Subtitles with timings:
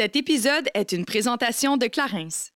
[0.00, 2.52] Cet épisode est une présentation de Clarence.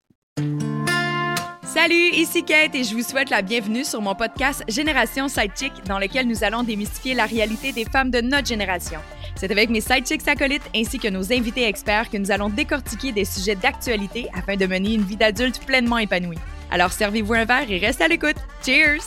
[1.63, 5.97] Salut, ici Kate et je vous souhaite la bienvenue sur mon podcast Génération Sidechick dans
[5.97, 8.99] lequel nous allons démystifier la réalité des femmes de notre génération.
[9.35, 13.25] C'est avec mes sidechicks acolytes ainsi que nos invités experts que nous allons décortiquer des
[13.25, 16.37] sujets d'actualité afin de mener une vie d'adulte pleinement épanouie.
[16.69, 18.37] Alors servez-vous un verre et restez à l'écoute.
[18.63, 19.01] Cheers!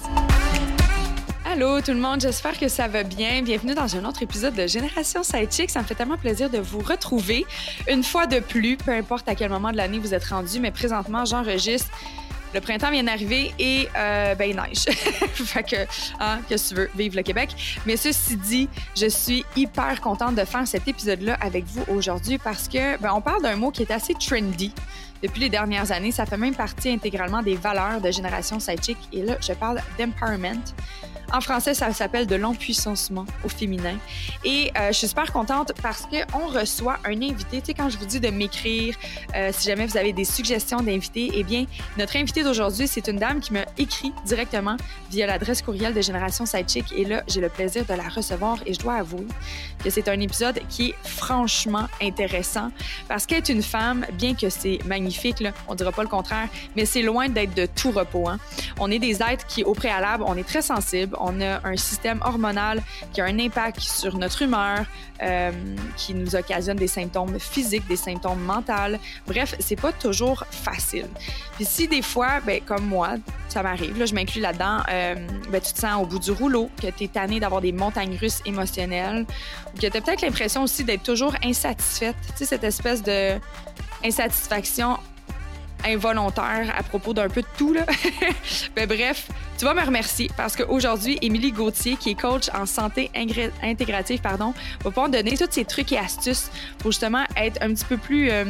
[1.55, 3.41] Allô tout le monde, j'espère que ça va bien.
[3.41, 5.71] Bienvenue dans un autre épisode de Génération Sidechick.
[5.71, 7.46] Ça me fait tellement plaisir de vous retrouver
[7.89, 10.72] une fois de plus, peu importe à quel moment de l'année vous êtes rendu, mais
[10.72, 11.86] présentement j'enregistre
[12.54, 14.85] le printemps vient d'arriver et euh, ben il neige.
[15.35, 15.76] fait que,
[16.21, 17.50] hein, que tu veux, vive le Québec.
[17.86, 22.68] Mais ceci dit, je suis hyper contente de faire cet épisode-là avec vous aujourd'hui parce
[22.68, 24.73] que ben, on parle d'un mot qui est assez trendy
[25.23, 26.12] depuis les dernières années.
[26.12, 28.98] Ça fait même partie intégralement des valeurs de Génération Sidechick.
[29.12, 30.62] Et là, je parle d'empowerment.
[31.35, 33.97] En français, ça s'appelle de l'empuissancement au féminin.
[34.45, 37.59] Et euh, je suis super contente parce qu'on reçoit un invité.
[37.59, 38.95] Tu sais, quand je vous dis de m'écrire,
[39.34, 41.67] euh, si jamais vous avez des suggestions d'invités, eh bien,
[41.98, 44.77] notre invité d'aujourd'hui, c'est une dame qui m'a écrit directement
[45.11, 46.93] via l'adresse courriel de Génération Sidechick.
[46.97, 49.27] Et là, j'ai le plaisir de la recevoir et je dois avouer
[49.83, 52.71] que c'est un épisode qui est franchement intéressant
[53.09, 56.85] parce est une femme, bien que c'est magnifique, là, on dira pas le contraire, mais
[56.85, 58.29] c'est loin d'être de tout repos.
[58.29, 58.39] Hein.
[58.79, 62.20] On est des êtres qui, au préalable, on est très sensibles, on a un système
[62.25, 64.84] hormonal qui a un impact sur notre humeur,
[65.22, 65.53] euh,
[65.97, 68.98] qui nous occasionne des symptômes physiques, des symptômes mentaux.
[69.27, 71.08] Bref, c'est pas toujours facile.
[71.56, 73.14] Puis si des fois, ben, comme moi,
[73.48, 75.14] ça m'arrive, là, je m'inclus là-dedans, euh,
[75.50, 78.17] ben, tu te sens au bout du rouleau, que tu es tanné d'avoir des montagnes
[78.17, 79.27] russes émotionnelles,
[79.72, 82.17] ou que tu as peut-être l'impression aussi d'être toujours insatisfaite.
[82.36, 83.39] Tu cette espèce de
[84.05, 84.98] insatisfaction
[85.85, 87.73] involontaire à propos d'un peu de tout.
[87.73, 87.87] Là.
[88.77, 93.11] ben, bref, tu vas me remercier parce qu'aujourd'hui, Émilie Gauthier, qui est coach en santé
[93.63, 97.85] intégrative, pardon, va pouvoir donner tous ces trucs et astuces pour justement être un petit
[97.85, 98.45] peu plus euh,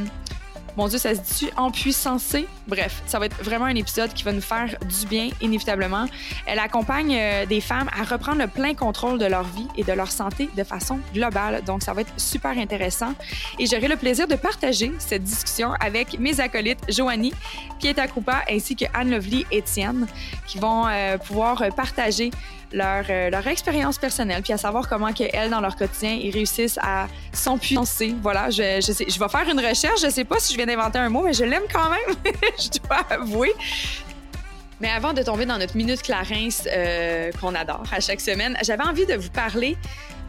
[0.77, 2.35] mon Dieu, ça se dit en puissance.
[2.67, 6.07] Bref, ça va être vraiment un épisode qui va nous faire du bien, inévitablement.
[6.47, 9.93] Elle accompagne euh, des femmes à reprendre le plein contrôle de leur vie et de
[9.93, 11.63] leur santé de façon globale.
[11.65, 13.15] Donc, ça va être super intéressant.
[13.59, 17.33] Et j'aurai le plaisir de partager cette discussion avec mes acolytes Joanie,
[17.79, 20.07] Pieta Krupa ainsi que Anne-Lovely Etienne,
[20.47, 22.31] qui vont euh, pouvoir partager
[22.75, 26.79] leur, euh, leur expérience personnelle, puis à savoir comment qu'elles, dans leur quotidien, ils réussissent
[26.83, 28.15] à s'empuissancer.
[28.21, 30.01] Voilà, je, je, vais faire une recherche.
[30.03, 32.17] Je sais pas si je viens d'inventer un mot, mais je l'aime quand même,
[32.59, 33.53] je dois avouer.
[34.81, 38.83] Mais avant de tomber dans notre minute Clarence euh, qu'on adore à chaque semaine, j'avais
[38.83, 39.77] envie de vous parler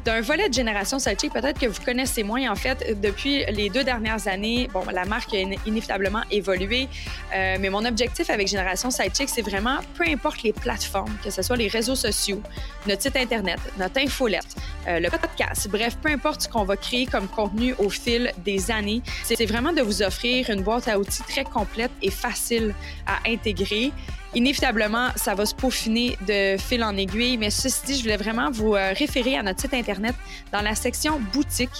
[0.05, 2.49] d'un volet de Génération Sidechick, peut-être que vous connaissez moins.
[2.51, 6.87] En fait, depuis les deux dernières années, bon, la marque a inévitablement évolué,
[7.33, 11.41] euh, mais mon objectif avec Génération Sidechick, c'est vraiment, peu importe les plateformes, que ce
[11.41, 12.41] soit les réseaux sociaux,
[12.87, 14.55] notre site Internet, notre infolette,
[14.87, 18.69] euh, le podcast, bref, peu importe ce qu'on va créer comme contenu au fil des
[18.69, 22.75] années, c'est vraiment de vous offrir une boîte à outils très complète et facile
[23.07, 23.91] à intégrer
[24.35, 28.51] Inévitablement, ça va se peaufiner de fil en aiguille, mais ceci dit, je voulais vraiment
[28.51, 30.13] vous euh, référer à notre site Internet
[30.51, 31.71] dans la section boutique.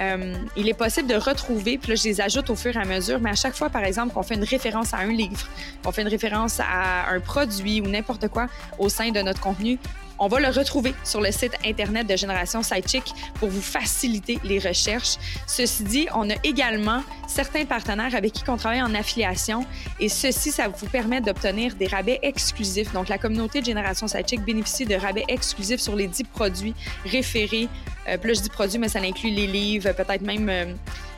[0.00, 2.84] Euh, il est possible de retrouver, puis là, je les ajoute au fur et à
[2.84, 5.46] mesure, mais à chaque fois, par exemple, qu'on fait une référence à un livre,
[5.84, 8.48] qu'on fait une référence à un produit ou n'importe quoi
[8.80, 9.78] au sein de notre contenu,
[10.22, 14.58] on va le retrouver sur le site Internet de Génération Sidechick pour vous faciliter les
[14.58, 15.16] recherches.
[15.46, 19.64] Ceci dit, on a également certains partenaires avec qui on travaille en affiliation
[20.00, 22.92] et ceci, ça vous permet d'obtenir des rabais exclusifs.
[22.92, 26.74] Donc, la communauté de Génération Sidechick bénéficie de rabais exclusifs sur les 10 produits
[27.04, 27.68] référés.
[28.08, 30.48] Euh, plus je dis produits, mais ça inclut les livres, peut-être même...
[30.48, 30.74] Euh,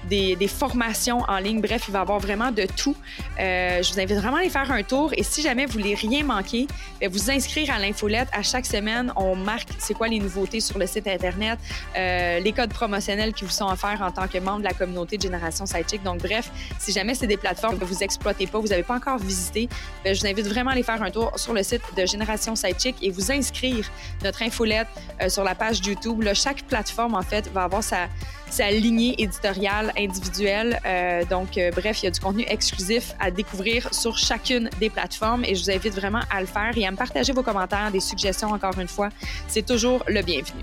[0.09, 1.61] des, formations en ligne.
[1.61, 2.97] Bref, il va y avoir vraiment de tout.
[3.39, 5.13] Euh, je vous invite vraiment à aller faire un tour.
[5.17, 6.67] Et si jamais vous voulez rien manquer,
[6.99, 8.27] bien, vous inscrire à l'infolette.
[8.33, 11.61] À chaque semaine, on marque c'est quoi les nouveautés sur le site Internet,
[11.95, 15.23] les codes promotionnels qui vous sont offerts en tant que membre de la communauté de
[15.23, 16.02] Génération Sidechick.
[16.05, 19.19] Donc, bref, si jamais c'est des plateformes que vous exploitez pas, vous n'avez pas encore
[19.19, 19.69] visité,
[20.05, 22.55] bien, je vous invite vraiment à aller faire un tour sur le site de Génération
[22.55, 23.91] Sidechick et vous inscrire
[24.23, 24.89] notre infolette
[25.21, 26.23] euh, sur la page YouTube.
[26.23, 28.09] Là, chaque plateforme, en fait, va avoir sa
[28.53, 30.79] sa lignée éditoriale individuelle.
[30.85, 34.91] Euh, donc, euh, bref, il y a du contenu exclusif à découvrir sur chacune des
[34.91, 37.91] plateformes et je vous invite vraiment à le faire et à me partager vos commentaires,
[37.91, 39.09] des suggestions encore une fois.
[39.49, 40.61] C'est toujours le bienvenu.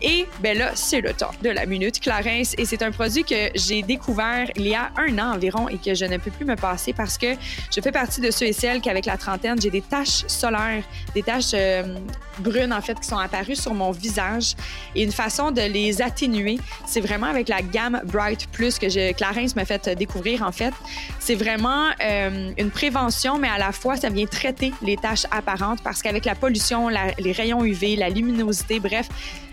[0.00, 3.50] Et ben là, c'est le temps de la minute Clarence et c'est un produit que
[3.54, 6.56] j'ai découvert il y a un an environ et que je ne peux plus me
[6.56, 7.34] passer parce que
[7.74, 10.84] je fais partie de ceux et celles qu'avec la trentaine, j'ai des taches solaires,
[11.14, 11.98] des taches euh,
[12.38, 14.54] brunes en fait qui sont apparues sur mon visage
[14.94, 19.56] et une façon de les atténuer, c'est vraiment avec la gamme Bright Plus que Clarence
[19.56, 20.72] m'a fait découvrir, en fait.
[21.18, 25.82] C'est vraiment euh, une prévention, mais à la fois, ça vient traiter les tâches apparentes
[25.82, 29.08] parce qu'avec la pollution, les rayons UV, la luminosité, bref,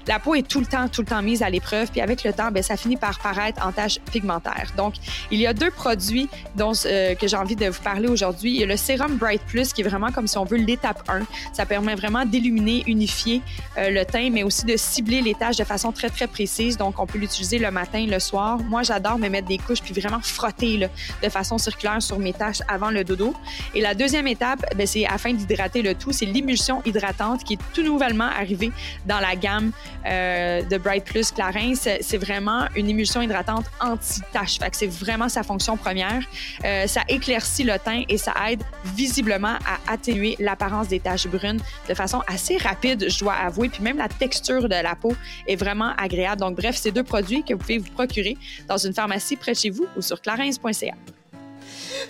[0.08, 1.92] la peau est tout le temps, tout le temps mise à l'épreuve.
[1.92, 4.72] Puis avec le temps, ben, ça finit par paraître en taches pigmentaires.
[4.78, 4.96] Donc,
[5.32, 8.52] il y a deux produits dont, euh, que j'ai envie de vous parler aujourd'hui.
[8.52, 11.04] Il y a le sérum Bright Plus qui est vraiment comme si on veut l'étape
[11.08, 11.22] 1.
[11.54, 13.42] Ça permet vraiment d'illuminer, unifier
[13.78, 16.78] euh, le teint, mais aussi de cibler les taches de façon très, très précise.
[16.78, 18.60] Donc, on peut l'utiliser le matin, le soir.
[18.60, 20.88] Moi, j'adore me mettre des couches puis vraiment frotter là,
[21.22, 23.34] de façon circulaire sur mes taches avant le dodo.
[23.74, 27.60] Et la deuxième étape, ben, c'est afin d'hydrater le tout, c'est l'émulsion hydratante qui est
[27.74, 28.72] tout nouvellement arrivée
[29.06, 29.72] dans la gamme
[30.06, 31.76] de Bright Plus Clarins.
[31.76, 34.60] C'est vraiment une émulsion hydratante anti-tache.
[34.60, 36.22] Fait que c'est vraiment sa fonction première.
[36.66, 38.64] Euh, ça éclaircit le teint et ça aide
[38.96, 43.70] visiblement à atténuer l'apparence des taches brunes de façon assez rapide, je dois avouer.
[43.70, 45.16] Puis même la texture de la peau
[45.48, 46.42] est vraiment agréable.
[46.42, 49.58] Donc bref, c'est deux produits que vous pouvez vous procurer dans une pharmacie près de
[49.58, 50.94] chez vous ou sur clarins.ca.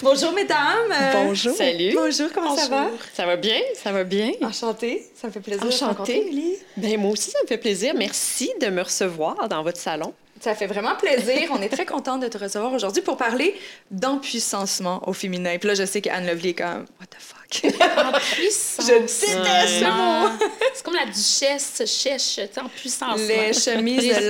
[0.02, 0.94] Bonjour mesdames.
[1.14, 1.56] Bonjour.
[1.56, 1.94] Salut.
[1.96, 2.90] Bonjour, comment ça va?
[3.14, 4.32] Ça va bien, ça va bien?
[4.42, 6.26] Enchantée, ça me fait plaisir Enchantée.
[6.26, 7.94] de te Ben, moi aussi, ça me fait plaisir.
[7.96, 10.14] Merci de me recevoir dans votre salon.
[10.42, 11.50] Ça fait vraiment plaisir.
[11.52, 13.56] On est très contente de te recevoir aujourd'hui pour parler
[13.92, 15.58] d'empuissancement au féminin.
[15.58, 17.43] Puis là, je sais qu'Anne Lovely est comme What the fuck?
[17.64, 18.88] Empuissance.
[18.88, 20.30] Je déteste ce mot.
[20.74, 23.20] C'est comme la duchesse chèche, tu sais, en puissance.
[23.20, 24.28] Les chemises de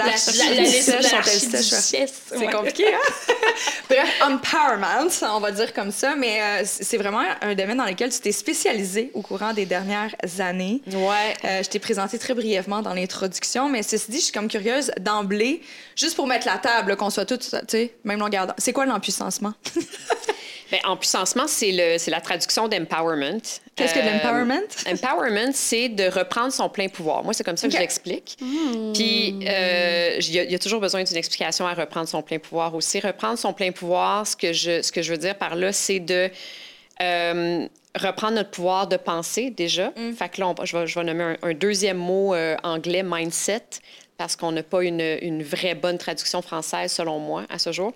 [1.12, 2.14] l'archiduchesse.
[2.28, 3.34] C'est compliqué, hein?
[3.90, 8.12] Bref, empowerment, on va dire comme ça, mais euh, c'est vraiment un domaine dans lequel
[8.12, 10.82] tu t'es spécialisé au courant des dernières années.
[10.88, 11.34] Ouais.
[11.46, 14.92] Euh, je t'ai présenté très brièvement dans l'introduction, mais ceci dit, je suis comme curieuse
[15.00, 15.62] d'emblée,
[15.96, 18.54] juste pour mettre la table, qu'on soit toutes, tu sais, même longueur.
[18.58, 19.54] C'est quoi l'empuissancement?
[20.74, 23.40] Ben, en puissancement, c'est la traduction d'empowerment.
[23.76, 24.64] Qu'est-ce que Euh, l'empowerment?
[24.92, 27.24] Empowerment, c'est de reprendre son plein pouvoir.
[27.24, 28.38] Moi, c'est comme ça que je l'explique.
[28.96, 32.24] Puis, euh, il y, a- il y a toujours besoin d'une explication à reprendre son
[32.24, 33.00] plein pouvoir aussi.
[33.00, 36.00] Reprendre son plein pouvoir, ce que je, ce que je veux dire par là, c'est
[36.00, 36.32] de
[37.04, 39.92] euh, reprendre notre pouvoir de penser déjà.
[40.18, 43.04] Fait que là, on- je, vais, je vais nommer un, un deuxième mot euh, anglais,
[43.06, 43.62] mindset,
[44.18, 47.94] parce qu'on n'a pas une, une vraie bonne traduction française, selon moi, à ce jour.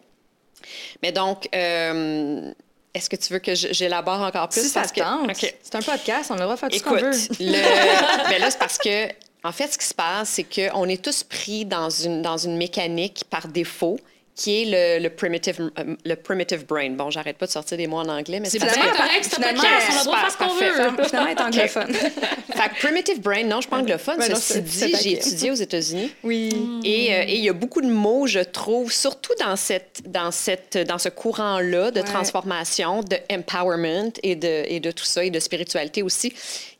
[1.01, 2.51] Mais donc, euh,
[2.97, 4.67] est-ce que tu veux que j'élabore encore plus?
[4.67, 5.29] Si Parce que- tente.
[5.29, 5.55] OK.
[5.61, 7.11] C'est un podcast, on a le droit de faire tout ce qu'on veut.
[7.39, 8.29] le...
[8.29, 9.07] ben là, c'est parce que,
[9.43, 12.57] en fait, ce qui se passe, c'est qu'on est tous pris dans une, dans une
[12.57, 13.97] mécanique par défaut
[14.37, 14.65] qui est
[14.99, 16.91] le, le, primitive, euh, le primitive brain.
[16.91, 18.83] Bon, j'arrête pas de sortir des mots en anglais, mais C'est que- correct,
[19.23, 21.05] c'est un podcast, on a le droit de faire ce qu'on veut.
[21.07, 21.93] Finalement, être anglophone.
[22.57, 24.19] Fait que primitive brain, non, je suis pas anglophone.
[24.19, 26.13] Non, Ceci c'est- dit, j'ai étudié aux États-Unis.
[26.23, 26.81] Oui.
[26.85, 30.77] Et euh, il y a beaucoup de mots, je trouve, surtout dans, cette, dans, cette,
[30.87, 32.05] dans ce courant-là de Ouais.
[32.05, 36.31] transformation, de empowerment et de, et de tout ça, et de spiritualité aussi,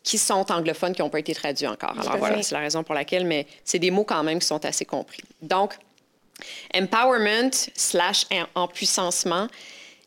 [0.04, 1.96] qui sont anglophones, qui n'ont pas été traduits encore.
[2.00, 4.64] Alors voilà, c'est la raison pour laquelle, mais c'est des mots quand même qui sont
[4.64, 5.24] assez compris.
[5.42, 5.74] Donc,
[6.74, 9.48] empowerment slash en- empuissancement,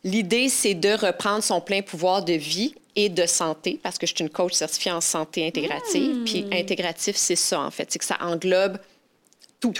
[0.05, 4.15] l'idée, c'est de reprendre son plein pouvoir de vie et de santé, parce que je
[4.15, 6.25] suis une coach certifiée en santé intégrative.
[6.25, 7.91] Puis intégratif, c'est ça, en fait.
[7.91, 8.79] C'est que ça englobe
[9.61, 9.75] tout.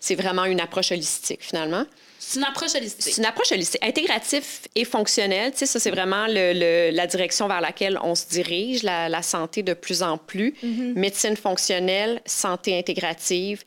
[0.00, 1.84] C'est vraiment une approche holistique, finalement.
[2.18, 3.02] C'est une approche holistique.
[3.02, 3.84] C'est une approche holistique.
[3.84, 8.14] Intégratif et fonctionnel, tu sais, ça, c'est vraiment le- le- la direction vers laquelle on
[8.16, 10.54] se dirige, la, la santé de plus en plus.
[10.96, 13.62] Médecine fonctionnelle, santé intégrative,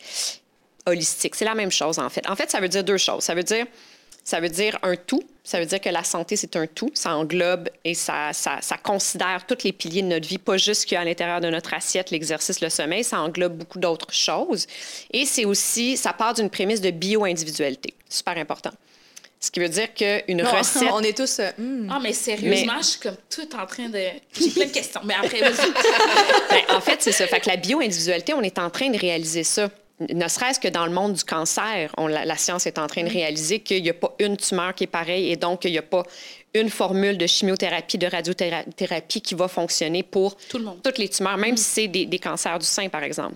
[0.89, 1.36] holistique.
[1.36, 2.27] C'est la même chose, en fait.
[2.30, 3.24] En fait, ça veut dire deux choses.
[3.24, 3.65] Ça veut dire,
[4.24, 5.24] ça veut dire un tout.
[5.44, 6.91] Ça veut dire que la santé, c'est un tout.
[6.94, 10.81] Ça englobe et ça, ça, ça considère tous les piliers de notre vie, pas juste
[10.81, 13.03] ce qu'il y a à l'intérieur de notre assiette, l'exercice, le sommeil.
[13.03, 14.68] Ça englobe beaucoup d'autres choses.
[15.12, 17.95] Et c'est aussi, ça part d'une prémisse de bio-individualité.
[18.07, 18.71] Super important.
[19.42, 20.83] Ce qui veut dire qu'une recette...
[20.92, 21.39] on est tous.
[21.39, 21.87] euh, hmm.
[21.90, 23.97] Ah, mais sérieusement, Mais- je suis comme tout en train de.
[24.37, 25.71] J'ai plein de questions, mais après, vas-y.
[26.49, 27.25] Ben, en fait, c'est ça.
[27.25, 29.69] Fait que la bio-individualité, on est en train de réaliser ça.
[30.07, 33.03] Ne serait-ce que dans le monde du cancer, on- la, la science est en train
[33.03, 35.77] de réaliser qu'il n'y a pas une tumeur qui est pareille et donc qu'il n'y
[35.77, 36.03] a pas
[36.53, 40.79] une formule de chimiothérapie, de radiothérapie qui va fonctionner pour Tout le monde.
[40.81, 43.35] toutes les tumeurs, même si c'est des, des cancers du sein, par exemple.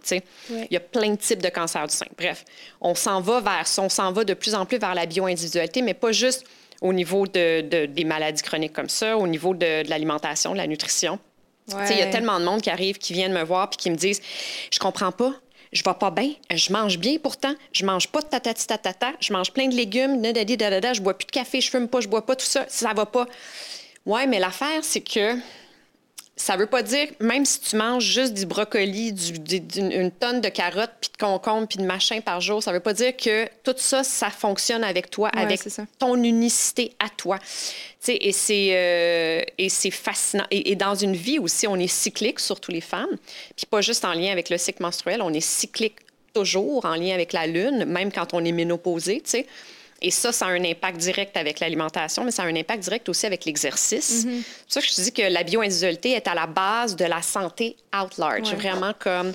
[0.50, 2.06] Il y a plein de types de cancers du sein.
[2.18, 2.46] Bref,
[2.82, 3.82] on s'en va vers ça.
[3.82, 6.46] On s'en va de plus en plus vers la bio-individualité, mais pas juste
[6.82, 10.58] au niveau de, de- des maladies chroniques comme ça, au niveau de, de l'alimentation, de
[10.58, 11.20] la nutrition.
[11.90, 13.96] Il y a tellement de monde qui arrive, qui viennent me voir puis qui me
[13.96, 14.22] disent
[14.72, 15.34] Je comprends pas,
[15.74, 19.34] je vais pas bien, je mange bien pourtant, je mange pas de tatati tatata, je
[19.34, 22.26] mange plein de légumes, dadada, je bois plus de café, je fume pas, je bois
[22.26, 23.26] pas tout ça, ça va pas.
[24.06, 25.36] Ouais, mais l'affaire, c'est que
[26.36, 30.12] ça veut pas dire, même si tu manges juste du brocoli, du- du- d'une une
[30.12, 33.16] tonne de carottes, puis de concombres, puis de machin par jour, ça veut pas dire
[33.16, 35.60] que tout ça, ça fonctionne avec toi, Ouais, avec
[36.00, 37.38] ton unicité à toi.
[37.40, 37.46] Tu
[38.00, 40.46] sais, et c'est euh, et c'est fascinant.
[40.50, 43.16] Et, et dans une vie aussi, on est cyclique, surtout les femmes,
[43.56, 45.98] puis pas juste en lien avec le cycle menstruel, on est cyclique
[46.34, 49.46] toujours en lien avec la lune, même quand on est ménopausé, tu sais.
[50.06, 53.08] Et ça, ça a un impact direct avec l'alimentation, mais ça a un impact direct
[53.10, 54.26] aussi avec l'exercice.
[54.26, 54.42] Mm-hmm.
[54.44, 57.06] C'est pour ça que je te dis que la bio-individualité est à la base de
[57.06, 58.50] la santé out large.
[58.50, 58.56] Ouais.
[58.56, 59.34] Vraiment comme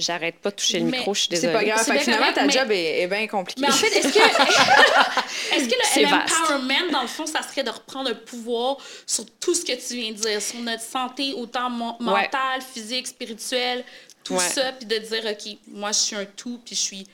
[0.00, 1.52] J'arrête pas de toucher le Mais micro, je suis C'est désolée.
[1.54, 1.82] pas grave.
[1.84, 3.60] C'est Fait finalement, ta correct, job est, est bien compliquée.
[3.62, 4.18] Mais en fait, est-ce que,
[5.56, 9.24] est-ce que C'est le- l'empowerment, dans le fond, ça serait de reprendre un pouvoir sur
[9.40, 13.84] tout ce que tu viens de dire, sur notre santé, autant mo- mentale, physique, spirituelle,
[14.22, 14.48] tout Ouais.
[14.48, 17.06] ça, puis de dire, OK, moi, je suis un tout, puis je suis.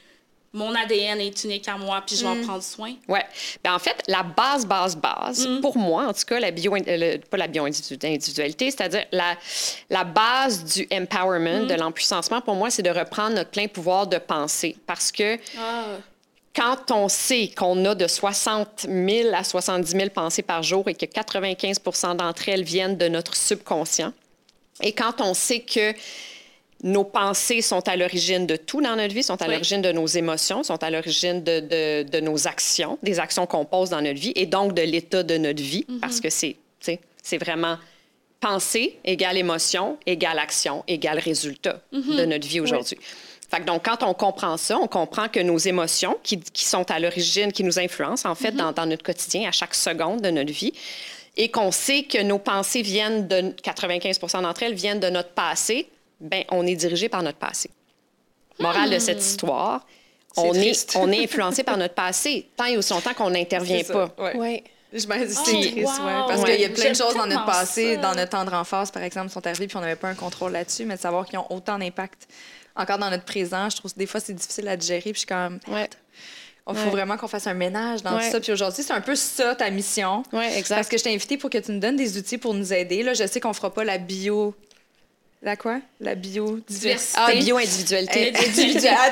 [0.55, 2.95] Mon ADN est unique à moi, puis je vais en prendre soin.
[3.09, 3.25] Ouais.
[3.65, 5.61] Ben, en fait, la base, base, base, Mm.
[5.61, 9.37] pour moi, en tout cas, la bio, le- pas la bio-individualité, c'est-à-dire la,
[9.91, 11.67] la base du empowerment, Mm.
[11.67, 14.77] de l'empuissancement, pour moi, c'est de reprendre notre plein pouvoir de penser.
[14.87, 15.87] Parce que Ah.
[16.55, 20.95] quand on sait qu'on a de 60 000 à 70 000 pensées par jour et
[20.95, 21.81] que 95
[22.17, 24.13] d'entre elles viennent de notre subconscient,
[24.81, 25.93] et quand on sait que
[26.85, 29.53] nos pensées sont à l'origine de tout dans notre vie, sont à Oui.
[29.53, 33.65] l'origine de nos émotions, sont à l'origine de, de- de nos actions, des actions qu'on
[33.65, 36.57] pose dans notre vie, et donc de l'état de notre vie, parce que c'est,
[37.41, 37.79] vraiment
[38.39, 42.99] pensée égale émotion, égale action, égale résultat de notre vie aujourd'hui.
[43.51, 46.91] Fait que donc, quand on comprend ça, on comprend que nos émotions, qui, qui sont
[46.91, 50.31] à l'origine, qui nous influencent, en fait, dans, dans notre quotidien, à chaque seconde de
[50.31, 50.73] notre vie,
[51.37, 55.89] et qu'on sait que nos pensées viennent de 95% d'entre elles viennent de notre passé,
[56.21, 57.71] ben on est dirigé par notre passé.
[58.59, 59.85] Morale de cette histoire,
[60.37, 64.15] on est, on est influencé par notre passé, tant et aussi longtemps qu'on n'intervient pas.
[64.19, 64.37] ouais.
[64.37, 64.65] Ouais.
[64.97, 65.89] Je me dis, Oh, c'est triste, ouais.
[65.89, 66.29] wow.
[66.29, 66.53] Parce Ouais.
[66.53, 68.01] qu'il y a plein de choses dans notre passé, ça.
[68.01, 70.85] dans notre tendre enfance, par exemple, sont arrivées puis on n'avait pas un contrôle là-dessus,
[70.85, 72.29] mais de savoir qu'ils ont autant d'impact
[72.77, 75.01] encore dans notre présent, je trouve que des fois, c'est difficile à digérer.
[75.01, 75.89] Puis je suis comme, Ouais.
[76.71, 76.91] il faut Ouais.
[76.91, 78.25] vraiment qu'on fasse un ménage dans Ouais.
[78.27, 78.41] tout ça.
[78.41, 80.23] Puis aujourd'hui, c'est un peu ça, ta mission.
[80.33, 80.89] Oui, Parce exact.
[80.89, 83.03] que je t'ai invité pour que tu nous donnes des outils pour nous aider.
[83.03, 84.55] Là, je sais qu'on fera pas la bio.
[85.45, 85.79] La quoi?
[86.01, 86.59] La bio...
[86.67, 87.21] Diversité.
[87.23, 88.33] Ah, bio-individualité.
[88.35, 88.95] Individuelle.
[88.99, 89.11] Ah,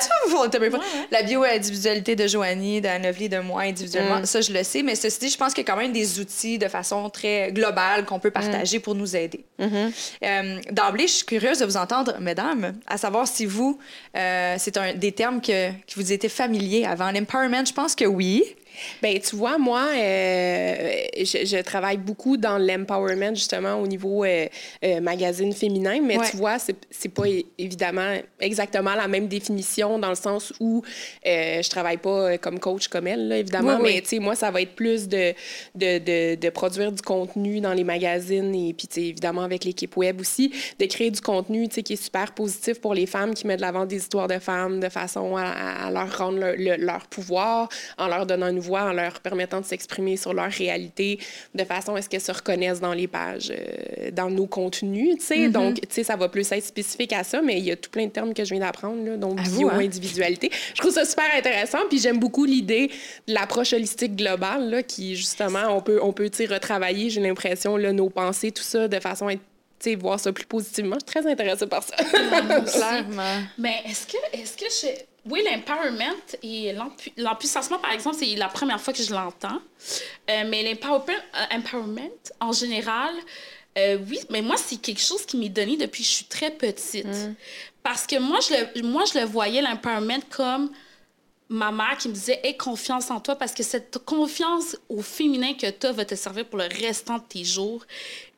[0.50, 4.24] tu même pas- La bio-individualité de Joanie, d'Anne Lovely, de moi individuellement, Mm.
[4.24, 4.82] ça, je le sais.
[4.82, 7.52] Mais ceci dit, je pense qu'il y a quand même des outils de façon très
[7.52, 8.32] globale qu'on peut Mm.
[8.32, 9.44] partager pour nous aider.
[9.60, 13.78] Euh, D'emblée, je suis curieuse de vous entendre, mesdames, à savoir si vous,
[14.16, 17.10] euh, c'est un, des termes que, qui vous étaient familiers avant.
[17.12, 18.42] L'empowerment, je pense que oui.
[19.02, 24.46] Ben, tu vois, moi, euh, je, je travaille beaucoup dans l'empowerment, justement, au niveau euh,
[24.84, 26.30] euh, magazine féminin, mais Ouais.
[26.30, 27.24] tu vois, c'est pas
[27.58, 30.82] évidemment exactement la même définition dans le sens où
[31.24, 33.94] je travaille pas comme coach comme elle, là, évidemment, Oui, oui.
[33.94, 35.32] mais tu sais, moi, ça va être plus de,
[35.74, 39.64] de, de, de produire du contenu dans les magazines et puis, tu sais, évidemment, avec
[39.64, 43.06] l'équipe web aussi, de créer du contenu, tu sais, qui est super positif pour les
[43.06, 46.38] femmes, qui met de l'avant des histoires de femmes de façon à, à leur rendre
[46.38, 50.32] le- le- leur pouvoir, en leur donnant une voix, en leur permettant de s'exprimer sur
[50.32, 51.18] leur réalité,
[51.54, 55.24] de façon à ce qu'elles se reconnaissent dans les pages, euh, dans nos contenus, tu
[55.24, 55.48] sais.
[55.48, 57.90] Donc, tu sais, ça va plus être spécifique à ça, mais il y a tout
[57.90, 59.76] plein de termes que je viens d'apprendre, là, donc vous, hein?
[59.76, 60.50] bio-individualité.
[60.74, 62.90] Je trouve ça super intéressant, puis j'aime beaucoup l'idée
[63.28, 67.20] de l'approche holistique globale, là, qui, justement, on peut, on peut, tu sais, retravailler, j'ai
[67.20, 69.42] l'impression, là, nos pensées, tout ça, de façon à être
[69.82, 70.94] tu sais, voir ça plus positivement.
[70.94, 71.96] Je suis très intéressée par ça.
[72.72, 73.42] Clairement.
[73.58, 75.11] Mais est-ce que, est-ce que je...
[75.24, 79.60] Oui, l'empowerment et l'empu- l'empuissancement, par exemple, c'est la première fois que je l'entends.
[80.30, 82.10] Euh, mais l'empowerment euh, empowerment,
[82.40, 83.14] en général,
[83.78, 86.50] euh, oui, mais moi, c'est quelque chose qui m'est donné depuis que je suis très
[86.50, 87.06] petite.
[87.84, 90.70] Parce que moi je, le, moi, je le voyais, l'empowerment, comme
[91.48, 95.52] ma mère qui me disait Aie confiance en toi parce que cette confiance au féminin
[95.54, 97.84] que tu as va te servir pour le restant de tes jours.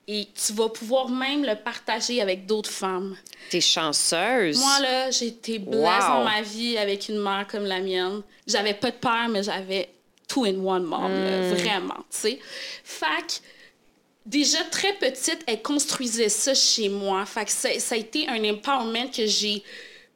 [0.06, 3.16] Et tu vas pouvoir même le partager avec d'autres femmes.
[3.50, 4.58] T'es chanceuse.
[4.58, 6.08] Moi, là, j'ai été blessée Wow.
[6.18, 8.20] dans ma vie avec une mère comme la mienne.
[8.46, 9.88] J'avais pas de père, mais j'avais
[10.28, 12.38] two in one mom, là, vraiment, tu sais.
[13.00, 13.34] Que,
[14.26, 17.24] déjà très petite, elle construisait ça chez moi.
[17.24, 19.62] Que ça, ça a été un empowerment que j'ai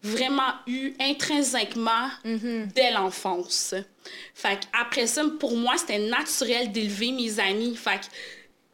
[0.02, 2.08] vraiment eu intrinsèquement
[2.74, 3.74] dès l'enfance.
[4.34, 7.74] Fait après ça, pour moi, c'était naturel d'élever mes amis.
[7.76, 8.06] Fait que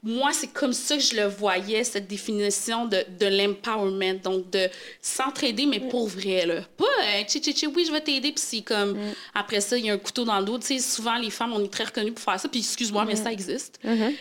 [0.05, 4.21] moi, c'est comme ça que je le voyais, cette définition de, de l'empowerment.
[4.23, 4.69] Donc, de
[5.01, 6.61] s'entraider, mais pour vrai, là.
[6.77, 8.97] Pas, euh, tchi, tchi, tchi, oui, je vais t'aider, puis c'est comme,
[9.35, 10.59] après ça, il y a un couteau dans le dos.
[10.59, 13.17] Tu sais, souvent, les femmes, on est très reconnues pour faire ça, puis excuse-moi, mais
[13.17, 13.81] ça existe.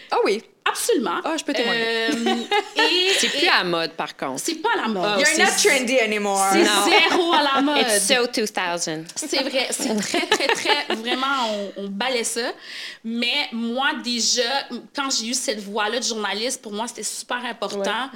[0.10, 0.42] Ah oui.
[0.66, 1.20] Absolument.
[1.24, 1.82] Ah, je peux témoigner.
[1.84, 2.36] Euh,
[2.78, 4.42] et C'est plus et à la mode, par contre.
[4.44, 5.20] c'est pas à la mode.
[5.20, 6.42] You're c'est- not trendy anymore.
[6.52, 6.86] C'est Non.
[6.86, 7.78] zéro à la mode.
[7.82, 9.06] It's so 2000.
[9.16, 12.52] C'est vrai, c'est très, très, très, vraiment, on, on balait ça.
[13.04, 14.42] Mais moi, déjà,
[14.96, 18.10] quand j'ai eu cette voix-là de journaliste, pour moi, c'était super important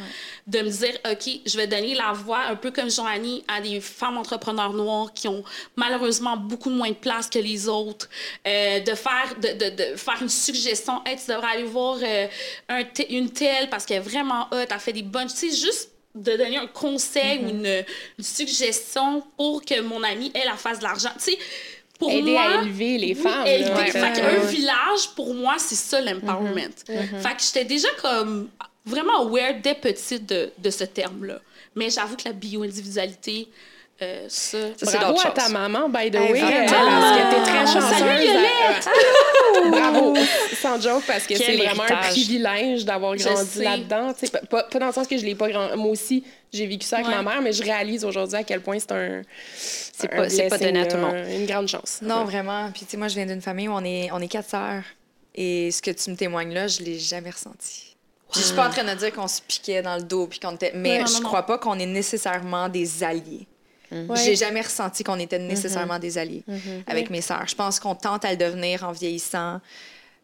[0.47, 3.81] de me dire, OK, je vais donner la voix, un peu comme Joanie, à des
[3.81, 5.43] femmes entrepreneurs noires qui ont
[5.75, 8.07] malheureusement beaucoup moins de place que les autres.
[8.47, 12.27] Euh, de, faire, de, de, de faire une suggestion, hey, tu devrais aller voir euh,
[12.69, 15.27] un une telle parce qu'elle est vraiment hot, elle fait des bonnes.
[15.27, 17.83] Tu sais, juste de donner un conseil ou une,
[18.17, 21.11] une suggestion pour que mon amie, elle, elle fasse de l'argent.
[21.17, 21.37] Tu sais,
[21.99, 23.45] pour Aider moi, à élever les oui, femmes.
[23.47, 23.91] aider.
[23.91, 24.13] Fait Ouais.
[24.13, 26.73] qu'un village, pour moi, c'est ça l'empowerment.
[26.85, 28.49] Fait que j'étais déjà comme
[28.85, 31.39] vraiment aware dès petite de, de ce terme-là.
[31.75, 33.47] Mais j'avoue que la bio-individualité,
[34.01, 34.57] euh, ça.
[34.77, 37.97] Ça, c'est Bravo à ta maman, by the way, euh, parce que t'es très chanceuse.
[38.83, 40.13] salut, Bravo!
[40.61, 44.13] Sans joke, parce que c'est vraiment un privilège d'avoir grandi là-dedans.
[44.13, 45.75] Tu sais, Pas, pas- dans le sens que je l'ai pas grand...
[45.75, 46.23] Moi aussi,
[46.53, 47.15] j'ai vécu ça avec Ouais.
[47.15, 49.21] ma mère, mais je réalise aujourd'hui à quel point c'est un.
[49.55, 51.15] C'est pas- c'est pas donné à tout le monde.
[51.15, 51.99] un- Une grande chance.
[52.01, 52.69] Non, vraiment.
[52.71, 54.83] Puis, tu sais, moi, je viens d'une famille où on est, on est quatre sœurs.
[55.33, 57.95] Et ce que tu me témoignes là, je l'ai jamais ressenti.
[58.31, 60.39] Puis, je suis pas en train de dire qu'on se piquait dans le dos, puis
[60.39, 60.71] qu'on était...
[60.75, 61.27] Mais Ouais, non, je non, non.
[61.27, 63.47] crois pas qu'on est nécessairement des alliés.
[63.91, 64.17] Ouais.
[64.23, 66.43] J'ai jamais ressenti qu'on était nécessairement des alliés
[66.87, 67.11] avec Ouais.
[67.11, 67.45] mes sœurs.
[67.47, 69.61] Je pense qu'on tente à le devenir en vieillissant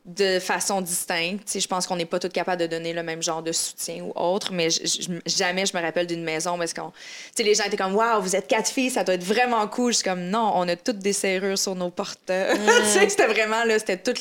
[0.05, 1.46] de façon distincte.
[1.46, 3.53] Tu sais, je pense qu'on n'est pas toutes capables de donner le même genre de
[3.53, 6.89] soutien ou autre, mais je- je- jamais je me rappelle d'une maison où est-ce qu'on...
[6.89, 6.96] Tu
[7.38, 9.91] sais, les gens étaient comme «Waouh, vous êtes quatre filles, ça doit être vraiment cool.»
[9.93, 12.20] Je suis comme «Non, on a toutes des serrures sur nos portes.
[12.25, 12.34] tu
[12.89, 14.13] sais, c'était vraiment, là, c'était tout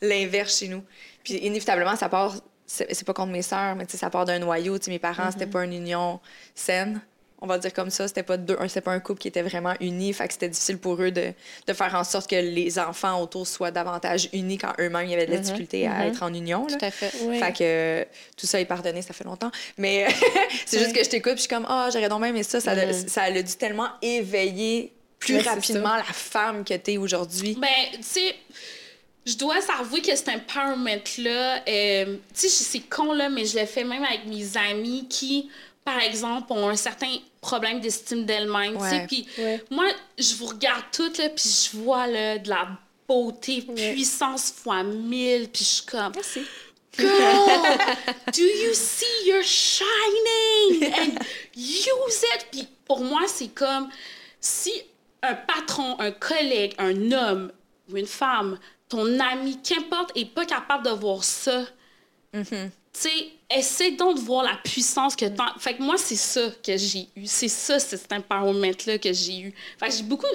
[0.00, 0.82] l'inverse chez nous.
[1.22, 2.34] Puis inévitablement, ça part...
[2.68, 4.76] C'est c'est pas contre mes sœurs, mais tu sais, ça part d'un noyau.
[4.78, 6.18] Tu sais, mes parents, c'était pas une union
[6.54, 7.00] saine
[7.40, 8.08] on va dire comme ça.
[8.08, 10.12] C'était pas deux, un- c'était pas un couple qui était vraiment uni.
[10.12, 11.32] Fait que c'était difficile pour eux de,
[11.66, 15.14] de faire en sorte que les enfants autour soient davantage unis quand eux-mêmes il y
[15.14, 16.66] avait de la difficulté à être en union.
[16.66, 16.76] là.
[16.78, 17.10] Tout à fait.
[17.10, 18.04] Fait que euh,
[18.36, 19.50] tout ça est pardonné, ça fait longtemps.
[19.78, 20.06] Mais
[20.66, 22.60] c'est juste que je t'écoute, puis je suis comme, ah, j'aurais donc même aimé ça.
[22.60, 27.56] Ça, a- ça a dû tellement éveiller plus rapidement la femme que t'es aujourd'hui.
[27.60, 28.34] Ben, tu sais,
[29.26, 33.66] je dois s'avouer que cet empowerment-là, euh, tu sais, c'est con, là, mais je le
[33.66, 35.50] fais même avec mes amis qui,
[35.86, 38.76] par exemple, ont un certain problème d'estime d'elles-mêmes.
[39.06, 39.64] Puis Ouais.
[39.70, 39.86] moi,
[40.18, 42.66] je vous regarde toutes, là, puis je vois, là, de la
[43.06, 46.12] beauté, puissance fois mille, puis je suis comme...
[46.12, 46.40] Merci.
[46.98, 47.08] Girl,
[48.32, 50.92] do you see you're shining?
[50.92, 51.18] And
[51.54, 52.46] use it?
[52.50, 53.88] Puis pour moi, c'est comme
[54.40, 54.72] si
[55.22, 57.52] un patron, un collègue, un homme
[57.88, 61.64] ou une femme, ton ami, qu'importe, est pas capable de voir ça.
[62.34, 62.70] Mm-hmm.
[62.70, 65.52] Tu sais, essaie donc de voir la puissance que t'as.
[65.58, 67.26] Fait que moi, c'est ça que j'ai eu.
[67.26, 69.54] C'est ça, c'est cet empowerment-là que j'ai eu.
[69.78, 70.26] Fait que j'ai beaucoup.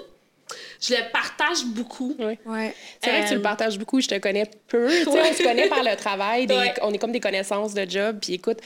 [0.81, 2.13] Je le partage beaucoup.
[2.19, 2.37] Ouais.
[2.45, 2.75] Ouais.
[3.01, 4.89] C'est vrai que tu Euh, le partages beaucoup, je te connais peu.
[4.89, 5.29] Tu sais, Ouais.
[5.31, 6.73] On se connaît par le travail, des- Ouais.
[6.81, 8.17] on est comme des connaissances de job.
[8.21, 8.57] Puis écoute,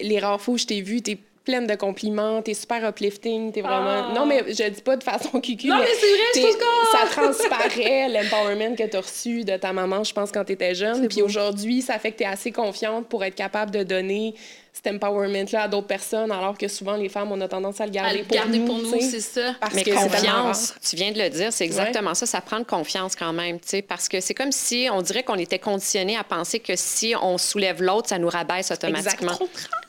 [0.00, 3.62] les rares fois où je t'ai vu, t'es pleine de compliments, t'es super uplifting, t'es
[3.62, 4.10] vraiment...
[4.10, 4.12] Ah.
[4.14, 6.98] Non, mais je dis pas de façon cucu, Non, mais c'est vrai, je trouve que-
[6.98, 11.08] ça transparaît l'empowerment que t'as reçu de ta maman, je pense, quand t'étais jeune.
[11.08, 14.34] Puis aujourd'hui, ça fait que t'es assez confiante pour être capable de donner
[14.72, 17.90] cet empowerment-là à d'autres personnes, alors que souvent, les femmes, on a tendance à le
[17.90, 19.54] À garder le pour garder nous, pour tu nous, c'est ça.
[19.60, 22.24] parce Mais que confiance, tu viens de le dire, c'est exactement ça.
[22.26, 25.22] Ça prend de confiance quand même, tu sais, parce que c'est comme si on dirait
[25.22, 29.38] qu'on était conditionné à penser que si on soulève l'autre, ça nous rabaisse automatiquement.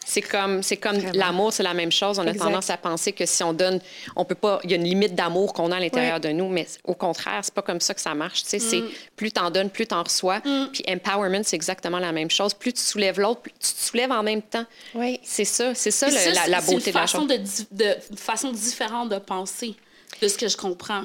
[0.04, 2.20] C'est comme, c'est comme l'amour, c'est la même chose.
[2.20, 2.44] On a Exact.
[2.46, 3.80] tendance à penser que si on donne,
[4.18, 6.20] on peut pas, il y a une limite d'amour qu'on a à l'intérieur Ouais.
[6.20, 8.44] de nous, mais au contraire, c'est pas comme ça que ça marche.
[8.44, 8.82] Tu sais, c'est
[9.16, 10.42] plus t'en donnes, plus t'en reçois.
[10.74, 12.54] Puis empowerment, c'est exactement la même chose.
[12.54, 14.66] Plus tu soulèves l'autre, plus tu te soulèves en même temps.
[14.96, 15.20] Oui.
[15.24, 17.28] C'est ça, c'est ça, Puis le- ça, la, beauté une de la façon chose.
[17.30, 19.76] de, de- une façon différente de penser,
[20.22, 21.04] de ce que je comprends.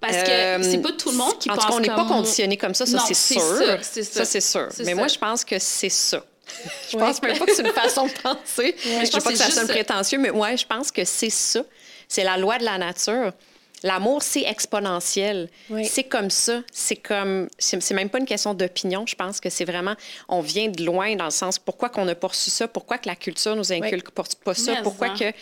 [0.00, 1.88] Parce que Euh, c'est pas tout le monde qui en pense tout cas, on n'est
[1.88, 3.40] pas conditionné comme ça, ça c'est sûr.
[3.40, 4.24] ça, c'est ça.
[4.24, 4.68] c'est sûr.
[4.78, 4.94] Mais ça.
[4.94, 6.24] moi, je pense que c'est ça.
[6.90, 7.02] je Ouais.
[7.04, 8.74] pense même pas que c'est une façon de penser.
[8.82, 11.30] je pense ne pas que ça c'est sonne prétentieux, mais ouais, je pense que c'est
[11.30, 11.62] ça.
[12.08, 13.32] C'est la loi de la nature.
[13.82, 15.48] L'amour, c'est exponentiel.
[15.70, 15.86] Oui.
[15.86, 16.62] C'est comme ça.
[16.72, 17.48] C'est comme.
[17.58, 19.04] C'est c'est même pas une question d'opinion.
[19.06, 19.94] Je pense que c'est vraiment.
[20.28, 23.08] On vient de loin dans le sens pourquoi qu'on n'a pas reçu ça, pourquoi que
[23.08, 25.16] la culture nous inculque pas pas ça, Mais pourquoi en.
[25.16, 25.32] que.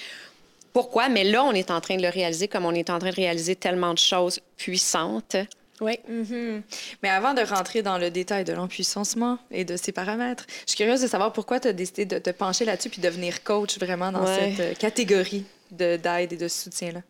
[0.73, 1.09] Pourquoi?
[1.09, 3.15] Mais là, on est en train de le réaliser comme on est en train de
[3.17, 5.37] réaliser tellement de choses puissantes.
[5.81, 5.99] Oui.
[7.03, 10.77] Mais avant de rentrer dans le détail de l'empuissancement et de ses paramètres, je suis
[10.77, 14.11] curieuse de savoir pourquoi tu as décidé de te pencher là-dessus puis devenir coach vraiment
[14.13, 14.55] dans Ouais.
[14.57, 17.01] cette euh, catégorie de- d'aide et de soutien-là.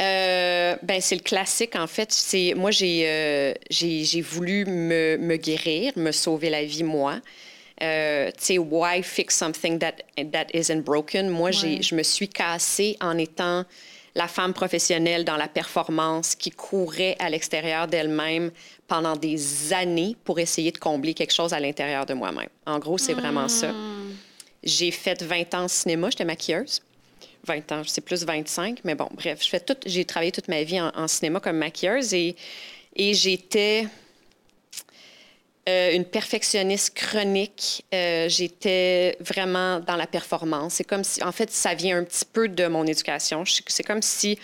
[0.00, 2.12] Euh, ben, c'est le classique, en fait.
[2.12, 7.16] C'est, moi, j'ai, euh, j'ai, voulu me, me guérir, me sauver la vie, moi.
[7.82, 9.94] Euh, tu sais, why fix something that,
[10.32, 11.28] that isn't broken?
[11.28, 11.80] Moi, Ouais.
[11.82, 13.64] je me suis cassée en étant
[14.14, 18.50] la femme professionnelle dans la performance qui courait à l'extérieur d'elle-même
[18.88, 22.48] pendant des années pour essayer de combler quelque chose à l'intérieur de moi-même.
[22.66, 23.72] En gros, c'est vraiment ça.
[24.64, 26.82] J'ai fait 20 ans de cinéma, j'étais maquilleuse.
[27.48, 30.62] 20 ans, c'est plus 25, mais bon, bref, je fais tout, j'ai travaillé toute ma
[30.62, 32.36] vie en, en cinéma comme maquilleuse et,
[32.94, 33.86] et j'étais
[35.68, 37.84] euh, une perfectionniste chronique.
[37.92, 40.74] Euh, j'étais vraiment dans la performance.
[40.74, 43.44] C'est comme si, en fait, ça vient un petit peu de mon éducation.
[43.66, 44.38] C'est comme si,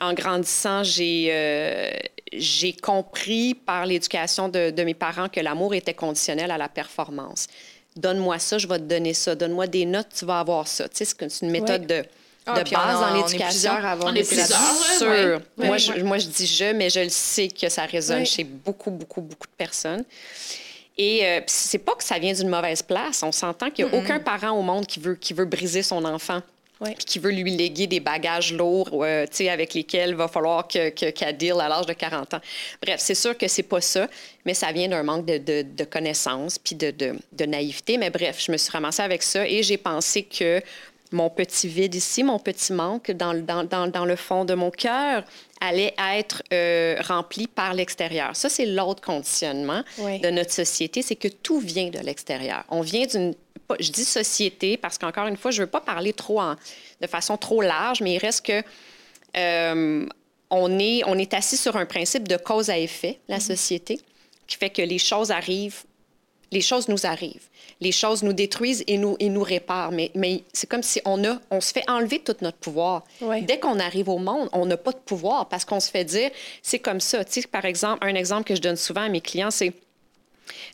[0.00, 1.90] en grandissant, j'ai euh,
[2.32, 7.48] j'ai compris par l'éducation de, de mes parents que l'amour était conditionnel à la performance.
[7.96, 9.34] Donne-moi ça, je vais te donner ça.
[9.34, 10.88] Donne-moi des notes, tu vas avoir ça.
[10.88, 12.04] Tu sais, c'est une méthode de, de
[12.48, 13.46] Ah, on base en- dans on est l'éducation.
[13.48, 14.98] plusieurs à avoir On est plusieurs, là.
[14.98, 15.40] Sûr.
[15.58, 15.66] Ouais.
[15.66, 18.24] Moi, je, moi, je dis je, mais je le sais que ça résonne Ouais.
[18.24, 20.04] chez beaucoup, beaucoup, beaucoup de personnes.
[20.96, 23.22] Et euh, c'est pas que ça vient d'une mauvaise place.
[23.22, 26.04] On s'entend qu'il n'y a aucun parent au monde qui veut, qui veut briser son
[26.04, 26.40] enfant.
[26.80, 26.94] Ouais.
[26.94, 30.28] puis qui veut lui léguer des bagages lourds euh, tu sais, avec lesquels il va
[30.28, 32.40] falloir que, que, qu'elle deal à l'âge de 40 ans.
[32.80, 34.06] Bref, c'est sûr que c'est pas ça,
[34.44, 37.98] mais ça vient d'un manque de, de, de connaissances puis de, de, de naïveté.
[37.98, 40.62] Mais bref, je me suis ramassée avec ça et j'ai pensé que
[41.12, 44.54] mon petit vide ici, mon petit manque dans, le- dans, dans, dans le fond de
[44.54, 45.24] mon cœur
[45.60, 48.36] allait être euh, rempli par l'extérieur.
[48.36, 50.20] Ça, c'est l'autre conditionnement Oui.
[50.20, 52.64] de notre société, c'est que tout vient de l'extérieur.
[52.68, 53.34] On vient d'une...
[53.80, 56.56] Je dis société parce qu'encore une fois, je ne veux pas parler trop en-
[57.00, 58.62] de façon trop large, mais il reste que
[59.36, 60.06] euh,
[60.50, 63.98] on, est, on est assis sur un principe de cause à effet, la société,
[64.46, 65.82] qui fait que les choses arrivent,
[66.50, 67.48] les choses nous arrivent.
[67.80, 69.92] Les choses nous détruisent et nous, et nous réparent.
[69.92, 73.04] Mais, mais c'est comme si on, a, on se fait enlever tout notre pouvoir.
[73.42, 76.30] Dès qu'on arrive au monde, on n'a pas de pouvoir parce qu'on se fait dire,
[76.62, 77.24] c'est comme ça.
[77.24, 79.72] Tu sais, par exemple, un exemple que je donne souvent à mes clients, c'est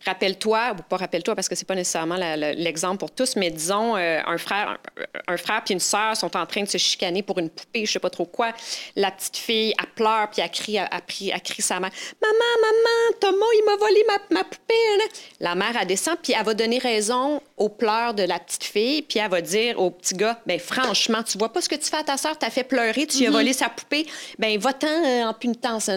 [0.05, 2.17] Rappelle-toi, ou pas rappelle-toi parce que c'est pas nécessairement
[2.57, 4.79] l'exemple pour tous, mais disons euh, un frère,
[5.27, 7.87] un, un frère puis une sœur sont en train de se chicaner pour une poupée,
[7.87, 8.53] je sais pas trop quoi.
[8.97, 11.91] La petite fille, elle pleure puis elle crie, elle, elle crie, elle crie sa mère,
[12.21, 14.75] maman, maman, Thomas, il m'a volé ma, ma poupée.
[15.01, 15.09] hein.
[15.41, 19.03] La mère elle descend puis elle va donner raison aux pleurs de la petite fille
[19.03, 21.85] puis elle va dire au petit gars, ben franchement, tu vois pas ce que tu
[21.91, 24.07] fais à ta sœur, t'as fait pleurer, tu lui as volé sa poupée,
[24.39, 25.91] ben va-t'en euh, en punitence.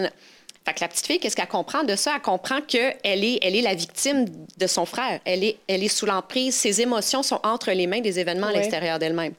[0.68, 2.12] Fait que la petite fille, qu'est-ce qu'elle comprend de ça?
[2.16, 4.26] Elle comprend qu'elle est, elle est la victime
[4.58, 5.18] de son frère.
[5.24, 6.54] Elle est, elle est sous l'emprise.
[6.54, 9.32] Ses émotions sont entre les mains des événements à l'extérieur d'elle-même.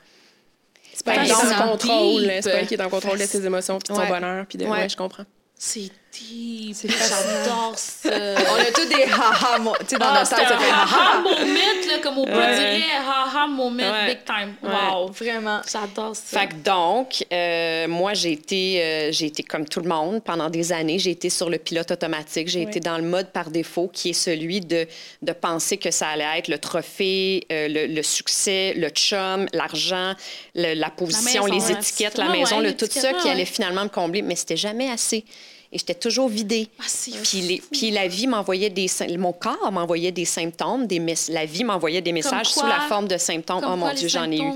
[0.92, 2.32] C'est pas elle qui est en contrôle.
[2.42, 4.10] C'est pas elle qui est en contrôle de ses émotions puis de son Ouais.
[4.10, 4.46] bonheur.
[4.48, 4.66] Puis de...
[4.66, 4.72] Ouais.
[4.72, 4.90] ouais.
[4.90, 5.24] je comprends.
[5.54, 6.76] C'est deep.
[6.76, 7.44] C'est fascinant.
[7.44, 8.10] J'adore ça.
[8.10, 11.88] On a tous des haha, tu sais, dans Ah, notre tête, ça fait haha moment,
[11.88, 12.76] là, comme on Ouais.
[12.78, 14.08] dire, haha moment, Ouais.
[14.08, 14.56] big time.
[14.64, 14.70] Ouais.
[14.70, 15.12] Wow.
[15.12, 15.62] Vraiment.
[15.72, 16.40] J'adore ça.
[16.40, 20.50] Fait que donc, euh, moi, j'ai été, euh, j'ai été comme tout le monde pendant
[20.50, 21.00] des années.
[21.00, 22.48] J'ai été sur le pilote automatique.
[22.48, 22.66] J'ai Oui.
[22.68, 24.88] été dans le mode par défaut, qui est celui de,
[25.22, 30.14] de penser que ça allait être le trophée, euh, le, le succès, le chum, l'argent,
[30.56, 31.80] le- la position, maison, les ouais.
[31.80, 33.46] étiquettes, la Ouais, maison, ouais, le tout ça ouais, qui allait ouais.
[33.46, 34.22] finalement me combler.
[34.22, 35.24] Mais c'était jamais assez.
[35.72, 36.68] Et j'étais toujours vidée.
[36.80, 36.84] Ah,
[37.24, 37.68] Puis, les- fou.
[37.72, 42.12] puis la vie m'envoyait des mon corps m'envoyait des symptômes, des la vie m'envoyait des
[42.12, 43.64] messages sous la forme de symptômes.
[43.68, 44.52] Oh mon Dieu, j'en ai eu.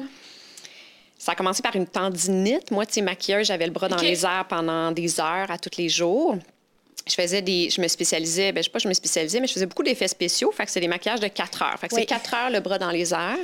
[1.20, 2.70] Ça a commencé par une tendinite.
[2.72, 5.78] Moi, tu sais, maquilleuse, j'avais le bras dans les airs pendant des heures à tous
[5.78, 6.36] les jours.
[7.08, 7.70] Je faisais des.
[7.70, 10.08] Je me spécialisais, ben, je sais pas, je me spécialisais, mais je faisais beaucoup d'effets
[10.08, 10.52] spéciaux.
[10.52, 11.80] Fait que c'est des maquillages de 4 heures.
[11.80, 12.02] Fait que Oui.
[12.02, 13.38] c'est 4 heures le bras dans les airs.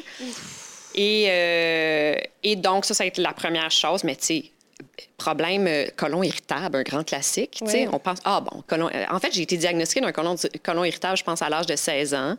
[0.96, 4.04] Et, euh, et donc, ça, ça a été la première chose.
[4.04, 4.44] Mais tu sais,
[5.18, 7.60] problème euh, colon irritable, un grand classique.
[7.62, 7.88] Oui.
[7.92, 8.90] On pense, ah bon, colon.
[8.94, 11.76] euh, En fait, j'ai été diagnostiquée d'un colon, colon irritable, je pense, à l'âge de
[11.76, 12.36] 16 ans.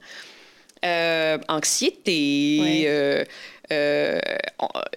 [0.84, 2.58] Euh, anxiété.
[2.62, 2.84] Oui.
[2.86, 3.24] euh,
[3.72, 4.18] euh,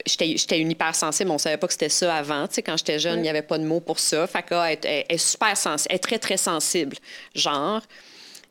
[0.06, 2.48] j'étais une hypersensible, on savait pas que c'était ça avant.
[2.48, 4.26] Tu sais, quand j'étais jeune, il n'y avait pas de mots pour ça.
[4.26, 6.96] Fait elle, elle est super sensible, elle est très, très sensible,
[7.36, 7.82] genre.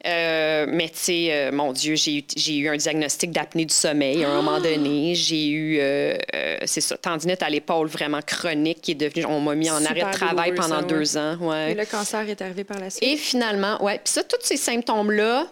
[0.04, 2.24] Euh, mais tu sais, euh, mon Dieu, j'ai
[2.56, 5.14] eu, un diagnostic d'apnée du sommeil à un moment donné.
[5.14, 9.40] J'ai eu, euh, euh, c'est ça, tendinite à l'épaule vraiment chronique qui est devenue, on
[9.40, 10.86] m'a mis en arrêt de travail pendant ça, ouais.
[10.86, 11.36] deux ans.
[11.40, 11.72] Ouais.
[11.72, 13.02] Et le cancer est arrivé par la suite?
[13.02, 15.46] Et finalement, ouais, puis ça, tous ces symptômes-là,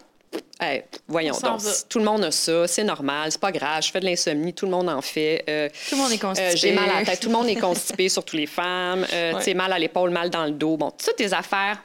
[0.60, 1.70] hey, voyons donc, va.
[1.88, 4.66] tout le monde a ça, c'est normal, c'est pas grave, je fais de l'insomnie, tout
[4.66, 5.44] le monde en fait.
[5.48, 6.48] Euh, Tout le monde est constipé.
[6.48, 9.06] euh, J'ai mal à la tête, tout le monde est constipé, surtout les femmes.
[9.12, 10.76] Euh, Tu sais, mal à l'épaule, mal dans le dos.
[10.76, 11.82] Bon, toutes des affaires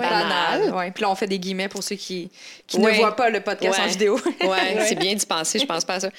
[0.00, 0.60] banales.
[0.60, 0.74] Banal.
[0.74, 0.90] Ouais.
[0.90, 2.30] Puis là, on fait des guillemets pour ceux qui,
[2.66, 2.92] qui Ouais.
[2.92, 3.88] ne voient pas le podcast en Ouais.
[3.88, 4.18] vidéo.
[4.42, 6.10] Ouais, c'est bien d'y penser, je pense pas à ça.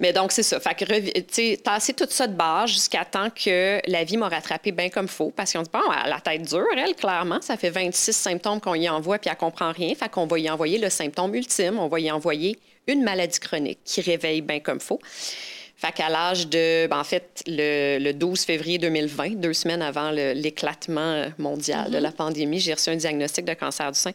[0.00, 0.58] Mais donc, c'est ça.
[0.60, 4.28] Fait que, tu sais, tasser tout ça de base jusqu'à temps que la vie m'a
[4.28, 5.30] rattrapé bien comme faut.
[5.34, 7.40] Parce qu'on dit, bon, elle a la tête dure, elle, clairement.
[7.40, 9.94] Ça fait 26 symptômes qu'on y envoie, puis elle comprend rien.
[9.94, 11.78] Fait qu'on va y envoyer le symptôme ultime.
[11.78, 14.98] On va y envoyer une maladie chronique qui réveille bien comme faut.
[15.84, 20.12] Fait qu'à l'âge de, ben, en fait, le, le 12 février 2020, deux semaines avant
[20.12, 24.12] l'éclatement mondial de la pandémie, j'ai reçu un diagnostic de cancer du sein.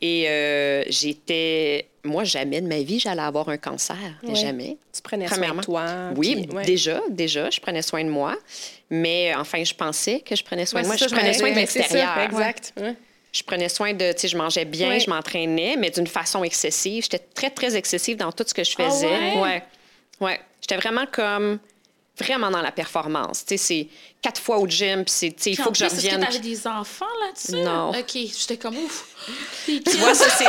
[0.00, 1.88] Et euh, j'étais.
[2.04, 3.96] Moi, jamais de ma vie, j'allais avoir un cancer.
[4.34, 4.76] Jamais.
[4.94, 5.86] Tu prenais soin de toi.
[6.16, 8.36] Oui, puis- déjà, déjà, je prenais soin de moi.
[8.88, 10.96] Mais enfin, je pensais que je prenais soin Ouais, de moi.
[10.96, 12.18] c'est Je ça, prenais soin de ça, l'extérieur.
[12.20, 12.72] exact.
[12.80, 12.94] Ouais.
[13.32, 15.00] Je prenais soin de, tu sais, je mangeais bien, Ouais.
[15.00, 17.02] je m'entraînais, mais d'une façon excessive.
[17.02, 19.06] J'étais très, très excessive dans tout ce que je Ah faisais.
[19.40, 19.62] ouais.
[20.20, 20.40] Ouais.
[20.68, 21.60] J'étais vraiment comme,
[22.18, 23.44] vraiment dans la performance.
[23.46, 23.56] Tu
[24.20, 26.22] quatre fois au gym, puis c'est, tu sais, il faut que je revienne.
[26.24, 27.62] Est-ce que des enfants là-dessus?
[27.64, 27.90] Non.
[27.90, 29.04] OK, j'étais comme ouf.
[29.66, 30.44] Tu vois, ça, c'est,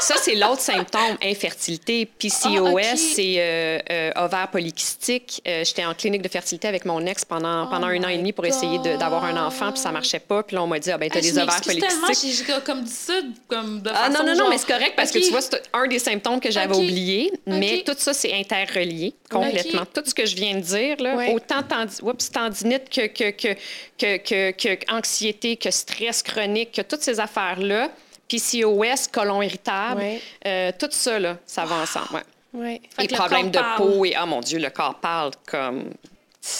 [0.00, 2.06] ça, c'est l'autre symptôme, infertilité.
[2.06, 2.80] PCOS, Ah, OK.
[2.96, 5.40] c'est euh, euh, ovaire polykystique.
[5.46, 8.18] Euh, j'étais en clinique de fertilité avec mon ex pendant, Oh pendant un an et
[8.18, 10.42] demi pour essayer d'avoir un enfant, puis ça marchait pas.
[10.42, 12.46] Puis là, on m'a dit, ah, ben, t'as Ah, des ovaires m'excuse tellement, polykystique.
[12.46, 13.14] j'ai comme dit ça
[13.48, 15.62] comme de Ah non, non, non, genre- mais c'est correct parce que tu vois, c'est
[15.72, 19.84] un des symptômes que j'avais oublié, mais tout ça, c'est interrelié complètement.
[19.92, 21.34] Tout ce que je viens de dire, là, Ouais.
[21.34, 21.62] autant
[22.02, 23.54] oups, tendinite que, que, que,
[23.98, 27.90] que, que, que anxiété, que stress chronique, que toutes ces affaires-là,
[28.28, 30.20] PCOS, colon irritable, Ouais.
[30.46, 32.22] euh, tout ça, là, ça va ensemble.
[32.52, 32.80] Ouais.
[32.96, 35.92] Fait Et problèmes de peau et, oh mon Dieu, le corps parle comme.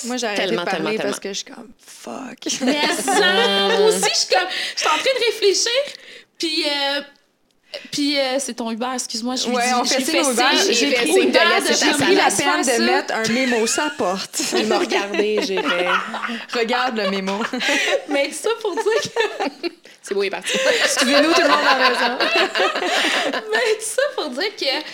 [0.04, 2.36] Moi, j'ai arrêté de Tellement, parler tellement, parce que je suis comme fuck.
[2.62, 5.70] Mais ça, moi aussi, je suis comme, je suis en train de réfléchir,
[6.38, 7.00] puis, euh,
[7.92, 11.26] puis euh, c'est ton Uber, excuse-moi, je Ouais, dis, on fait Uber, j'ai pris pris
[11.28, 14.40] pris la peine de mettre un mémo sa porte.
[14.56, 15.86] Il m'a regardé, j'ai fait.
[16.58, 17.38] Regarde le mémo.
[18.08, 19.68] Mais ça pour dire que,
[20.02, 20.52] C'est beau, il est parti.
[20.84, 22.18] Excusez-nous tout le monde à la maison.
[23.52, 24.84] mais ça pour dire que,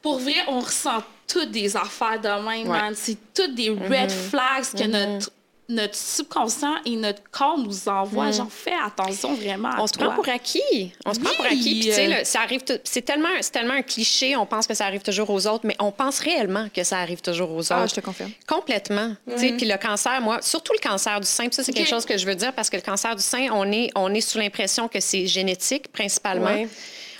[0.00, 2.78] pour vrai, on ressent toutes des affaires de même, Ouais.
[2.78, 2.94] man.
[2.96, 5.30] C'est toutes des red flags que notre
[5.68, 8.30] notre subconscient et notre corps nous envoient.
[8.30, 10.06] Genre, fais attention vraiment à On se toi.
[10.06, 10.92] prend pour acquis.
[11.04, 11.80] On se prend pour acquis.
[11.80, 12.62] Puis, tu sais, euh, là, ça arrive.
[12.84, 14.36] C'est tellement, c'est tellement un cliché.
[14.36, 17.20] On pense que ça arrive toujours aux autres, mais on pense réellement que ça arrive
[17.20, 17.90] toujours aux Ah, autres.
[17.90, 18.30] je te confirme.
[18.46, 19.14] Complètement.
[19.30, 21.88] Tu sais, Puis le cancer, moi, surtout le cancer du sein, puis ça, c'est quelque
[21.90, 24.20] chose que je veux dire parce que le cancer du sein, on est, on est
[24.20, 26.46] sous l'impression que c'est génétique, principalement.
[26.46, 26.68] Ouais.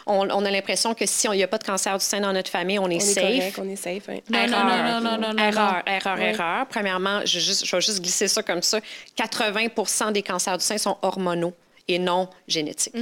[0.09, 2.33] On, on a l'impression que si il n'y a pas de cancer du sein dans
[2.33, 3.25] notre famille, on est On est safe.
[3.25, 4.09] correct, on est safe.
[4.09, 4.19] hein.
[4.31, 6.67] Non, non, non, non, non, non, non, Erreur, erreur, erreur.
[6.69, 8.79] Premièrement, je, juste- je vais juste glisser ça comme ça.
[9.19, 11.53] 80% des cancers du sein sont hormonaux
[11.89, 12.95] et non génétiques.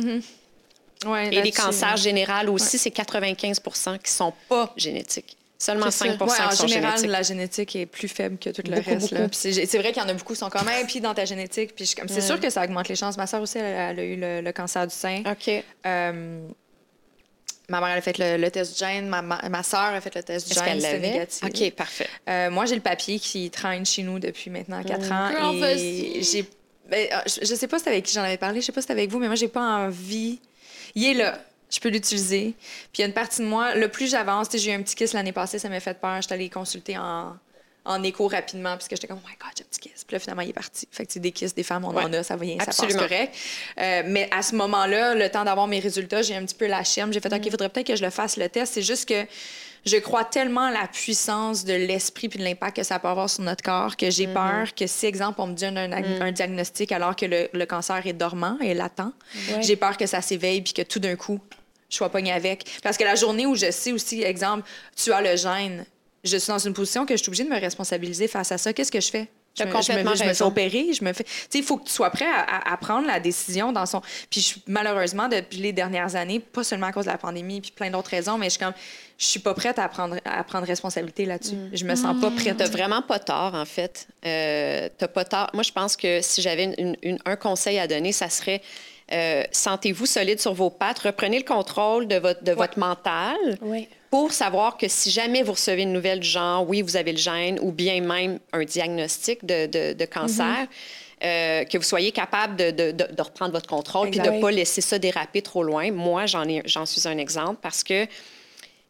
[1.07, 5.37] Ouais, Et les cancers généraux aussi, c'est 95% qui sont pas génétiques.
[5.59, 6.17] Seulement C'est ça.
[6.19, 7.11] 5 Ouais, en sont général, génétiques.
[7.11, 9.35] la génétique est plus faible que tout le Beaucoup, reste.
[9.35, 11.75] C'est vrai qu'il y en a beaucoup qui sont comme, hey, puis dans ta génétique.
[11.75, 13.17] Puis c'est sûr que ça augmente les chances.
[13.17, 15.23] Ma soeur aussi, elle, elle a eu le, le cancer du sein.
[15.31, 15.63] OK.
[15.87, 16.49] Euh,
[17.69, 19.09] ma mère, elle a fait le, le test du gène.
[19.09, 20.73] Ma, ma, ma soeur a fait le test du Est-ce gène.
[20.75, 21.11] qu'elle C'était l'avait?
[21.13, 21.45] négatif.
[21.45, 22.09] OK, parfait.
[22.29, 25.31] Euh, moi, j'ai le papier qui traîne chez nous depuis maintenant quatre ans.
[25.31, 26.23] Girl, et vas-y.
[26.25, 26.49] j'ai.
[26.91, 28.73] ben, euh, je, je sais pas si c'est avec qui j'en avais parlé, je sais
[28.73, 30.41] pas si c'est avec vous, mais moi, j'ai pas envie.
[30.95, 31.39] Il est là.
[31.71, 32.55] Je peux l'utiliser.
[32.93, 34.95] Puis il y a une partie de moi, le plus j'avance, j'ai eu un petit
[34.95, 36.21] kiss l'année passée, ça m'a fait peur.
[36.23, 37.35] J'étais allée consulter en,
[37.87, 40.05] en écho rapidement, puisque j'étais comme, oh my God, j'ai un petit kiss.
[40.05, 40.89] Puis là, finalement, il est parti.
[40.91, 42.05] Fait que c'est des kisses, des femmes, on Ouais.
[42.05, 42.99] en a, ça vient, ça Absolument.
[43.01, 43.35] passe correct.
[43.81, 46.83] Euh, mais à ce moment-là, le temps d'avoir mes résultats, j'ai un petit peu la
[46.83, 47.13] chienne.
[47.13, 48.73] J'ai fait, OK, il faudrait peut-être que je le fasse le test.
[48.75, 49.27] C'est juste que
[49.85, 53.29] je crois tellement à la puissance de l'esprit puis de l'impact que ça peut avoir
[53.29, 55.93] sur notre corps que j'ai peur que si, exemple, on me donne un,
[56.23, 59.13] un diagnostic alors que le, le cancer est dormant et latent,
[59.51, 59.63] Ouais.
[59.63, 61.39] j'ai peur que ça s'éveille puis que tout d'un coup,
[61.91, 62.65] je sois pognée avec.
[62.83, 64.67] Parce que la journée où je sais aussi, exemple,
[64.97, 65.85] tu as le gène,
[66.25, 68.73] je suis dans une position que je suis obligée de me responsabiliser face à ça.
[68.73, 69.29] Qu'est-ce que je fais?
[69.57, 71.23] Je me, je me- complètement je me fais opérer, je me fais.
[71.23, 73.87] Tu sais, il faut que tu sois prêt à, à- à prendre la décision dans
[73.87, 74.01] son.
[74.29, 77.71] Puis je- malheureusement, depuis les dernières années, pas seulement à cause de la pandémie, puis
[77.71, 78.73] plein d'autres raisons, mais je suis comme,
[79.17, 81.55] je suis pas prête à prendre, à prendre responsabilité là-dessus.
[81.73, 82.57] Je me sens pas prête.
[82.57, 84.09] T'as vraiment pas tort, en fait.
[84.27, 85.51] Euh, T'as pas tort.
[85.55, 88.61] Moi, je pense que si j'avais une- une- un conseil à donner, ça serait
[89.13, 93.87] euh, sentez-vous solide sur vos pattes, reprenez le contrôle de votre, de votre mental Oui.
[94.15, 97.19] Pour savoir que si jamais vous recevez une nouvelle du genre, oui, vous avez le
[97.19, 100.69] gène ou bien même un diagnostic de, de- de cancer,
[101.25, 105.01] euh, que vous soyez capable de, reprendre votre contrôle puis de ne pas laisser ça
[105.01, 105.91] déraper trop loin.
[105.91, 108.07] Moi, j'en suis un exemple parce que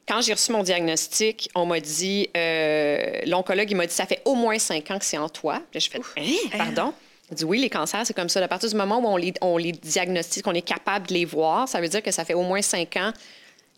[0.07, 4.21] quand j'ai reçu mon diagnostic, on m'a dit, euh, l'oncologue, il m'a dit, ça fait
[4.27, 5.63] au moins cinq ans que c'est en toi.
[5.71, 6.93] Puis là, je fais, hein, pardon?
[7.31, 8.45] Il dit, oui, les cancers, c'est comme ça.
[8.45, 11.25] À partir du moment où on les, on les diagnostique, on est capable de les
[11.25, 13.13] voir, ça veut dire que ça fait au moins cinq ans,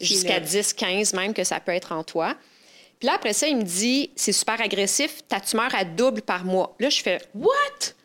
[0.01, 0.41] jusqu'à là.
[0.41, 2.35] 10, 15 même, que ça peut être en toi.
[2.99, 6.45] Puis là, après ça, il me dit, c'est super agressif, ta tumeur, elle double par
[6.45, 6.75] mois.
[6.79, 7.51] Là, je fais, what?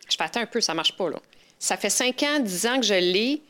[0.10, 1.18] Je fais, attends un peu, ça marche pas, là.
[1.60, 3.42] Ça fait cinq ans, 10 ans que je l'ai.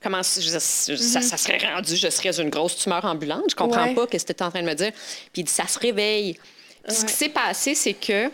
[0.00, 3.50] Comment je- je- ça, ça serait rendu, je serais une grosse tumeur ambulante.
[3.50, 3.94] Je comprends Ouais.
[3.94, 4.92] pas ce que tu es en train de me dire.
[5.32, 6.34] Puis il dit, ça se réveille.
[6.86, 8.30] Puis Ce qui s'est passé, c'est que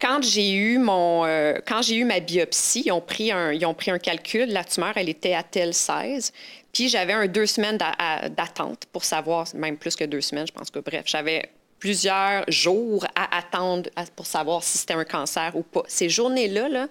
[0.00, 3.64] quand j'ai eu mon euh, quand j'ai eu ma biopsie, ils ont pris un ils
[3.64, 6.32] ont pris un calcul, la tumeur elle était à tel 16,
[6.76, 10.70] puis j'avais un deux semaines d'attente pour savoir même plus que deux semaines, je pense
[10.70, 15.82] que bref, j'avais plusieurs jours à attendre pour savoir si c'était un cancer ou pas.
[15.88, 16.88] Ces journées-là là,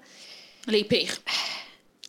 [0.67, 1.17] Les pires.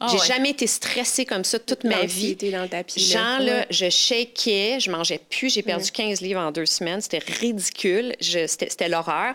[0.01, 0.27] Ah j'ai ouais.
[0.27, 2.35] jamais été stressée comme ça toute ma vie.
[2.37, 3.13] Dans le tapis.
[3.15, 3.67] Là, Ouais.
[3.71, 7.01] je shakeais, je mangeais plus, j'ai perdu 15 livres en deux semaines.
[7.03, 9.35] C'était ridicule, c'était l'horreur.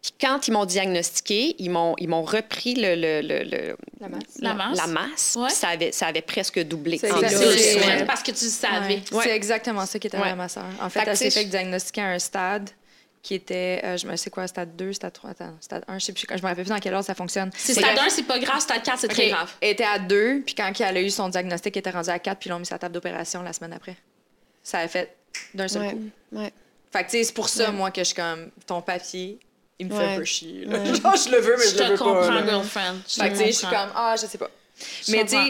[0.00, 4.08] Puis quand ils m'ont diagnostiqué, ils m'ont ils m'ont repris le, le- le- le- La
[4.08, 4.22] masse.
[4.38, 4.76] La masse?
[4.78, 5.50] la masse, Ouais.
[5.50, 6.98] ça avait, ça avait presque doublé.
[6.98, 8.94] C'est souhaites parce que tu le savais.
[9.10, 9.16] Ouais.
[9.16, 9.24] Ouais.
[9.24, 10.32] C'est exactement ça qui était arrivé Ouais.
[10.34, 10.64] à ma soeur.
[10.80, 12.70] En Fait elle s'est fait diagnostiquer à un stade
[13.22, 16.04] qui était, euh, je me sais quoi, stade 2, stade 3, attends, stade 1, je
[16.06, 17.50] sais plus, je me rappelle plus dans quel ordre ça fonctionne.
[17.56, 18.60] Si C'est stade que- 1, c'est pas grave.
[18.60, 19.50] Stade 4, c'est très grave.
[19.60, 22.20] Elle était à 2, puis quand elle a eu son diagnostic, elle était rendue à
[22.20, 23.96] 4, puis ils l'ont mis sur la table d'opération la semaine après.
[24.62, 25.16] Ça a fait
[25.54, 26.02] d'un seul Ouais, coup.
[26.32, 26.52] ouais.
[26.92, 27.72] Fait que, tu sais, c'est pour ça, Ouais.
[27.72, 29.38] moi, que je suis comme, ton papier,
[29.78, 30.14] il me Ouais.
[30.14, 30.64] fait pas chier.
[30.64, 30.84] là.
[30.94, 32.30] Genre, je le veux, mais Je je, le te veux comprends, pas.
[32.40, 32.46] là.
[32.48, 32.94] girlfriend.
[33.08, 33.82] Je Fait que, te tu sais, je suis comprends.
[33.82, 34.50] comme, ah, je sais pas.
[35.06, 35.46] Je mais, tu comprends.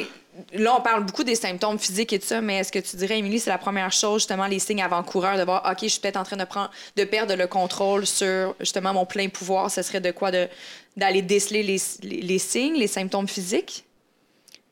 [0.52, 2.96] sais, là, on parle beaucoup des symptômes physiques et tout ça, mais est-ce que tu
[2.96, 6.00] dirais, Émilie, c'est la première chose, justement, les signes avant-coureurs, de voir, OK, je suis
[6.00, 9.70] peut-être en train de, prendre, de perdre le contrôle sur, justement, mon plein pouvoir.
[9.70, 10.30] Ce serait de quoi?
[10.30, 10.48] De,
[10.96, 13.84] d'aller déceler les, les, les signes, les symptômes physiques?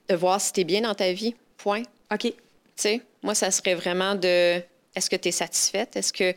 [0.08, 1.82] De voir si tu es bien dans ta vie, point.
[2.12, 2.20] OK.
[2.20, 2.32] Tu
[2.76, 4.60] sais, moi, ça serait vraiment de
[4.94, 5.96] est-ce que tu es satisfaite?
[5.96, 6.32] Est-ce que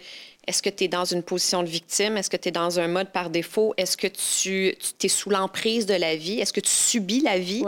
[0.49, 2.17] est-ce que tu es dans une position de victime?
[2.17, 3.73] Est-ce que tu es dans un mode par défaut?
[3.77, 6.39] Est-ce que tu, tu es sous l'emprise de la vie?
[6.39, 7.63] Est-ce que tu subis la vie?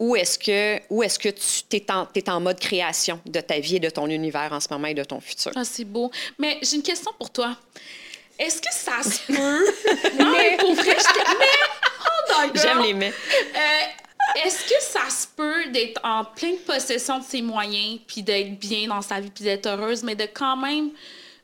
[0.00, 3.58] Ou est-ce que, ou est-ce que tu es en, t'es en mode création de ta
[3.60, 5.52] vie et de ton univers en ce moment et de ton futur?
[5.54, 6.10] Ah, c'est beau.
[6.38, 7.56] Mais j'ai une question pour toi.
[8.38, 9.66] Est-ce que ça se peut?
[10.18, 11.46] non, mais pour vrai, je t'ai- Mais,
[12.00, 12.50] oh!
[12.54, 13.08] J'aime les mais.
[13.10, 18.58] Euh, Est-ce que ça se peut d'être en pleine possession de ses moyens, puis d'être
[18.58, 20.90] bien dans sa vie, puis d'être heureuse, mais de quand même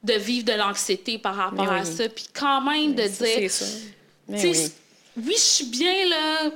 [0.07, 3.51] de vivre de l'anxiété par rapport Mais à ça, puis quand même de Ça, dire,
[3.51, 3.65] ça.
[4.29, 4.73] Mais sais,
[5.17, 5.25] oui.
[5.27, 6.51] oui, je suis bien là,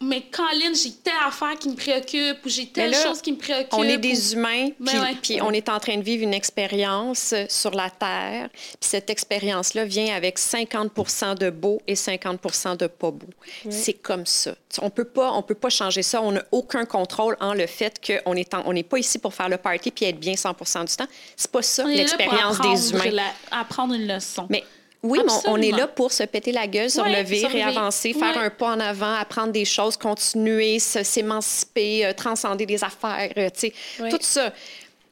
[0.00, 3.36] mais Colin, j'ai telle affaire qui me préoccupe, ou j'ai telle là, chose qui me
[3.38, 3.72] préoccupe.
[3.74, 5.16] On est ou- des humains, Ben puis, ouais.
[5.20, 8.48] puis on est en train de vivre une expérience euh, sur la Terre.
[8.52, 13.26] Puis cette expérience-là vient avec 50% de beau et 50% de pas beau.
[13.70, 14.54] C'est comme ça.
[14.82, 16.22] On peut pas, on peut pas changer ça.
[16.22, 19.34] On n'a aucun contrôle en le fait qu'on est en- on n'est pas ici pour
[19.34, 21.06] faire le party puis être bien 100% du temps.
[21.36, 23.22] C'est pas ça On est là pour l'expérience des apprendre humains.
[23.50, 24.46] la- apprendre une leçon.
[24.50, 24.62] Mais
[25.02, 27.62] oui, mais on- est là pour se péter la gueule, se Ouais, relever, relever.
[27.64, 28.44] réavancer, faire Ouais.
[28.44, 33.68] un pas en avant, apprendre des choses, continuer, s'émanciper, euh, transcender des affaires, euh, tu
[33.68, 34.08] sais, Ouais.
[34.10, 34.52] tout ça.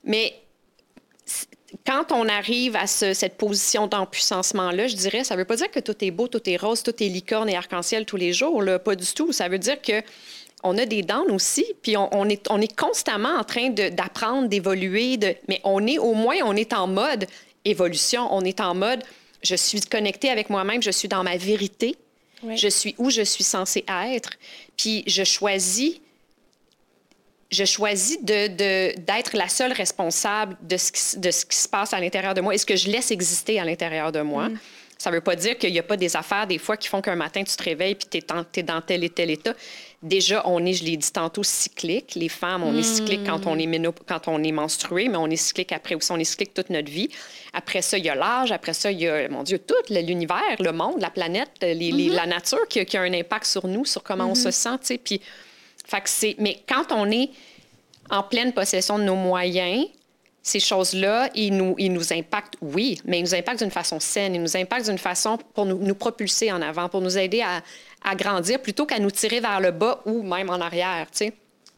[0.05, 0.35] Mais
[1.87, 5.81] quand on arrive à ce- cette position d'empuissancement-là, je dirais, ça veut pas dire que
[5.81, 8.79] tout est beau, tout est rose, tout est licorne et arc-en-ciel tous les jours, là,
[8.79, 9.33] pas du tout.
[9.33, 10.03] Ça veut dire que
[10.63, 14.49] on a des dents aussi, puis on, on est, on est constamment en train d'apprendre,
[14.49, 15.19] d'évoluer,
[15.49, 17.27] mais on est au moins, on est en mode
[17.65, 19.03] évolution, on est en mode,
[19.47, 21.97] je suis connectée avec moi-même, je suis dans ma vérité,
[22.55, 24.31] je suis où je suis censée être,
[24.77, 26.01] puis je choisis
[27.51, 28.49] je choisis de,
[28.99, 32.41] d'être la seule responsable de ce, qui, de ce qui se passe à l'intérieur de
[32.41, 34.49] moi et ce que je laisse exister à l'intérieur de moi.
[34.99, 37.03] Ça ne veut pas dire qu'il n'y a pas des affaires, des fois, qui font
[37.03, 38.17] qu'un matin, tu te réveilles puis tu
[38.59, 39.53] es, dans tel et tel état.
[40.03, 42.15] Déjà, on est, je l'ai dit tantôt, cyclique.
[42.15, 45.27] Les femmes, on est cyclique quand on est, méno- quand on est menstrué, mais on
[45.29, 46.11] est cyclique après aussi.
[46.13, 47.11] On est cyclique toute notre vie.
[47.53, 48.53] Après ça, il y a l'âge.
[48.53, 52.09] Après ça, il y a, mon Dieu, tout l'univers, le monde, la planète, les- les-
[52.09, 54.77] la nature qui, a- qui a un impact sur nous, sur comment on se sent,
[54.83, 54.99] sais.
[54.99, 55.21] Puis,
[55.87, 56.41] fait que.
[56.43, 57.31] Mais quand on est
[58.11, 59.87] en pleine possession de nos moyens,
[60.47, 64.37] ces choses-là, ils nous, ils nous impactent, oui, mais ils nous impactent d'une façon saine,
[64.37, 67.65] ils nous impactent d'une façon pour nous, nous propulser en avant, pour nous aider à,
[68.09, 71.33] à grandir plutôt qu'à nous tirer vers le bas ou même en arrière, tu sais.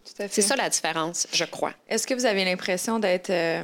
[0.04, 0.34] Tout à fait.
[0.34, 1.72] C'est ça la différence, je crois.
[1.88, 3.62] Est-ce que vous avez l'impression d'être euh,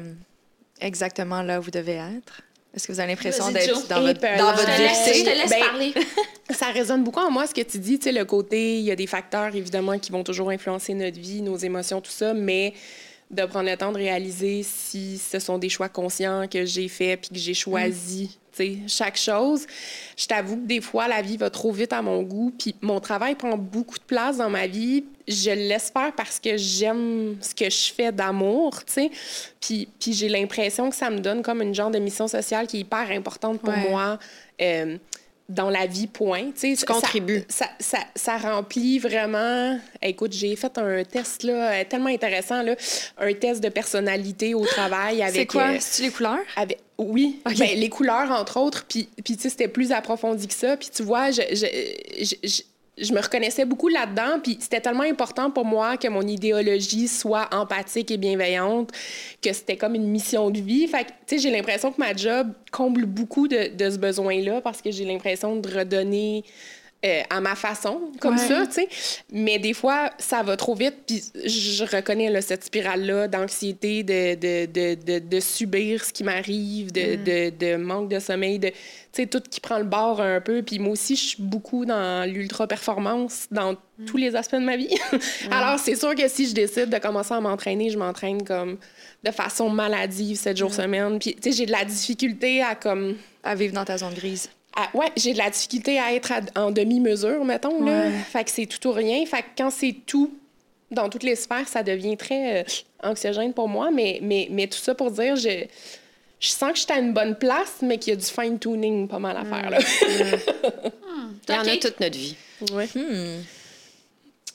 [0.81, 2.41] exactement là où vous devez être?
[2.75, 5.23] Est-ce que vous avez l'impression d'être dans Et votre, dans Je votre te laisse, je
[5.23, 5.95] te laisse Ben, parler.
[6.51, 8.91] Ça résonne beaucoup en moi, ce que tu dis, tu sais, le côté, il y
[8.91, 12.73] a des facteurs, évidemment, qui vont toujours influencer notre vie, nos émotions, tout ça, mais
[13.31, 17.21] de prendre le temps de réaliser si ce sont des choix conscients que j'ai faits
[17.23, 19.67] puis que j'ai choisi, tu sais, chaque chose.
[20.17, 23.01] Je t'avoue que des fois, la vie va trop vite à mon goût, puis mon
[23.01, 25.05] travail prend beaucoup de place dans ma vie.
[25.27, 29.11] Je le laisse faire parce que j'aime ce que je fais d'amour, tu sais.
[29.61, 32.77] Puis, puis j'ai l'impression que ça me donne comme une genre de mission sociale qui
[32.77, 33.89] est hyper importante pour Ouais.
[33.89, 34.19] moi.
[34.61, 34.97] euh,
[35.49, 36.45] dans la vie, point.
[36.59, 37.45] Tu sais, ça- contribues.
[37.49, 39.79] Ça, ça, ça remplit vraiment.
[40.03, 42.75] Écoute, j'ai fait un test là, tellement intéressant, là,
[43.19, 45.35] un test de personnalité au travail avec.
[45.35, 45.71] C'est quoi?
[45.73, 46.39] euh, C'est-tu les couleurs?
[46.57, 47.59] avec- oui, Ok.
[47.59, 48.85] ben, les couleurs, entre autres.
[48.89, 50.77] Puis, puis tu sais, c'était plus approfondi que ça.
[50.77, 52.63] Puis, tu vois, je, je, je, je-
[52.97, 54.41] je me reconnaissais beaucoup là-dedans.
[54.43, 58.91] Puis, c'était tellement important pour moi que mon idéologie soit empathique et bienveillante
[59.43, 60.87] que c'était comme une mission de vie.
[60.87, 64.61] Fait que, tu sais, j'ai l'impression que ma job comble beaucoup de, de ce besoin-là
[64.61, 66.45] parce que j'ai l'impression de redonner
[67.05, 68.49] euh, à ma façon, comme Ouais.
[68.49, 68.89] ça, tu sais.
[69.31, 74.35] Mais des fois, ça va trop vite, puis je reconnais là, cette spirale-là d'anxiété, de,
[74.35, 78.75] de, de, de, subir ce qui m'arrive, de, de, manque de sommeil, de, tu
[79.13, 80.63] sais, tout qui prend le bord un peu.
[80.63, 84.89] Puis moi aussi, je suis beaucoup dans l'ultra-performance, dans tous les aspects de ma vie.
[85.51, 88.79] Alors, c'est sûr que si je décide de commencer à m'entraîner, je m'entraîne comme
[89.23, 91.19] de façon maladive, 7 jours semaine.
[91.19, 94.49] Puis, tu sais, j'ai de la difficulté à comme À vivre dans ta zone grise.
[94.77, 97.83] À- ouais, j'ai de la difficulté à être à- en demi-mesure, mettons.
[97.85, 98.07] Là.
[98.07, 98.13] Ouais.
[98.31, 99.25] Fait que c'est tout ou rien.
[99.27, 100.33] Fait que quand c'est tout
[100.91, 102.65] dans toutes les sphères, ça devient très euh,
[103.03, 103.91] anxiogène pour moi.
[103.91, 105.65] Mais, mais, mais tout ça pour dire, je,
[106.41, 109.09] je sens que je suis à une bonne place, mais qu'il y a du fine-tuning
[109.09, 109.71] pas mal à faire.
[109.71, 109.79] Là.
[111.49, 112.37] Il y en a toute notre vie.
[112.73, 112.89] Ouais.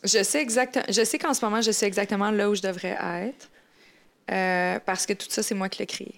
[0.03, 0.85] Je sais exactement.
[0.89, 2.97] Je sais qu'en ce moment, je sais exactement là où je devrais
[3.27, 3.49] être.
[4.31, 6.13] Euh, parce que tout ça, c'est moi qui l'ai créé.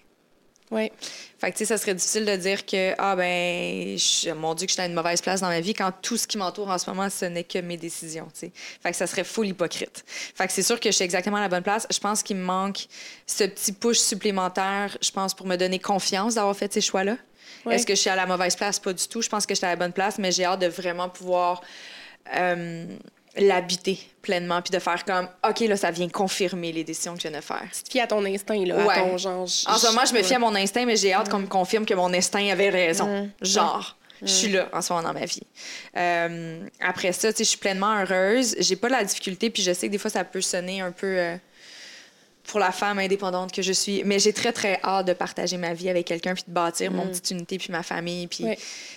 [0.72, 0.91] Ouais.
[1.39, 4.65] Fait que, tu sais, ça serait difficile de dire que, ah, ben, je- mon Dieu,
[4.67, 6.78] que j'étais à une mauvaise place dans ma vie quand tout ce qui m'entoure en
[6.78, 8.51] ce moment, ce n'est que mes décisions, tu sais.
[8.82, 10.05] Fait que ça serait full hypocrite.
[10.07, 11.88] Fait que c'est sûr que je suis exactement à la bonne place.
[11.91, 12.86] Je pense qu'il me manque
[13.28, 17.17] ce petit push supplémentaire, je pense, pour me donner confiance d'avoir fait ces choix-là.
[17.69, 18.80] Est-ce que je suis à la mauvaise place?
[18.80, 19.22] Pas du tout.
[19.22, 21.61] Je pense que j'étais à la bonne place, mais j'ai hâte de vraiment pouvoir
[22.36, 22.86] euh,
[23.38, 27.28] l'habiter pleinement, puis de faire comme, OK, là, ça vient confirmer les décisions que je
[27.28, 27.64] viens de faire.
[27.74, 28.94] Tu te fies à ton instinct, là, Ouais.
[28.94, 29.42] à ton genre.
[29.44, 31.86] En ce moment, je me fie à mon instinct, mais j'ai hâte qu'on me confirme
[31.86, 33.30] que mon instinct avait raison.
[33.42, 35.42] Genre, je suis là en ce moment dans ma vie.
[35.98, 38.56] Euh, après ça, tu sais, je suis pleinement heureuse.
[38.60, 41.08] J'ai pas la difficulté, puis je sais que des fois, ça peut sonner un peu
[41.18, 41.36] euh,
[42.52, 44.04] pour la femme indépendante que je suis.
[44.04, 47.08] Mais j'ai très, très hâte de partager ma vie avec quelqu'un, puis de bâtir mon
[47.08, 48.28] petite unité, puis ma famille.
[48.28, 48.45] Puis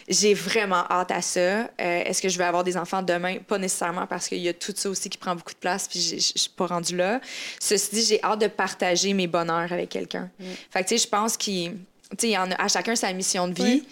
[0.09, 1.40] j'ai vraiment hâte à ça.
[1.40, 3.36] Euh, Est-ce que je vais avoir des enfants demain?
[3.38, 6.00] Pas nécessairement, parce qu'il y a tout ça aussi qui prend beaucoup de place, puis
[6.00, 7.20] je suis pas rendue là.
[7.61, 10.28] Ceci dit, j'ai hâte de partager mes bonheurs avec quelqu'un.
[10.70, 11.76] Fait que, tu sais, je pense qu'il
[12.24, 13.84] y en a à chacun sa mission de vie.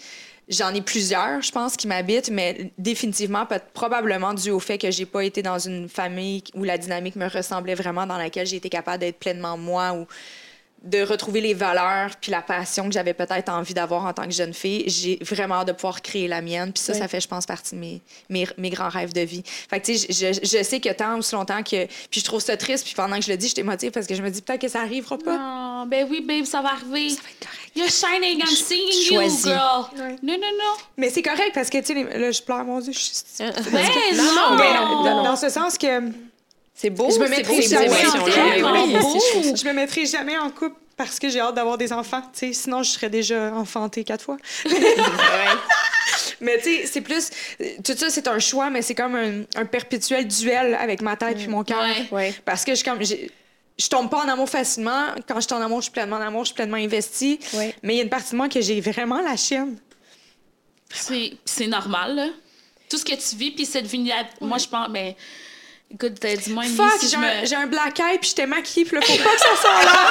[0.53, 4.91] J'en ai plusieurs, je pense, qui m'habitent, mais définitivement, peut probablement dû au fait que
[4.91, 8.57] j'ai pas été dans une famille où la dynamique me ressemblait vraiment, dans laquelle j'ai
[8.57, 10.05] été capable d'être pleinement moi ou
[10.83, 14.31] de retrouver les valeurs puis la passion que j'avais peut-être envie d'avoir en tant que
[14.31, 14.83] jeune fille.
[14.87, 16.73] J'ai vraiment hâte de pouvoir créer la mienne.
[16.73, 16.99] Puis ça, Oui.
[16.99, 19.43] ça fait, je pense, partie de mes, mes, mes grands rêves de vie.
[19.69, 21.85] Fait que, tu sais, je, je- je sais que tant aussi longtemps que...
[22.11, 24.13] Puis je trouve ça triste, puis pendant que je le dis, je t'émotive parce que
[24.15, 25.37] je me dis peut-être que ça arrivera pas.
[25.39, 27.09] Ah, ben oui, babe, ça va arriver.
[27.11, 27.71] Ça va être correct.
[27.75, 29.85] You're shining, I'm seeing you, girl.
[29.97, 30.15] Ouais.
[30.21, 30.73] Non, non, non.
[30.97, 32.91] Mais c'est correct parce que, tu sais, là, je pleure, mon Dieu.
[32.93, 33.13] Je suis...
[33.39, 33.53] Ben
[34.15, 36.11] Non, non, non, Mais non, dans, dans ce sens que
[36.75, 38.19] C'est beau, je me c'est mettrai beau, jamais en émotions-là.
[38.19, 38.71] couple.
[38.73, 38.93] Oui,
[39.51, 39.55] beau.
[39.55, 42.21] je me mettrai jamais en couple parce que j'ai hâte d'avoir des enfants.
[42.33, 44.37] Tu sais, sinon, je serais déjà enfantée quatre fois.
[46.41, 47.29] Mais tu sais, c'est plus.
[47.83, 51.37] Tout ça, c'est un choix, mais c'est comme un, un perpétuel duel avec ma tête
[51.37, 51.81] puis mon cœur.
[51.81, 52.07] Ouais.
[52.11, 52.35] Ouais.
[52.45, 52.99] Parce que je suis comme.
[53.01, 55.07] Je tombe pas en amour facilement.
[55.27, 57.39] Quand je suis en amour, je suis pleinement en amour, je suis pleinement investie.
[57.53, 57.73] Ouais.
[57.81, 59.77] Mais il y a une partie de moi que j'ai vraiment la chienne.
[60.93, 62.27] C'est c'est normal, là.
[62.89, 64.45] Tout ce que tu vis, puis cette vulnérabilité.
[64.45, 65.13] Moi, je pense, ben.
[65.93, 67.45] Écoute, t'as- dis-moi, Fuck, si j'ai je un, me.
[67.45, 70.09] j'ai un black eye puis j'étais maquillée puis là, faut pas que ça sorte là.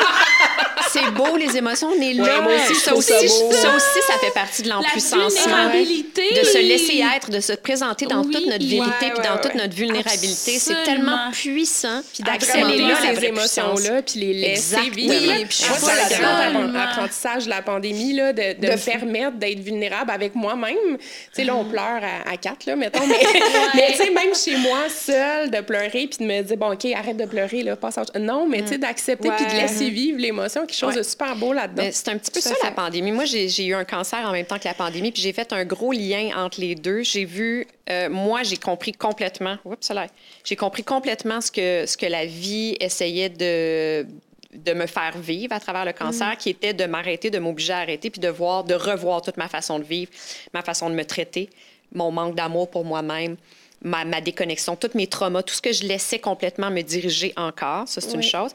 [0.92, 2.22] C'est beau, les émotions, on est là.
[2.22, 3.52] Ouais, moi aussi, ça, aussi, ça beau.
[3.52, 5.28] ça aussi, ça fait partie de La l'empuissancement.
[5.70, 6.34] vulnérabilité.
[6.40, 8.32] De se laisser être, de se présenter dans Oui.
[8.32, 9.40] toute notre vérité Ouais, puis ouais, dans ouais.
[9.40, 10.58] toute notre vulnérabilité.
[10.58, 12.02] C'est tellement puissant.
[12.12, 12.84] Puis d'accepter
[13.16, 14.94] ces émotions-là, puis les laisser Exactement.
[14.94, 15.32] vivre.
[15.38, 20.10] Oui, puis je apprentissage de la pandémie, là, de, de, De me permettre d'être vulnérable
[20.10, 20.76] avec moi-même.
[20.98, 23.18] Tu sais, là, on pleure à, à quatre, là, mettons, mais,
[23.74, 26.84] mais tu sais, même chez moi, seule, de pleurer, puis de me dire, bon, OK,
[26.86, 28.04] arrête de pleurer, là, passe à.
[28.18, 31.52] Non, mais tu sais, d'accepter, puis de laisser vivre l'émotion, quelque chose de super beau
[31.52, 31.88] là-dedans.
[31.90, 32.64] C'est un petit peu ça, fait.
[32.64, 33.12] la pandémie.
[33.12, 35.64] Moi, j'ai eu un cancer en même temps que la pandémie, puis j'ai fait un
[35.64, 37.02] gros lien entre les deux.
[37.02, 40.06] J'ai vu, euh, moi, j'ai compris complètement, oups, ça là.
[40.44, 44.06] j'ai compris complètement ce que, ce que la vie essayait de
[44.52, 47.78] de me faire vivre à travers le cancer, qui était de m'arrêter, de m'obliger à
[47.78, 50.10] arrêter, puis de voir, de revoir toute ma façon de vivre,
[50.52, 51.48] ma façon de me traiter,
[51.94, 53.36] mon manque d'amour pour moi-même,
[53.82, 57.86] ma, ma déconnexion, tous mes traumas, tout ce que je laissais complètement me diriger encore,
[57.88, 58.52] ça, c'est une chose.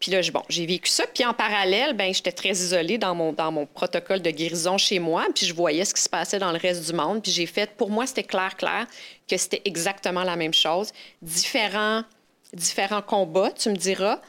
[0.00, 1.04] Puis là, bon, j'ai vécu ça.
[1.12, 5.00] Puis en parallèle, ben, j'étais très isolée dans mon, dans mon protocole de guérison chez
[5.00, 5.26] moi.
[5.34, 7.22] Puis je voyais ce qui se passait dans le reste du monde.
[7.22, 8.86] Puis j'ai fait, pour moi, c'était clair, clair
[9.28, 10.92] que c'était exactement la même chose.
[11.20, 12.04] Différents,
[12.52, 14.20] différents combats, tu me diras,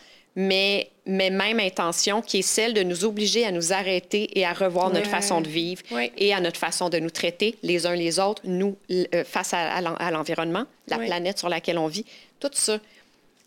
[0.42, 4.54] mais, mais même intention qui est celle de nous obliger à nous arrêter et à
[4.54, 5.82] revoir notre façon de vivre
[6.18, 9.60] et à notre façon de nous traiter les uns les autres, nous, euh, face à,
[9.74, 12.06] à l'en- à l'environnement, la planète sur laquelle on vit.
[12.40, 12.78] Tout ça.
[12.80, 12.86] Tu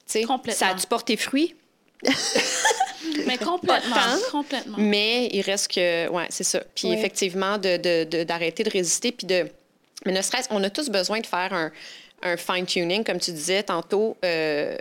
[0.07, 0.59] sais, Complètement.
[0.59, 1.55] Ça a-tu porté fruit?
[3.27, 3.97] Mais complètement.
[4.31, 4.77] Complètement.
[4.79, 6.63] Mais il reste que, ouais, c'est ça.
[6.75, 9.47] Puis effectivement, de- de- de- d'arrêter de, résister, puis de,
[10.05, 11.71] mais ne serait-ce, on a tous besoin de faire un,
[12.23, 14.77] un fine-tuning, comme tu disais tantôt, euh,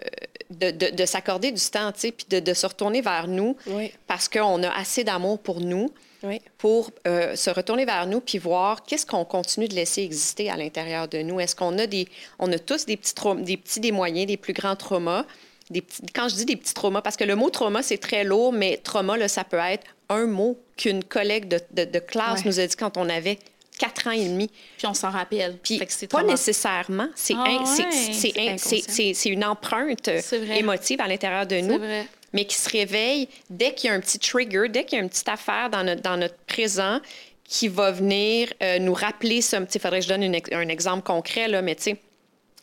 [0.52, 3.56] de, de- de s'accorder du temps, tu sais, puis de, de se retourner vers nous,
[3.68, 5.92] Oui, parce qu'on a assez d'amour pour nous,
[6.24, 6.42] oui.
[6.58, 10.58] pour euh, se retourner vers nous puis voir qu'est-ce qu'on continue de laisser exister à
[10.58, 11.40] l'intérieur de nous.
[11.40, 12.08] Est-ce qu'on a des,
[12.40, 15.26] on a tous des petits, des petits, des moyens, des plus grands traumas.
[15.70, 18.26] Des petits, quand je dis des petits traumas, parce que le mot trauma, c'est très
[18.26, 22.40] lourd, mais trauma, là, ça peut être un mot qu'une collègue de, de- de classe
[22.42, 22.48] Ouais.
[22.48, 23.40] nous a dit quand on avait
[23.82, 24.50] quatre ans et demi.
[24.78, 25.58] Puis on s'en rappelle.
[25.64, 25.80] Puis
[26.10, 30.60] pas nécessairement, c'est Ah in- ouais, une empreinte vrai.
[30.60, 32.06] émotive à l'intérieur de C'est nous vrai.
[32.34, 35.04] mais qui se réveille dès qu'il y a un petit trigger, dès qu'il y a
[35.04, 37.00] une petite affaire dans notre, dans notre présent
[37.44, 39.60] qui va venir euh, nous rappeler ça.
[39.74, 41.98] Il faudrait que je donne une un exemple concret, là, mais tu sais,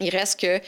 [0.00, 0.60] il reste que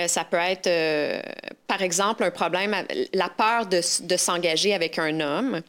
[0.00, 1.20] euh, ça peut être, euh,
[1.66, 2.74] par exemple, un problème,
[3.12, 5.60] la peur de s'engager avec un homme.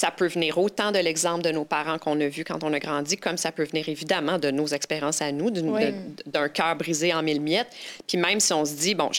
[0.00, 2.78] Ça peut venir autant de l'exemple de nos parents qu'on a vus quand on a
[2.78, 5.86] grandi, comme ça peut venir évidemment de nos expériences à nous, Oui.
[6.24, 7.66] d'un cœur brisé en mille miettes.
[8.06, 9.18] Puis même si on se dit, bon, je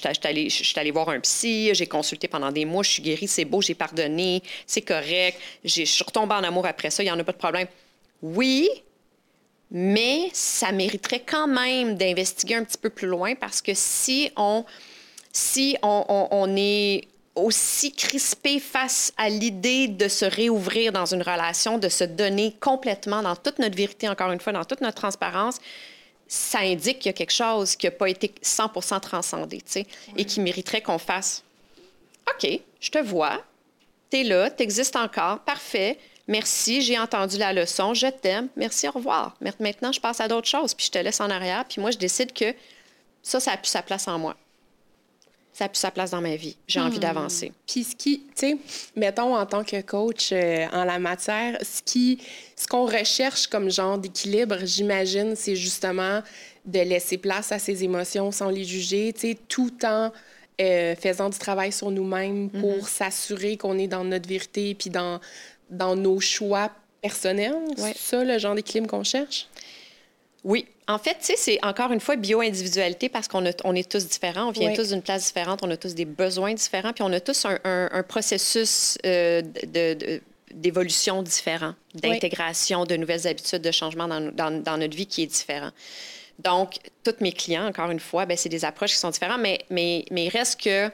[0.49, 3.61] suis allée voir un psy, j'ai consulté pendant des mois, je suis guérie, c'est beau,
[3.61, 7.19] j'ai pardonné, c'est correct, j'ai- je suis retombée en amour après ça, il n'y en
[7.19, 7.67] a pas de problème.
[8.21, 8.69] Oui,
[9.69, 14.63] mais ça mériterait quand même d'investiguer un petit peu plus loin parce que si on,
[15.33, 17.01] si on, on- on est
[17.43, 23.21] aussi crispé face à l'idée de se réouvrir dans une relation, de se donner complètement
[23.21, 25.57] dans toute notre vérité, encore une fois, dans toute notre transparence,
[26.27, 29.87] ça indique qu'il y a quelque chose qui n'a pas été 100 transcendé, tu sais,
[30.15, 31.43] et qui mériterait qu'on fasse
[32.29, 33.43] OK, je te vois,
[34.11, 35.97] tu es là, tu existes encore, parfait.
[36.27, 39.35] Merci, j'ai entendu la leçon, je t'aime, merci, au revoir.
[39.59, 41.97] Maintenant, je passe à d'autres choses, puis je te laisse en arrière, puis moi, je
[41.97, 42.53] décide que
[43.23, 44.35] ça, ça a plus sa place en moi.
[45.59, 46.55] Ça a plus sa place dans ma vie.
[46.69, 47.01] J'ai envie Hmm.
[47.01, 47.51] d'avancer.
[47.67, 48.57] Puis ce qui, tu sais,
[48.95, 52.17] mettons en tant que coach euh, en la matière, ce qui,
[52.55, 56.21] ce qu'on recherche comme genre d'équilibre, j'imagine, c'est justement
[56.65, 60.13] de laisser place à ses émotions sans les juger, tu sais, tout en
[60.61, 65.19] euh, faisant du travail sur nous-mêmes pour s'assurer qu'on est dans notre vérité puis dans,
[65.69, 67.53] dans nos choix personnels.
[67.77, 67.91] Ouais.
[67.97, 69.47] C'est ça le genre d'équilibre qu'on cherche?
[70.43, 70.65] Oui.
[70.87, 74.47] En fait, tu sais, c'est encore une fois bio-individualité parce qu'on on est tous différents,
[74.47, 74.75] on vient Oui.
[74.75, 77.59] tous d'une place différente, on a tous des besoins différents, puis on a tous un,
[77.63, 80.21] un- un processus euh, de- de-
[80.51, 85.27] d'évolution différent, d'intégration de nouvelles habitudes, de changement dans, dans- dans notre vie qui est
[85.27, 85.69] différent.
[86.39, 89.59] Donc, tous mes clients, encore une fois, ben, c'est des approches qui sont différentes, mais,
[89.69, 90.89] mais, mais il reste que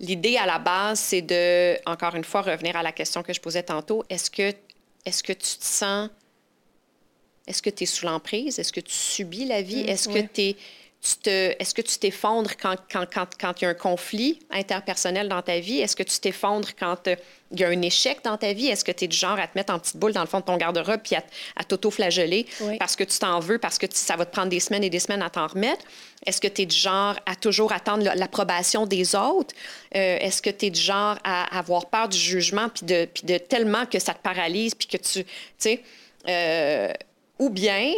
[0.00, 3.40] l'idée à la base, c'est de, encore une fois, revenir à la question que je
[3.40, 4.02] posais tantôt.
[4.08, 4.52] Est-ce que,
[5.04, 6.08] est que tu te sens
[7.46, 8.58] est-ce que tu es sous l'emprise?
[8.58, 9.80] Est-ce que tu subis la vie?
[9.80, 10.18] Est-ce que,
[11.02, 14.38] tu te, est-ce que tu t'effondres quand, quand, quand, quand il y a un conflit
[14.50, 15.78] interpersonnel dans ta vie?
[15.78, 17.16] Est-ce que tu t'effondres quand euh,
[17.52, 18.66] il y a un échec dans ta vie?
[18.68, 20.40] Est-ce que tu es du genre à te mettre en petite boule dans le fond
[20.40, 21.24] de ton garde-robe puis à,
[21.56, 22.76] à t'auto-flageller Oui.
[22.78, 24.90] parce que tu t'en veux, parce que tu- ça va te prendre des semaines et
[24.90, 25.84] des semaines à t'en remettre?
[26.26, 29.54] Est-ce que tu es du genre à toujours attendre la- l'approbation des autres?
[29.96, 33.22] Euh, est-ce que tu es du genre à avoir peur du jugement puis de, puis
[33.24, 35.24] de tellement que ça te paralyse puis que tu...
[35.24, 35.82] Tu sais...
[36.28, 36.92] euh,
[37.40, 37.92] ou bien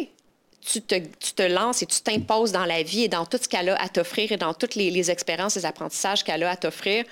[0.62, 3.48] tu te, tu te lances et tu t'imposes dans la vie et dans tout ce
[3.48, 7.04] qu'elle a à t'offrir et dans toutes les, expériences, les apprentissages qu'elle a à t'offrir.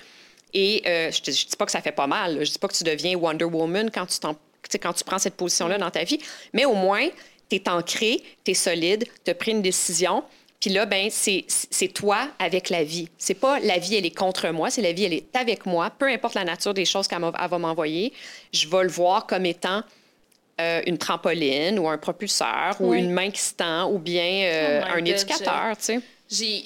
[0.53, 2.43] Et euh, je ne dis pas que ça fait pas mal.
[2.43, 5.77] Je dis pas que tu deviens Wonder Woman quand tu, quand tu prends cette position-là
[5.77, 6.19] dans ta vie.
[6.53, 7.07] Mais au moins,
[7.49, 10.23] tu es ancré, tu es solide, tu as pris une décision.
[10.61, 13.09] Puis là, ben, c'est toi avec la vie.
[13.17, 15.89] C'est pas la vie, elle est contre moi, c'est la vie, elle est avec moi.
[15.89, 18.13] Peu importe la nature des choses qu'elle va m'envoyer,
[18.53, 19.83] je vais le voir comme étant
[20.59, 24.81] euh, une trampoline ou un propulseur ou une main qui se tend ou bien euh,
[24.83, 25.99] Oh un God, éducateur, tu sais.
[26.29, 26.65] J'ai...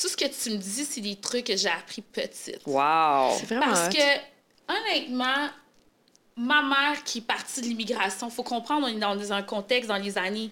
[0.00, 2.60] Tout ce que tu me dis, c'est des trucs que j'ai appris petite.
[2.66, 3.36] Wow!
[3.38, 3.98] C'est vraiment Parce hot.
[3.98, 5.48] que, honnêtement,
[6.36, 9.96] ma mère qui est partie de l'immigration, faut comprendre, on est dans un contexte dans
[9.96, 10.50] les années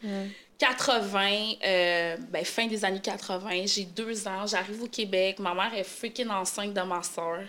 [0.59, 3.67] 80, euh, ben, fin des années 80.
[3.67, 7.45] J'ai deux ans, j'arrive au Québec, ma mère est freaking enceinte de ma soeur.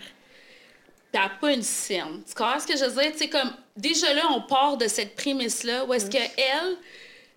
[1.12, 2.22] Elle n'a pas une scène.
[2.26, 3.12] Tu comprends ce que je veux dire?
[3.12, 6.30] Tu sais, comme, déjà là, on part de cette prémisse-là où est-ce qu'elle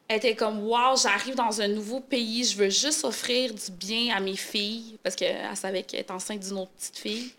[0.09, 4.19] était comme, wow, j'arrive dans un nouveau pays, je veux juste offrir du bien à
[4.19, 7.31] mes filles, parce qu'elle savait qu'elle était enceinte d'une autre petite fille.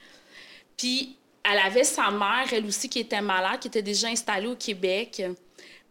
[0.76, 4.56] Puis elle avait sa mère, elle aussi, qui était malade, qui était déjà installée au
[4.56, 5.22] Québec.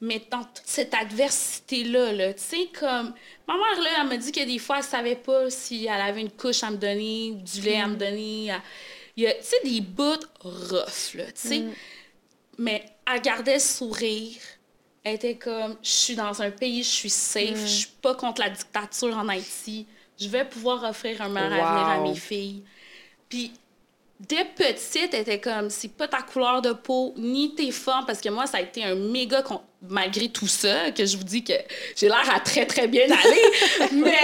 [0.03, 3.13] Mais dans toute cette adversité-là, là, tu sais, comme...
[3.47, 6.21] Ma mère, là, elle m'a dit que des fois, elle savait pas si elle avait
[6.21, 8.47] une couche à me donner du lait à me donner.
[8.47, 8.61] Elle-
[9.17, 11.63] Il y a, tu sais, des bouts rough, là, tu sais.
[12.57, 14.37] Mais elle gardait le sourire.
[15.03, 18.41] Elle était comme, je suis dans un pays, je suis safe, je suis pas contre
[18.41, 19.87] la dictature en Haïti.
[20.19, 21.63] Je vais pouvoir offrir un meilleur Wow.
[21.65, 22.63] avenir à mes filles.
[23.27, 23.51] Puis,
[24.19, 28.21] dès petite, elle était comme, c'est pas ta couleur de peau, ni tes formes, parce
[28.21, 31.43] que moi, ça a été un méga, con- malgré tout ça, que je vous dis
[31.43, 31.53] que
[31.95, 34.19] j'ai l'air à très, très bien aller, mais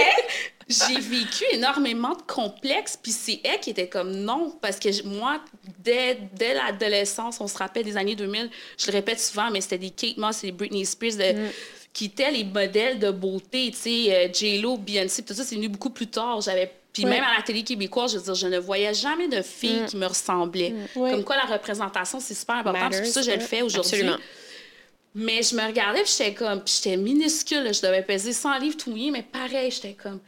[0.68, 5.40] j'ai vécu énormément de complexes, puis c'est elle qui était comme non, parce que moi,
[5.78, 9.78] dès, dès l'adolescence, on se rappelle des années 2000, je le répète souvent, mais c'était
[9.78, 11.48] des Kate Moss et des Britney Spears de-
[11.94, 15.68] qui étaient les modèles de beauté, tu sais, euh, J-Lo, Beyoncé, tout ça, c'est venu
[15.68, 16.40] beaucoup plus tard.
[16.42, 19.40] J'avais puis même à la télé québécoise, je veux dire, je ne voyais jamais de
[19.42, 20.74] filles qui me ressemblaient.
[20.96, 21.12] Ouais.
[21.12, 22.88] Comme quoi, la représentation, c'est super important.
[22.90, 24.00] C'est pour ça que je le fais aujourd'hui.
[25.14, 28.58] Mais je me regardais, puis j'étais comme, puis j'étais minuscule, là, je devais peser 100
[28.58, 30.20] livres tout mouillé, mais pareil, j'étais comme,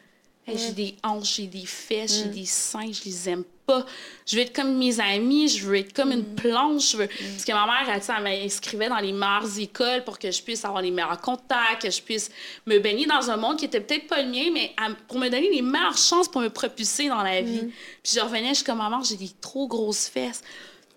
[0.51, 3.85] Hey, j'ai des hanches, j'ai des fesses, j'ai des seins, je les aime pas.
[4.27, 6.93] Je veux être comme mes amis, je veux être comme une planche.
[6.93, 7.07] Je veux...
[7.07, 10.83] Parce que ma mère, elle, m'inscrivait dans les meilleures écoles pour que je puisse avoir
[10.83, 12.31] les meilleurs contacts, que je puisse
[12.67, 15.29] me baigner dans un monde qui était peut-être pas le mien, mais à- pour me
[15.29, 17.61] donner les meilleures chances pour me propulser dans la vie.
[18.03, 20.43] Puis je revenais, je suis comme, maman, j'ai des trop grosses fesses.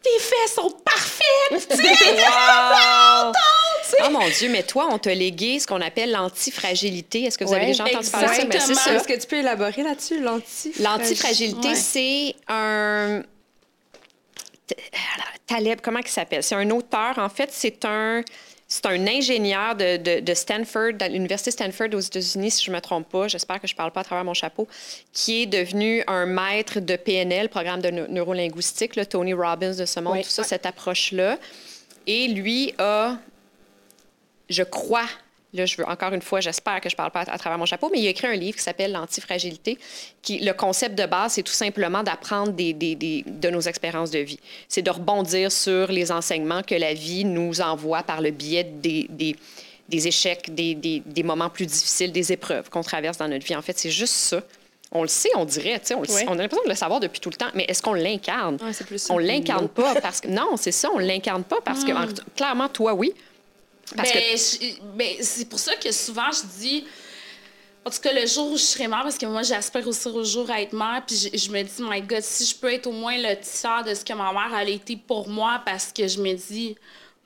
[0.04, 1.70] Tes fesses sont parfaites!
[1.70, 1.78] tu
[3.88, 3.97] sais.
[4.06, 7.24] Oh mon Dieu, mais toi, on t'a légué ce qu'on appelle l'antifragilité.
[7.24, 8.43] Est-ce que vous avez Ouais, déjà entendu parler de ça?
[8.43, 8.80] Ben, c'est exactement.
[8.80, 8.93] ça.
[8.95, 10.74] Est-ce que tu peux élaborer là-dessus, l'anti?
[10.80, 11.76] L'antifragilité, Ouais.
[11.76, 13.22] c'est un.
[14.68, 14.76] T-
[15.47, 16.43] Taleb, comment il s'appelle?
[16.43, 17.18] C'est un auteur.
[17.18, 18.22] En fait, c'est un.
[18.76, 22.76] C'est un ingénieur de, de, de Stanford, de l'Université Stanford aux États-Unis, si je ne
[22.76, 23.28] me trompe pas.
[23.28, 24.67] J'espère que je ne parle pas à travers mon chapeau.
[25.11, 29.86] Qui est devenu un maître de PNL, programme de neu- neurolinguistique, le Tony Robbins de
[29.86, 30.24] ce monde, Oui.
[30.24, 31.38] tout ça, cette approche-là.
[32.07, 33.17] Et lui a,
[34.49, 35.05] je crois
[35.54, 37.89] là, je veux encore une fois, j'espère que je parle pas à, travers mon chapeau,
[37.91, 39.78] mais il a écrit un livre qui s'appelle L'antifragilité,
[40.22, 44.12] qui le concept de base, c'est tout simplement d'apprendre des, des, des, de nos expériences
[44.12, 44.39] de vie.
[44.68, 49.08] C'est de rebondir sur les enseignements que la vie nous envoie par le biais des,
[49.10, 49.36] des,
[49.89, 53.56] des échecs, des, des, des moments plus difficiles, des épreuves qu'on traverse dans notre vie.
[53.56, 54.41] En fait, c'est juste ça.
[54.95, 57.20] On le sait, on dirait, on, le sait, on a l'impression de le savoir depuis
[57.20, 58.60] tout le temps, mais est-ce qu'on l'incarne?
[58.62, 60.28] Ouais, on l'incarne pas parce que...
[60.28, 61.91] Non, c'est ça, on l'incarne pas parce que,
[62.36, 63.12] clairement, toi, oui.
[63.95, 64.81] Parce ben, que...
[64.95, 66.86] ben, c'est pour ça que souvent, je dis...
[67.86, 70.23] En tout cas, le jour où je serai mère, parce que moi, j'aspire aussi au
[70.23, 72.88] jour à être mère, puis je, je, me dis, my God, si je peux être
[72.88, 76.07] au moins le tiers de ce que ma mère a été pour moi, parce que
[76.07, 76.77] je me dis,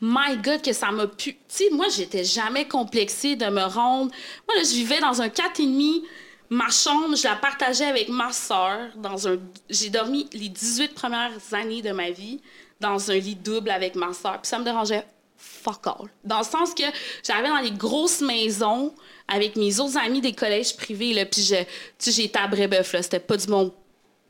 [0.02, 1.34] my God, que ça m'a pu.
[1.34, 4.12] Tu sais, moi, j'étais jamais complexée de me rendre.
[4.48, 6.02] Moi, là, je vivais dans un 4,5
[6.50, 9.38] Ma chambre, je la partageais avec ma soeur dans un.
[9.70, 12.40] J'ai dormi les 18 premières années de ma vie
[12.80, 14.40] dans un lit double avec ma soeur.
[14.42, 15.06] Puis ça me dérangeait
[15.38, 16.08] fuck all.
[16.24, 16.84] Dans le sens que
[17.26, 18.94] j'arrivais dans les grosses maisons
[19.28, 23.04] avec mes autres amis des collèges privés, là, puis je, été à Brébeuf, là.
[23.04, 23.72] C'était pas du monde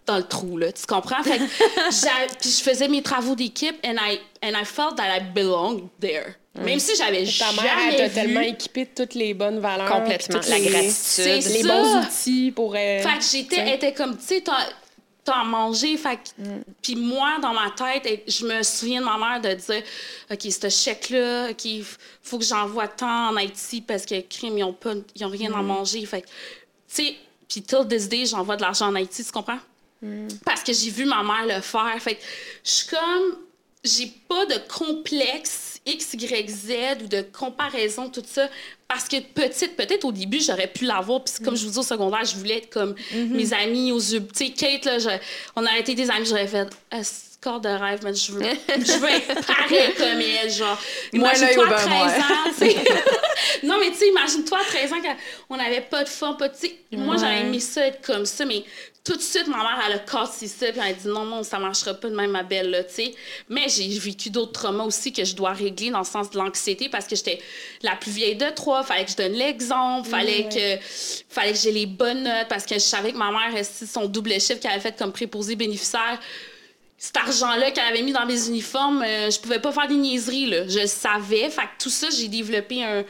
[0.05, 0.71] dans le trou, là.
[0.71, 1.23] Tu comprends?
[1.23, 1.37] Fait
[2.39, 6.35] puis je faisais mes travaux d'équipe and I, and I felt that I belonged there.
[6.55, 9.91] Même si j'avais jamais Ta mère, elle t'a tellement équipé de toutes les bonnes valeurs.
[9.91, 10.39] Complètement.
[10.49, 11.53] La les, gratitude.
[11.53, 12.73] Les bons outils pour...
[12.75, 13.75] Euh, fait que j'étais...
[13.75, 14.43] était comme, tu sais,
[15.27, 15.97] t'as mangé.
[15.97, 16.61] Fait mm.
[16.81, 19.83] Puis moi, dans ma tête, je me souviens de ma mère de dire
[20.31, 21.85] OK, ce chèque-là, il
[22.21, 25.65] faut que j'envoie tant en Haïti parce que crime, ils n'ont ont rien à mm.
[25.65, 26.05] manger.
[26.05, 26.27] Fait tu
[26.87, 27.15] sais,
[27.49, 29.59] puis this day, j'envoie de l'argent en Haïti, tu comprends?
[30.01, 30.27] Mm.
[30.45, 31.95] Parce que j'ai vu ma mère le faire.
[31.99, 32.17] Fait
[32.63, 33.43] je suis comme.
[33.83, 38.49] J'ai pas de complexe X, Y, Z ou de comparaison, tout ça.
[38.87, 41.23] Parce que petite, peut-être au début, j'aurais pu l'avoir.
[41.23, 43.27] Puis comme je vous dis au secondaire, je voulais être comme mm-hmm.
[43.29, 44.25] mes amis aux yeux.
[44.27, 45.19] Tu sais, Kate, là,
[45.55, 46.67] on a été des amis, j'aurais fait
[47.41, 50.77] corps de rêve, mais je veux, je veux être pareil comme elle, genre.
[51.13, 52.67] Imagine-toi à 13 ans,
[53.63, 54.95] non, mais tu sais, imagine-toi à 13 ans
[55.47, 56.55] qu'on n'avait pas de fond, pas de...
[56.93, 58.63] Moi, j'aurais aimé ça être comme ça, mais
[59.07, 61.41] tout de suite, ma mère, elle a cassé ça, puis elle a dit non, non,
[61.41, 63.15] ça marchera pas de même, ma belle, là, tu sais.
[63.47, 66.89] Mais j'ai vécu d'autres traumas aussi que je dois régler dans le sens de l'anxiété
[66.89, 67.39] parce que j'étais
[67.83, 70.83] la plus vieille de trois, fallait que je donne l'exemple, fallait que
[71.29, 74.33] fallait que j'ai les bonnes notes parce que je savais que ma mère, son double
[74.33, 76.19] chiffre qu'elle avait fait comme préposé bénéficiaire,
[76.97, 80.47] cet argent-là qu'elle avait mis dans mes uniformes, euh, je pouvais pas faire des niaiseries,
[80.47, 80.67] là.
[80.67, 81.49] Je le savais.
[81.49, 83.05] Fait que tout ça, j'ai développé un,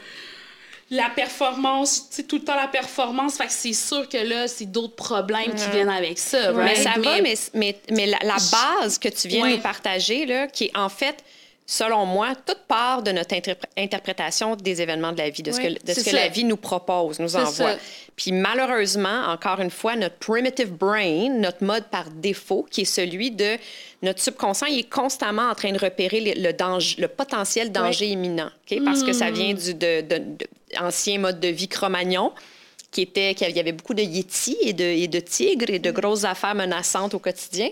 [0.90, 3.36] la performance, tu tout le temps la performance.
[3.36, 6.52] Fait que c'est sûr que là, c'est d'autres problèmes qui viennent avec ça.
[6.52, 10.76] Mais ça va, mais, mais, la, base que tu viens de partager, là, qui est
[10.76, 11.22] en fait,
[11.70, 13.34] selon moi, toute part de notre
[13.76, 16.56] interprétation des événements de la vie, de ce que, de ce que la vie nous
[16.56, 17.76] propose, nous envoie.
[18.16, 23.32] Puis malheureusement, encore une fois, notre primitive brain, notre mode par défaut, qui est celui
[23.32, 23.58] de
[24.02, 28.50] notre subconscient, il est constamment en train de repérer le, danger, le potentiel danger imminent,
[28.82, 30.02] parce que ça vient du de,
[30.80, 32.32] ancien mode de vie Cro-Magnon
[32.90, 35.90] qui était qu'il y avait beaucoup de yétis et de, et de tigres et de
[35.90, 37.68] grosses affaires menaçantes au quotidien.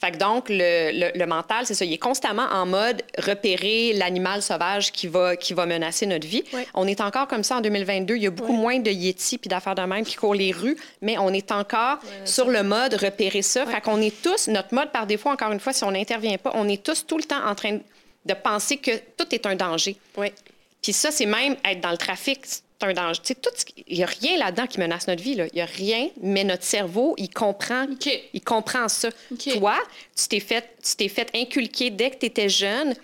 [0.00, 4.42] Fait que donc, le, le, mental, c'est ça, il est constamment en mode repérer l'animal
[4.42, 6.44] sauvage qui va, qui va menacer notre vie.
[6.74, 8.14] On est encore comme ça en 2022.
[8.14, 10.76] Il y a beaucoup moins de yétis puis d'affaires de même qui courent les rues,
[11.02, 13.66] mais on est encore sur le mode repérer ça.
[13.66, 16.52] Fait qu'on est tous, notre mode par défaut, encore une fois, si on n'intervient pas,
[16.54, 17.78] on est tous tout le temps en train
[18.24, 19.96] de penser que tout est un danger.
[20.16, 20.28] Oui.
[20.82, 22.40] Puis ça, c'est même être dans le trafic
[22.80, 23.20] un danger.
[23.86, 25.32] Il n'y a rien là-dedans qui menace notre vie.
[25.32, 27.86] Il n'y a rien, mais notre cerveau, il comprend,
[28.32, 29.08] il comprend ça.
[29.54, 29.78] Toi,
[30.16, 30.76] tu t'es fait,
[31.08, 32.94] fait inculquer dès que tu étais jeune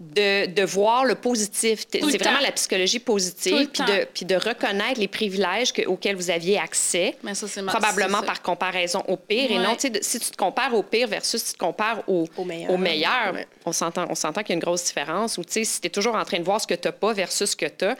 [0.00, 1.84] de, de, voir le positif.
[1.92, 6.30] C'est vraiment la psychologie positive, puis de, puis de reconnaître les privilèges que, auxquels vous
[6.30, 9.50] aviez accès, mais ça, probablement par comparaison au pire.
[9.50, 12.44] Et non, si tu te compares au pire versus si tu te compares au, au
[12.44, 13.34] meilleur, au meilleur
[13.66, 15.36] on s'entend qu'il y a une grosse différence.
[15.38, 17.50] Ou si tu es toujours en train de voir ce que tu n'as pas versus
[17.50, 17.96] ce que tu as,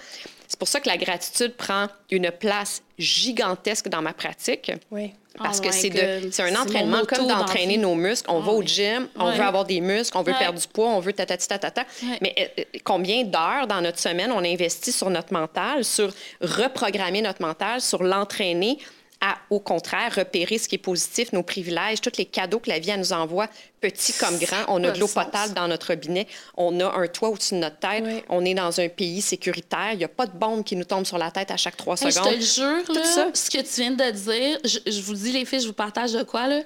[0.49, 4.73] c'est pour ça que la gratitude prend une place gigantesque dans ma pratique.
[4.91, 5.13] Oui.
[5.39, 8.31] Parce oh que c'est un entraînement comme d'entraîner nos muscles.
[8.31, 11.01] On va au gym, on veut avoir des muscles, on veut perdre du poids, on
[11.01, 11.85] veut tatati tatata.
[12.21, 17.23] Mais euh, euh, combien d'heures dans notre semaine on investit sur notre mental, sur reprogrammer
[17.23, 18.79] notre mental, sur l'entraîner
[19.21, 22.79] à, au contraire, repérer ce qui est positif, nos privilèges, tous les cadeaux que la
[22.79, 23.49] vie nous envoie,
[23.81, 24.65] petits comme grands.
[24.69, 27.79] On a de l'eau potable dans notre robinet, on a un toit au-dessus de notre
[27.79, 30.85] tête, on est dans un pays sécuritaire, il n'y a pas de bombe qui nous
[30.85, 32.33] tombe sur la tête à chaque trois secondes.
[32.33, 33.29] Je te jure, là, ça.
[33.35, 36.23] ce que tu viens de dire, je, vous dis, les filles, je vous partage de
[36.23, 36.63] quoi, là.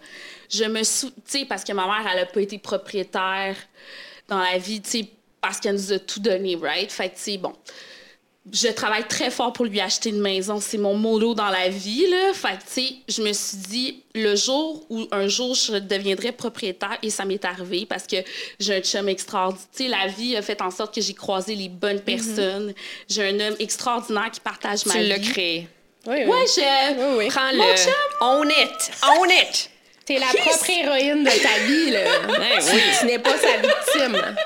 [0.48, 1.10] Je me sou...
[1.10, 3.56] Tu sais, parce que ma mère, elle n'a pas été propriétaire
[4.28, 5.08] dans la vie, tu sais,
[5.40, 6.92] parce qu'elle nous a tout donné, right?
[6.92, 7.54] Fait que, tu sais, bon
[8.52, 10.60] je travaille très fort pour lui acheter une maison.
[10.60, 12.32] C'est mon motto dans la vie, là.
[12.34, 16.30] Fait que, tu sais, je me suis dit, le jour où un jour je deviendrai
[16.32, 18.16] propriétaire, et ça m'est arrivé parce que
[18.60, 19.66] j'ai un chum extraordinaire.
[19.74, 22.74] Tu sais, la vie a fait en sorte que j'ai croisé les bonnes personnes.
[23.08, 25.08] J'ai un homme extraordinaire qui partage ma Tu vie.
[25.08, 25.68] l'as créé.
[26.06, 26.24] Oui, oui.
[26.24, 27.00] Ouais, je...
[27.00, 27.28] Oui, oui.
[27.28, 27.56] Prends-le.
[27.56, 27.92] Mon chum.
[28.20, 28.90] Own it.
[29.02, 29.70] Own it.
[30.06, 32.02] T'es la propre héroïne de ta vie, là.
[32.28, 32.82] Ouais, Tu- oui.
[33.00, 34.36] Tu n'es pas sa victime.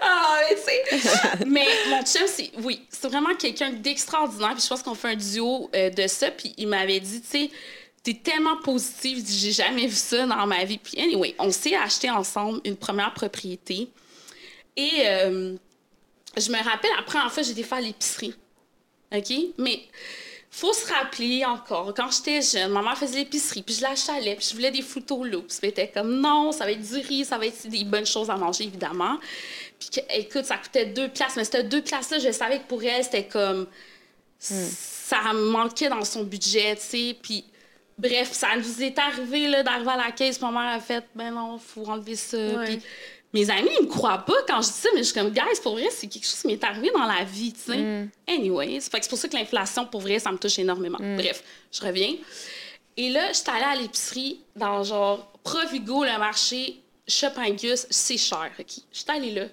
[0.00, 1.44] Ah, mais tu sais.
[1.46, 2.50] mais mon chum, c'est.
[2.62, 4.52] Oui, c'est vraiment quelqu'un d'extraordinaire.
[4.54, 6.30] Puis je pense qu'on fait un duo euh, de ça.
[6.30, 7.50] Puis il m'avait dit, tu sais,
[8.04, 9.18] t'es tellement positive.
[9.18, 10.78] Il dit, J'ai jamais vu ça dans ma vie.
[10.78, 13.88] Puis anyway, on s'est acheté ensemble une première propriété.
[14.76, 15.54] Et euh,
[16.36, 18.34] je me rappelle, première fois, j'ai été faire l'épicerie.
[19.14, 19.32] OK?
[19.58, 19.80] Mais
[20.54, 24.46] faut se rappeler encore, quand j'étais jeune, ma mère faisait l'épicerie, puis je l'achetais, puis
[24.50, 25.58] je voulais des Fruit Loops.
[25.58, 28.28] Puis était comme, non, ça va être du riz, ça va être des bonnes choses
[28.28, 29.18] à manger, évidemment.
[29.80, 32.84] Puis que- écoute, ça coûtait deux places, mais c'était deux places-là, je savais que pour
[32.84, 33.66] elle, c'était comme...
[34.38, 37.44] Ça manquait dans son budget, tu sais, puis...
[37.98, 40.40] Bref, ça nous est arrivé là, d'arriver à la caisse.
[40.40, 42.38] Ma mère a fait Ben non, faut enlever ça.
[42.38, 42.64] Ouais.
[42.64, 42.80] Puis
[43.32, 45.60] mes amis, ils me croient pas quand je dis ça, mais je suis comme Guys,
[45.62, 47.78] pour vrai, c'est quelque chose qui m'est arrivé dans la vie, tu sais.
[48.90, 50.98] Fait que c'est pour ça que l'inflation, pour vrai, ça me touche énormément.
[51.16, 52.14] Bref, je reviens.
[52.96, 56.78] Et là, j'étais allée à l'épicerie dans genre Provigo, le marché,
[57.08, 58.66] Shoppingus, c'est cher, OK?
[58.92, 59.46] J'étais allée là.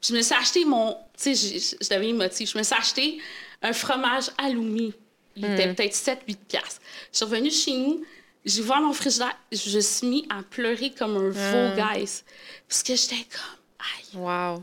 [0.00, 0.92] Puis je me suis acheté mon.
[1.16, 2.48] Tu sais, je- je je deviens émotive.
[2.50, 3.18] Je me suis acheté
[3.62, 4.92] un fromage aloumi.
[5.36, 6.80] Il était peut-être 7-8 piastres.
[7.12, 8.04] Je suis revenue chez nous,
[8.48, 12.22] j'ai ouvert mon frigidaire, je me suis mis à pleurer comme un veau, guys.
[12.68, 14.62] Parce que j'étais comme, aïe, Wow.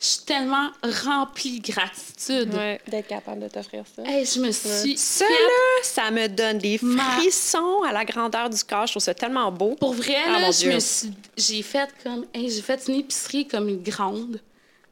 [0.00, 0.70] je suis tellement
[1.04, 2.54] remplie de gratitude.
[2.54, 2.80] Ouais.
[2.88, 4.02] D'être capable de t'offrir ça.
[4.04, 8.48] Hey, je me suis Ça, là, ça me donne des Ma- frissons à la grandeur
[8.50, 8.86] du corps.
[8.86, 9.74] Je trouve ça tellement beau.
[9.76, 11.12] Pour vrai, Ah, là, je me suis...
[11.36, 12.26] J'ai fait comme...
[12.34, 14.40] hey, j'ai fait une épicerie comme une grande.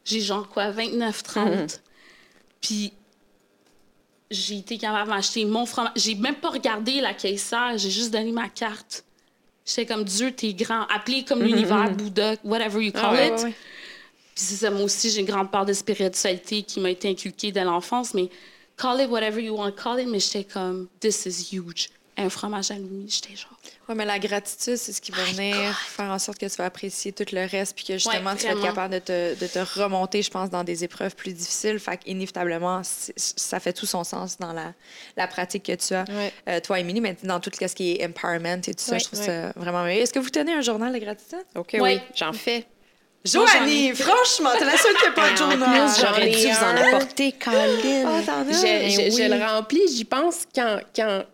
[0.05, 1.47] J'ai genre quoi, 29, 30.
[1.47, 1.67] Mhm.
[2.61, 2.93] Puis
[4.31, 5.93] j'ai été capable d'acheter mon fromage.
[5.97, 9.05] J'ai même pas regardé la caissière, j'ai juste donné ma carte.
[9.65, 10.83] J'étais comme Dieu, t'es grand.
[10.95, 13.33] Appelé comme l'univers, Bouddha, whatever you call Ah ouais, it.
[13.35, 13.55] ouais, ouais.
[14.35, 17.53] Puis c'est ça, moi aussi, j'ai une grande part de spiritualité qui m'a été inculquée
[17.53, 18.31] dès l'enfance, mais
[18.77, 21.89] call it whatever you want to call it, mais j'étais comme, this is huge.
[22.21, 23.53] Un fromage à l'uni, j'étais genre.
[23.89, 26.65] Oui, mais la gratitude, c'est ce qui va venir faire en sorte que tu vas
[26.67, 29.47] apprécier tout le reste, puis que justement, Ouais, tu vas être capable de te, de
[29.47, 31.79] te remonter, je pense, dans des épreuves plus difficiles.
[31.79, 34.75] Fait qu'inévitablement, c'est- ça fait tout son sens dans la,
[35.17, 36.05] la pratique que tu as.
[36.09, 36.33] Ouais.
[36.49, 39.05] Euh, toi, Émilie, mais dans tout ce qui est empowerment et tout ça, Ouais, je
[39.05, 39.25] trouve ouais.
[39.27, 40.03] ça vraiment merveilleux.
[40.03, 41.39] Est-ce que vous tenez un journal de gratitude?
[41.55, 41.81] OK, Ouais.
[41.81, 42.67] oui, j'en fais.
[43.25, 45.59] Joanie, franchement, t'es la seule qui n'a pas de journal.
[45.59, 48.05] plus, j'en J'aurais ai dû vous en apporter, Colin.
[48.07, 48.53] Ah, t'en as?
[48.53, 51.25] Je, Ben je- je le remplis, j'y pense quand, quand,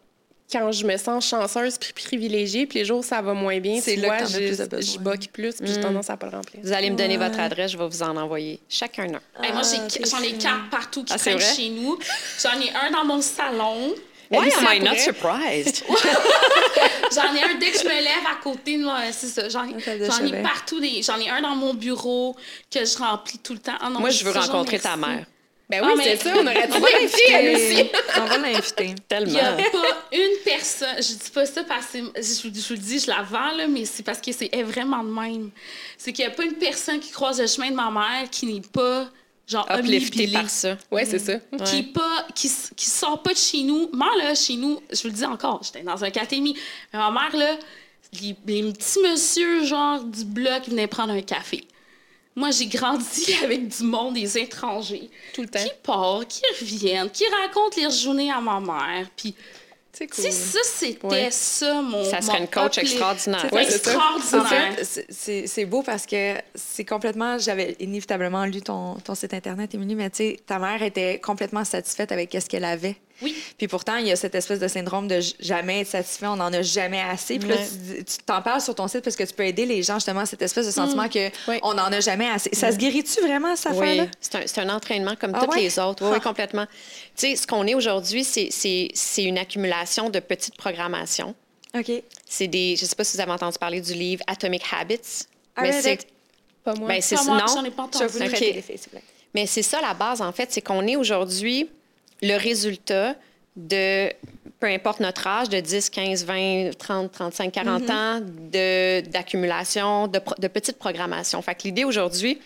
[0.55, 3.81] quand je me sens chanceuse puis privilégiée, puis les jours où ça va moins bien,
[3.83, 6.37] C'est là que je, plus de je boque plus, puis j'ai tendance à pas le
[6.37, 6.63] remplir.
[6.63, 9.43] Vous allez me donner votre adresse, je vais vous en envoyer chacun un.
[9.43, 11.99] Hey, moi, Ah, j'en ai quatre partout qui Ah, traînent chez nous.
[12.41, 13.95] J'en ai un dans mon salon.
[14.31, 14.97] Why am I not?
[14.97, 15.85] surprised?
[17.15, 18.99] J'en ai un dès que je me lève à côté de moi.
[19.13, 19.49] C'est ça.
[19.49, 20.81] J'en ai, partout.
[20.81, 22.35] Des, j'en ai un dans mon bureau
[22.71, 23.75] que je remplis tout le temps.
[23.81, 25.27] Ah non, Moi, je veux rencontrer ta mère.
[25.71, 27.91] Ben Ah, oui, mais- c'est ça, on aurait dû l'inviter, elle aussi.
[28.19, 28.85] On va l'inviter.
[28.85, 29.39] Il n'y Tellement.
[29.39, 32.79] a pas une personne, je dis pas ça parce que je, vous- je vous le
[32.79, 35.51] dis, je la vends, là, mais c'est parce que c'est vraiment de même.
[35.97, 38.45] C'est qu'il n'y a pas une personne qui croise le chemin de ma mère qui
[38.47, 39.09] n'est pas
[39.47, 40.77] genre Uplifté par ça.
[40.91, 41.35] Ouais, c'est ça.
[41.65, 43.89] qui est pas qui, qui sort pas de chez nous.
[43.93, 46.57] Moi là, chez nous, je vous le dis encore, j'étais dans un catémie.
[46.93, 47.57] Mais ma mère là,
[48.21, 51.65] les, les petits monsieur genre du bloc venaient prendre un café.
[52.37, 55.63] Moi, j'ai grandi avec du monde, des étrangers, Tout le temps.
[55.63, 59.09] qui partent, qui reviennent, qui racontent les journées à ma mère.
[59.17, 59.35] Puis,
[59.93, 61.29] C'est tu sais, ça, c'était Ouais.
[61.31, 62.05] ça, mon.
[62.05, 63.49] Ça serait mon une coach extraordinaire.
[63.53, 64.75] En extraordinaire.
[64.83, 67.39] c'est beau parce que c'est complètement.
[67.39, 71.65] J'avais inévitablement lu ton, ton site Internet, Émilie, mais tu sais, ta mère était complètement
[71.65, 72.97] satisfaite avec ce qu'elle avait.
[73.25, 73.35] Oui.
[73.59, 76.53] Puis pourtant, il y a cette espèce de syndrome de jamais être satisfait, on n'en
[76.53, 77.39] a jamais assez.
[77.39, 78.05] Puis là, Ouais.
[78.05, 80.27] tu t'en parles sur ton site parce que tu peux aider les gens justement à
[80.27, 81.59] cette espèce de sentiment que Ouais.
[81.63, 82.51] on n'en a jamais assez.
[82.53, 84.05] Ça se guérit-tu vraiment, cette affaire-là?
[84.05, 85.61] Oui, c'est un, entraînement comme Ah ouais?
[85.63, 86.05] les autres.
[86.05, 86.25] Oui, oui, Ah.
[86.25, 86.67] complètement.
[87.17, 88.51] Tu sais, ce qu'on est aujourd'hui, c'est-
[89.19, 91.35] une accumulation de petites programmations.
[91.77, 91.91] OK.
[92.29, 92.77] C'est des...
[92.77, 95.25] Je sais pas si vous avez entendu parler du livre Atomic Habits.
[95.57, 96.07] I mais c'est...
[96.65, 96.89] Pas moi.
[96.89, 97.47] Ben, c'est Pas moi, non.
[97.47, 98.13] j'en ai pas Je entendu.
[98.13, 98.29] vous Ok.
[98.29, 99.03] prêter les filles, s'il vous plaît.
[99.35, 101.69] Mais c'est ça la base, en fait, c'est qu'on est aujourd'hui
[102.23, 103.15] le résultat
[103.57, 104.11] de,
[104.61, 110.19] peu importe notre âge, de 10, 15, 20, 30, 35, 40 ans de- d'accumulation, de,
[110.19, 111.41] pro- de petites programmations.
[111.43, 112.41] Fait que l'idée aujourd'hui,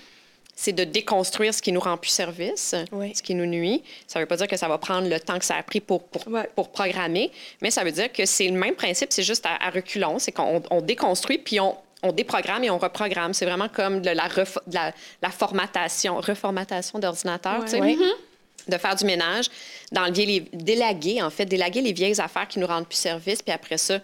[0.54, 3.12] c'est de déconstruire ce qui nous rend plus service, Oui.
[3.14, 3.82] ce qui nous nuit.
[4.08, 5.80] Ça ne veut pas dire que ça va prendre le temps que ça a pris
[5.80, 6.50] pour, pour, Ouais.
[6.56, 7.30] pour programmer,
[7.62, 10.32] mais ça veut dire que c'est le même principe, c'est juste à, à reculons, c'est
[10.32, 13.32] qu'on on déconstruit puis on, on déprogramme et on reprogramme.
[13.34, 14.92] C'est vraiment comme de la, de la,
[15.22, 17.64] la formatation, reformatation d'ordinateur.
[17.64, 17.80] tu sais.
[17.80, 17.96] Ouais.
[18.68, 19.46] De faire du ménage,
[19.92, 23.52] d'enlever les délaguer en fait, délaguer les vieilles affaires qui nous rendent plus service, puis
[23.52, 24.00] après ça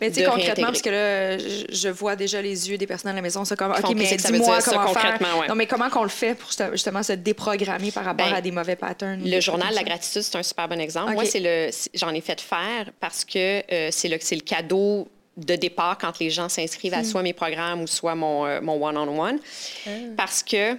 [0.00, 3.10] Mais tu sais, concrètement, parce que là, je, je vois déjà les yeux des personnes
[3.12, 5.02] à la maison, c'est comme, OK, mais dis-moi dire ça comment faire?
[5.02, 5.48] concrètement, ouais.
[5.48, 8.50] Non, mais comment qu'on le fait pour justement- se déprogrammer par rapport Ben, à des
[8.50, 9.20] mauvais patterns?
[9.24, 11.12] Le journal la gratitude, c'est un super bon exemple.
[11.12, 15.08] Moi, c'est le, c'est- j'en ai fait faire parce que euh, c'est le, le cadeau
[15.36, 17.00] de départ quand les gens s'inscrivent Hmm.
[17.00, 19.38] à soit mes programmes ou soit mon, euh, mon one-on-one.
[19.86, 19.90] Ah.
[20.16, 20.76] Parce que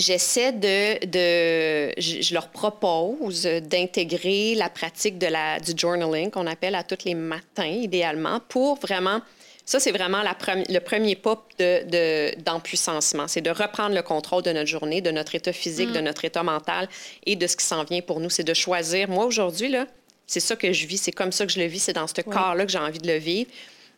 [0.00, 6.46] j'essaie de, de je, je leur propose d'intégrer la pratique de la, du journaling qu'on
[6.46, 9.20] appelle à tous les matins, idéalement, pour vraiment
[9.66, 10.36] ça, c'est vraiment la
[10.68, 13.28] le premier pas de, de- d'empuissancement.
[13.28, 16.42] C'est de reprendre le contrôle de notre journée, de notre état physique, de notre état
[16.42, 16.88] mental
[17.24, 18.30] et de ce qui s'en vient pour nous.
[18.30, 19.08] C'est de choisir.
[19.08, 19.86] Moi, aujourd'hui, là,
[20.26, 22.20] c'est ça que je vis, c'est comme ça que je le vis, c'est dans ce
[22.20, 23.48] corps-là que j'ai envie de le vivre.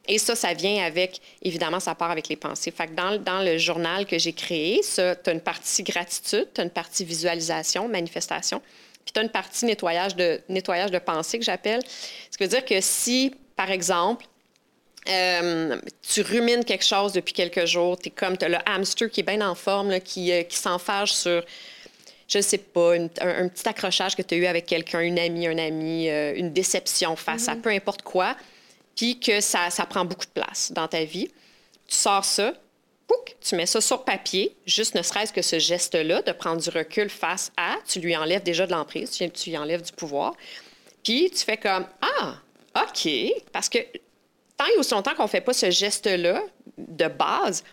[0.08, 2.72] Et ça, ça vient avec, évidemment, ça part avec les pensées.
[2.72, 6.60] Fait que dans, dans le journal que j'ai créé, tu as une partie gratitude, tu
[6.60, 8.60] as une partie visualisation, manifestation,
[9.04, 11.80] puis tu as une partie nettoyage de, nettoyage de pensée que j'appelle.
[12.30, 14.26] Ce qui veut dire que si, par exemple,
[15.08, 19.08] euh, tu rumines quelque chose depuis quelques jours, tu es comme, tu as le hamster
[19.10, 21.44] qui est bien en forme, là, qui, euh, qui s'enfarge sur,
[22.28, 25.18] je sais pas, une- un, un petit accrochage que tu as eu avec quelqu'un, une
[25.18, 28.36] amie, un ami, euh, une déception face à peu importe quoi,
[28.96, 31.28] puis que ça, prend beaucoup de place dans ta vie.
[31.86, 32.52] Tu sors ça,
[33.40, 37.10] tu mets ça sur papier, juste ne serait-ce que ce geste-là, de prendre du recul
[37.10, 40.34] face à, tu lui enlèves déjà de l'emprise, tu, lui enlèves du pouvoir,
[41.02, 42.36] puis tu fais comme, ah,
[42.82, 43.10] OK,
[43.52, 43.78] parce que
[44.56, 46.42] tant et aussi longtemps qu'on ne fait pas ce geste-là
[46.78, 47.64] de base,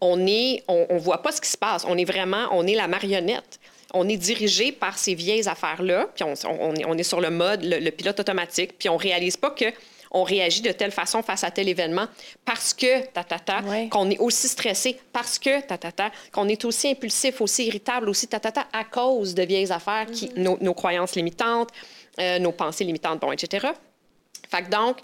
[0.00, 1.84] on est, on, voit pas ce qui se passe.
[1.84, 3.58] On est vraiment, on est la marionnette.
[3.92, 7.90] On est dirigé par ces vieilles affaires-là, puis on, est, sur le mode, le, le
[7.90, 9.64] pilote automatique, puis on réalise pas que
[10.10, 12.06] on réagit de telle façon face à tel événement
[12.44, 13.88] parce que, ta, ta, ta, Ouais.
[13.88, 18.08] qu'on est aussi stressé, parce que, ta, ta, ta, qu'on est aussi impulsif, aussi irritable,
[18.08, 21.68] aussi, ta, ta, ta, à cause de vieilles affaires, qui, nos, nos croyances limitantes,
[22.20, 23.68] euh, nos pensées limitantes, bon, etc.
[24.50, 24.98] Fait que donc,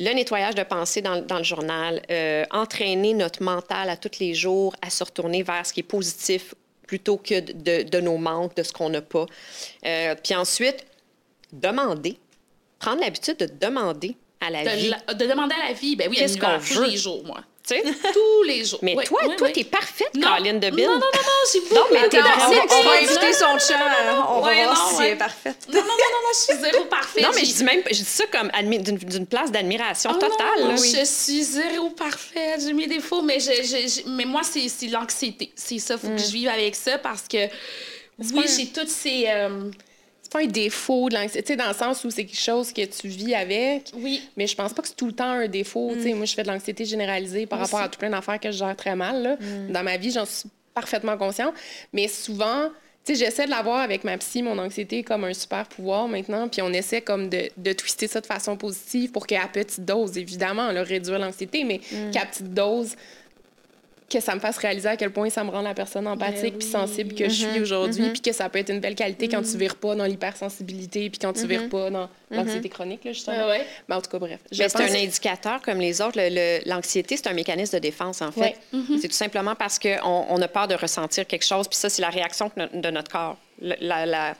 [0.00, 4.32] le nettoyage de pensée dans, dans le journal, euh, entraîner notre mental à tous les
[4.34, 6.54] jours à se retourner vers ce qui est positif
[6.86, 9.26] plutôt que de, de- de nos manques, de ce qu'on n'a pas.
[9.84, 10.86] Euh, puis ensuite,
[11.52, 12.16] demander,
[12.78, 14.88] prendre l'habitude de demander à la De, vie.
[15.06, 16.86] la- de demander à la vie, ben oui, Qu'est-ce qu'on tous veut?
[16.86, 17.38] les jours, moi.
[17.66, 17.82] tu sais?
[18.14, 18.78] Tous les jours.
[18.82, 19.52] Mais Ouais, toi, ouais, toi, ouais.
[19.52, 20.22] t'es parfaite, Non.
[20.28, 20.84] Caroline de Bin.
[20.86, 21.74] Non, non, non, non, j'ai beaucoup.
[21.74, 23.76] Non, mais t'es on, va- on va Ouais, inviter son chum.
[23.80, 25.66] euh, On va voir non, si elle est parfaite.
[25.68, 27.22] Non, non, non, non, je suis zéro parfaite.
[27.22, 30.60] Non, mais je dis même, je dis ça comme d'une d'une place d'admiration Oh totale.
[30.62, 30.76] non.
[30.76, 34.86] Je suis zéro parfaite, j'ai mes défauts, mais, je, je- je- mais moi, c'est c'est
[34.88, 35.52] l'anxiété.
[35.56, 37.48] C'est ça, faut que je vive avec ça parce que,
[38.18, 39.26] oui, j'ai toutes ces...
[39.28, 39.70] euh,
[40.30, 43.08] C'est pas un défaut de l'anxiété, dans le sens où c'est quelque chose que tu
[43.08, 43.90] vis avec.
[43.94, 45.92] oui, Mais je pense pas que c'est tout le temps un défaut.
[46.02, 48.58] Sais, Moi, je fais de l'anxiété généralisée par rapport à tout plein d'affaires que je
[48.58, 49.22] gère très mal.
[49.22, 49.36] là.
[49.70, 51.54] Dans ma vie, j'en suis parfaitement consciente.
[51.94, 52.68] Mais souvent,
[53.08, 56.46] j'essaie de l'avoir avec ma psy, mon anxiété, comme un super pouvoir maintenant.
[56.46, 60.18] Puis on essaie comme de, de twister ça de façon positive pour qu'à petite dose,
[60.18, 61.80] évidemment, là, réduire l'anxiété, mais
[62.12, 62.96] qu'à petite dose,
[64.10, 66.66] que ça me fasse réaliser à quel point ça me rend la personne empathique puis
[66.68, 69.56] sensible que je suis aujourd'hui, puis que ça peut être une belle qualité quand tu
[69.58, 73.36] vires pas dans l'hypersensibilité, puis quand tu vires pas dans l'anxiété chronique, là, justement.
[73.46, 73.66] Ouais, ouais.
[73.88, 74.40] Mais en tout cas, bref.
[74.50, 76.16] Je Mais c'est pense- un indicateur comme les autres.
[76.18, 78.56] Le- le- L'anxiété, c'est un mécanisme de défense, en fait.
[78.72, 78.80] Ouais.
[79.00, 79.98] C'est tout simplement parce qu'on
[80.28, 83.36] on a peur de ressentir quelque chose, puis ça, c'est la réaction de notre corps.
[83.60, 84.34] Le- la- la-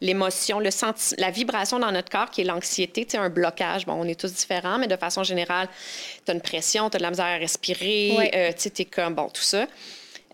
[0.00, 3.86] L'émotion, le senti- la vibration dans notre corps qui est l'anxiété, tu sais, un blocage.
[3.86, 5.68] Bon, on est tous différents, mais de façon générale,
[6.26, 8.30] tu as une pression, tu as de la misère à respirer, Ouais.
[8.34, 9.66] euh, tu sais, t'es comme, bon, tout ça.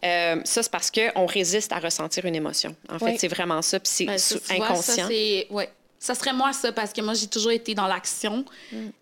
[0.05, 2.75] Euh, ça, c'est parce qu'on résiste à ressentir une émotion.
[2.89, 4.17] En fait, c'est vraiment ça, puis c'est Ben,
[4.57, 4.95] vois, inconscient.
[4.97, 5.47] ça, c'est...
[5.51, 5.71] Ouais.
[5.99, 8.45] Ça serait moi, ça, parce que moi, j'ai toujours été dans l'action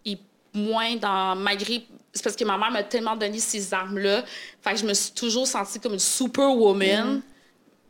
[0.05, 0.19] et
[0.53, 1.37] moins dans...
[1.37, 1.83] Malgré...
[2.13, 4.25] C'est parce que ma mère m'a tellement donné ces armes-là.
[4.63, 7.23] Fait que je me suis toujours sentie comme une superwoman.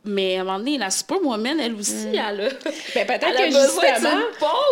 [0.05, 2.49] Mais à un moment donné, la superwoman, elle aussi, elle a...
[2.95, 4.21] Ben, peut-être que justement,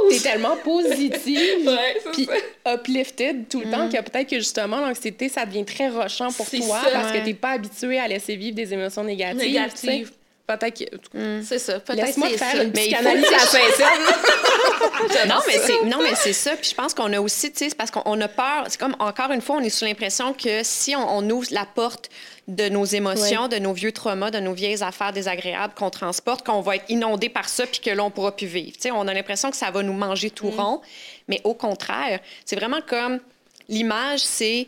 [0.09, 1.69] t'es tellement positive
[2.13, 2.29] puis
[2.65, 6.81] uplifted tout le temps que peut-être que justement l'anxiété ça devient très rochant pour toi
[6.83, 6.89] ça.
[6.91, 9.03] parce que t'es pas habitué à laisser vivre des émotions.
[9.03, 10.11] Négatives.
[10.47, 11.79] Peut-être que C'est ça.
[11.81, 12.63] Peut-être laisse-moi c'est faire ça.
[12.63, 15.27] une psychanalyse à Saint-Saëns.
[15.27, 16.55] Non, mais c'est non, mais c'est ça.
[16.55, 18.65] Puis je pense qu'on a aussi, tu sais, c'est parce qu'on a peur.
[18.67, 21.65] C'est comme encore une fois, on est sous l'impression que si on, on ouvre la
[21.65, 22.09] porte
[22.47, 26.61] de nos émotions, de nos vieux traumas, de nos vieilles affaires désagréables qu'on transporte, qu'on
[26.61, 28.73] va être inondé par ça, puis que l'on pourra plus vivre.
[28.73, 30.81] Tu sais, on a l'impression que ça va nous manger tout rond,
[31.27, 33.19] mais au contraire, c'est vraiment comme
[33.67, 34.67] l'image, c'est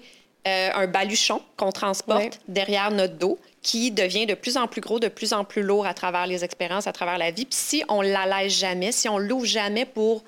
[0.49, 2.29] euh, un baluchon qu'on transporte Ouais.
[2.47, 5.85] derrière notre dos qui devient de plus en plus gros, de plus en plus lourd
[5.85, 7.45] à travers les expériences, à travers la vie.
[7.45, 10.23] Puis si on l'allège jamais, si on l'ouvre jamais pour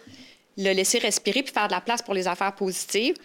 [0.58, 3.16] le laisser respirer puis faire de la place pour les affaires positives,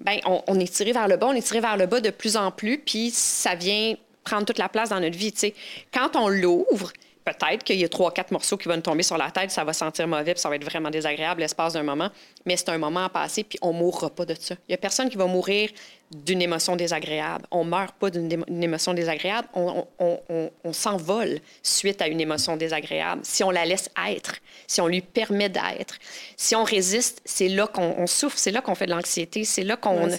[0.00, 2.10] ben on, on est tiré vers le bas, on est tiré vers le bas de
[2.10, 3.94] plus en plus, puis ça vient
[4.24, 5.32] prendre toute la place dans notre vie.
[5.32, 5.54] tu sais.
[5.92, 6.92] Quand on l'ouvre,
[7.26, 9.64] peut-être qu'il y a trois, quatre morceaux qui vont nous tomber sur la tête, ça
[9.64, 12.08] va sentir mauvais, puis ça va être vraiment désagréable l'espace d'un moment.
[12.46, 14.54] Mais c'est un moment à passer, puis on mourra pas de ça.
[14.68, 15.70] Il y a personne qui va mourir
[16.10, 17.44] d'une émotion désagréable.
[17.50, 19.48] On meurt pas d'une émotion désagréable.
[19.54, 23.22] On, on- on- on s'envole suite à une émotion désagréable.
[23.24, 24.36] Si on la laisse être,
[24.68, 25.96] si on lui permet d'être,
[26.36, 29.64] si on résiste, c'est là qu'on on souffre, c'est là qu'on fait de l'anxiété, c'est
[29.64, 30.16] là qu'on, Ouais,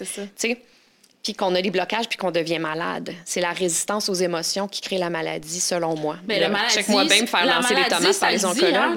[1.23, 3.11] puis qu'on a des blocages, puis qu'on devient malade.
[3.25, 6.17] C'est la résistance aux émotions qui crée la maladie, selon moi.
[6.27, 8.37] Mais le maladie, check-moi bien me faire la lancer les maladie, tomates ça par les
[8.39, 8.75] le oncologues.
[8.75, 8.95] hein,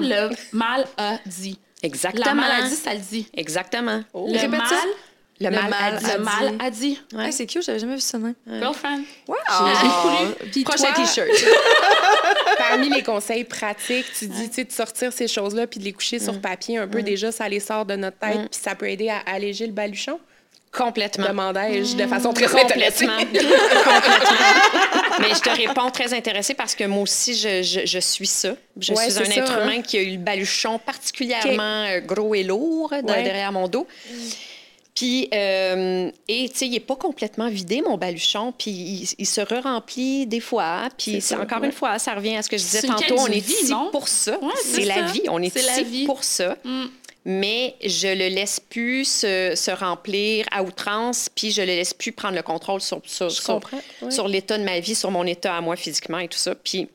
[0.51, 1.59] le mal a dit.
[1.83, 2.25] Exactement.
[2.25, 3.27] La maladie, ça le dit.
[3.33, 4.03] Exactement.
[4.13, 4.75] Le Répète mal, ça.
[5.39, 6.05] Le, Le mal, mal a dit.
[6.13, 7.01] le mal a dit.
[7.13, 7.25] Ouais.
[7.25, 8.19] Hey, c'est cute, j'avais jamais vu ça.
[8.19, 8.35] non?
[8.47, 9.01] Girlfriend.
[9.27, 9.35] Wow!
[10.51, 11.27] Puis Prochain toi, t-shirt.
[12.57, 15.93] Parmi les conseils pratiques, tu dis tu sais, de sortir ces choses-là puis de les
[15.93, 17.01] coucher sur papier un peu.
[17.01, 20.19] Déjà, ça les sort de notre tête puis ça peut aider à alléger le baluchon?
[20.71, 21.27] Complètement.
[21.27, 22.45] Demandais-je de façon très.
[22.47, 23.17] Complètement.
[23.19, 23.49] Complètement.
[25.19, 28.53] Mais je te réponds très intéressée parce que moi aussi, je, je, je suis ça.
[28.79, 29.63] Je Ouais, suis un être hein.
[29.63, 33.01] humain qui a eu le baluchon particulièrement euh, gros et lourd Ouais.
[33.03, 33.85] derrière mon dos.
[34.93, 39.25] Puis, euh, et tu sais, il n'est pas complètement vidé, mon baluchon, puis il, il
[39.25, 40.89] se re-remplit des fois.
[40.97, 41.67] Puis, C'est c'est ça, encore ouais.
[41.67, 43.89] une fois, ça revient à ce que je disais tantôt, on est vie, ici non?
[43.91, 44.37] pour ça.
[44.39, 46.05] Ouais, c'est c'est la vie, on est, C'est la ici vie.
[46.05, 46.57] pour ça.
[46.65, 46.85] Mm.
[47.23, 52.11] Mais je le laisse plus se, se remplir à outrance, puis je le laisse plus
[52.11, 52.99] prendre le contrôle sur,
[54.27, 56.55] l'état de ma vie, sur mon état à moi physiquement et tout ça.
[56.55, 56.89] Puis,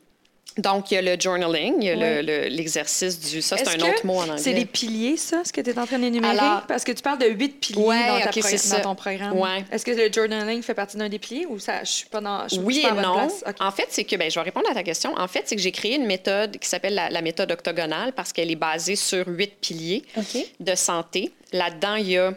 [0.57, 2.23] donc, il y a le journaling, il y a le- Ouais.
[2.23, 3.41] le- l'exercice du...
[3.41, 4.37] Ça, c'est un autre mot en anglais.
[4.37, 6.35] C'est les piliers, ça, ce que tu es en train d'énumérer?
[6.67, 9.37] Parce que tu parles de huit piliers Ouais, dans, ta dans ton programme.
[9.37, 9.65] Ouais.
[9.71, 12.47] Est-ce que le journaling fait partie d'un des piliers ou ça, je suis pas dans.
[12.47, 13.13] Je, Oui pas et non.
[13.13, 13.43] place?
[13.47, 13.55] Ok.
[13.59, 15.13] En fait, c'est que, ben, je vais répondre à ta question.
[15.17, 18.33] En fait, c'est que j'ai créé une méthode qui s'appelle la, la méthode octogonale parce
[18.33, 20.03] qu'elle est basée sur huit piliers
[20.59, 21.31] de santé.
[21.53, 22.33] Là-dedans, il y a,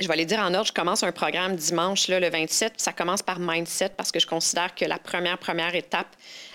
[0.00, 2.72] je vais les dire en ordre, je commence un programme dimanche, là, le 27.
[2.74, 6.08] puis Ça commence par mindset parce que je considère que la première, première étape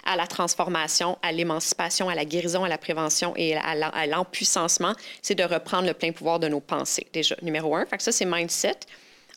[0.06, 5.36] à la transformation, à l'émancipation, à la guérison, à la prévention et à l'empuissancement, c'est
[5.36, 7.08] de reprendre le plein pouvoir de nos pensées.
[7.14, 7.86] Déjà, numéro un.
[7.86, 8.76] Fait que ça, c'est mindset.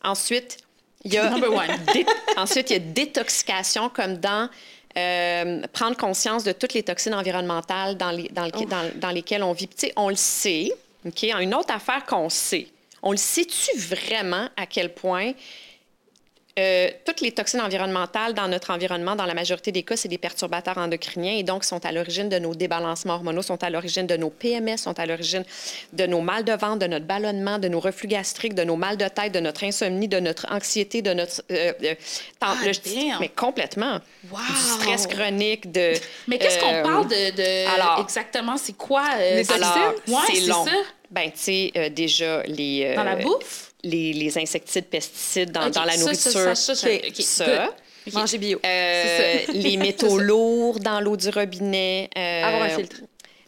[0.03, 0.57] Ensuite,
[1.03, 1.67] il y a Number one.
[1.93, 2.05] Dé-
[2.37, 4.49] Ensuite, il y a détoxication, comme dans
[4.97, 9.43] euh, prendre conscience de toutes les toxines environnementales dans, les, dans, le- dans- dans lesquelles
[9.43, 9.67] on vit.
[9.67, 10.71] Puis, Tu sais, on le sait,
[11.05, 11.23] OK?
[11.39, 12.67] Une autre affaire qu'on sait,
[13.03, 15.33] on le sait-tu vraiment à quel point
[16.57, 20.17] euh, toutes les toxines environnementales dans notre environnement, dans la majorité des cas, c'est des
[20.17, 24.17] perturbateurs endocriniens et donc sont à l'origine de nos débalancements hormonaux, sont à l'origine de
[24.17, 25.45] nos PMS, sont à l'origine
[25.93, 28.97] de nos mal de ventre, de notre ballonnement, de nos reflux gastriques, de nos mal
[28.97, 31.41] de tête, de notre insomnie, de notre anxiété, de notre...
[31.49, 31.95] euh, euh,
[32.41, 32.55] Ah,
[33.21, 33.99] mais complètement.
[34.29, 34.39] Wow.
[34.49, 35.93] Du stress chronique, de...
[36.27, 38.57] Mais qu'est-ce qu'on euh, parle de, de- alors- exactement?
[38.57, 39.03] C'est quoi?
[39.17, 40.65] Les c'est- Alors, Ouais, long.
[40.65, 40.71] ça.
[41.11, 42.85] Ben, tu sais, euh, déjà, les...
[42.91, 43.71] euh, Dans la bouffe?
[43.83, 46.31] Les, les insecticides, pesticides dans, Ok, dans la ça, nourriture.
[46.31, 47.01] Ça, ça, ça, Ok.
[47.07, 47.45] ok, Ça.
[47.45, 47.69] good.
[48.07, 48.13] Ok.
[48.13, 48.59] Manger bio.
[48.65, 52.09] Euh, les métaux lourds dans l'eau du robinet.
[52.17, 52.97] euh, Avoir un filtre.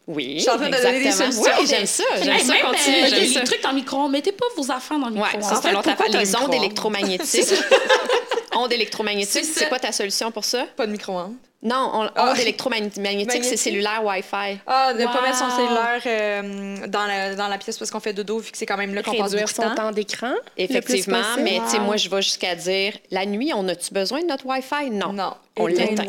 [0.08, 0.34] Oui.
[0.38, 1.42] Je suis en train de donner des exactement.
[1.42, 1.60] solutions.
[1.60, 2.04] Oui, j'aime ça.
[2.22, 2.52] J'aime Hey, ça.
[2.54, 2.96] même, Continue.
[2.96, 3.40] euh, j'aime les, ça.
[3.42, 5.42] trucs dans le micro-ondes, mettez pas vos affaires dans le Ouais, micro-ondes.
[5.44, 6.06] ça, c'est une autre affaire.
[6.12, 7.44] un Les ondes électromagnétiques.
[8.52, 10.66] C'est ondes électromagnétiques, C'est quoi ta solution pour ça?
[10.76, 11.34] Pas de micro-ondes.
[11.64, 12.30] Non, on- Ah.
[12.32, 14.58] ondes électromagnétiques, c'est cellulaire Wi-Fi.
[14.66, 18.12] Ah, ne pas mettre son cellulaire euh, dans, la, dans la pièce parce qu'on fait
[18.12, 19.74] dodo, vu que c'est quand même là qu'on passe son temps.
[19.76, 20.30] temps d'écran.
[20.30, 21.84] le plus Effectivement, mais tu sais, Wow.
[21.84, 24.90] moi, je vais jusqu'à dire, la nuit, on a-tu besoin de notre Wi-Fi?
[24.90, 25.12] Non.
[25.12, 25.34] Non.
[25.56, 26.04] On l'éteint.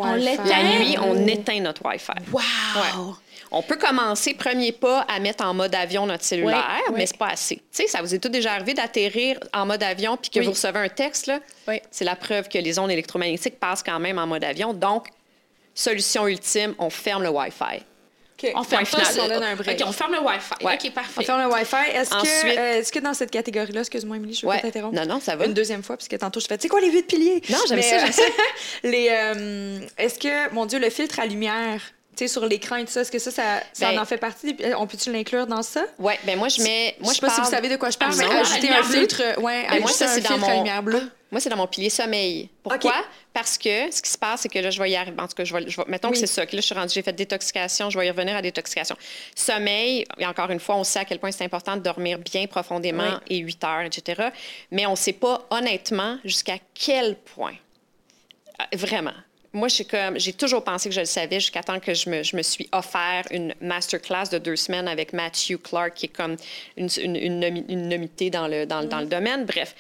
[0.46, 2.14] La nuit, on éteint notre Wi-Fi.
[2.32, 2.40] Wow!
[2.40, 3.14] Ouais.
[3.56, 6.56] On peut commencer, premier pas, à mettre en mode avion notre cellulaire,
[6.88, 6.98] Ouais, ouais.
[6.98, 7.58] mais c'est pas assez.
[7.58, 10.46] Tu sais, ça vous est tout déjà arrivé d'atterrir en mode avion puis que Oui.
[10.46, 11.40] vous recevez un texte, là?
[11.68, 11.80] Oui.
[11.92, 14.74] C'est la preuve que les ondes électromagnétiques passent quand même en mode avion.
[14.74, 15.08] Donc,
[15.76, 17.84] solution ultime, on ferme le Wi-Fi.
[18.44, 18.52] OK.
[18.56, 19.06] On ferme final.
[19.22, 19.80] On donne un break.
[19.82, 20.66] OK, on ferme le Wi-Fi.
[20.66, 20.74] Ouais.
[20.84, 21.20] OK, parfait.
[21.20, 21.92] On ferme le Wi-Fi.
[21.94, 24.96] Est-ce Ensuite- que, euh, est-ce que dans cette catégorie-là, excuse-moi, Émilie, je pas t'interrompre.
[24.96, 25.46] Non, non, ça va.
[25.46, 27.42] Une deuxième fois, puisque tantôt, je fais, tu sais quoi, les huit piliers?
[27.50, 28.24] Non, j'aime Mais, ça, j'aime euh, ça.
[28.84, 31.80] les, euh, est-ce que, mon Dieu, le filtre à lumière,
[32.16, 34.18] tu sais, sur l'écran et tout ça, est-ce que ça, ça, ça Ben- en fait
[34.18, 34.56] partie?
[34.78, 35.84] On peut-tu l'inclure dans ça?
[36.00, 36.96] Ouais, ben moi, je mets.
[37.00, 38.42] Moi, je sais pas si vous savez de quoi je parle, Ah, mais non.
[38.42, 41.12] ajouter un filtre, ouais, Ben, moi, ça, c'est dans mon- lumière bleue.
[41.32, 42.50] Moi, c'est dans mon pilier sommeil.
[42.62, 42.94] Pourquoi?
[43.34, 45.20] Parce que ce qui se passe, c'est que là, je vais y arriver.
[45.20, 46.14] En tout cas, je vais, je vais- mettons Oui.
[46.14, 46.46] que c'est ça.
[46.46, 48.96] Que là, je suis rendue, j'ai fait détoxication, je vais y revenir à détoxication.
[49.36, 52.46] Sommeil, et encore une fois, on sait à quel point c'est important de dormir bien
[52.46, 54.28] profondément et 8 heures, etc.
[54.70, 57.56] Mais on ne sait pas honnêtement jusqu'à quel point.
[58.62, 59.14] Euh, Vraiment.
[59.56, 62.36] Moi, comme, j'ai toujours pensé que je le savais jusqu'à temps que je me, je
[62.36, 66.38] me suis offert une masterclass de deux semaines avec Matthew Clark, qui est comme
[66.76, 67.16] une, une,
[67.70, 69.46] une, nommité dans le, dans, le- dans le domaine.
[69.46, 69.76] Bref,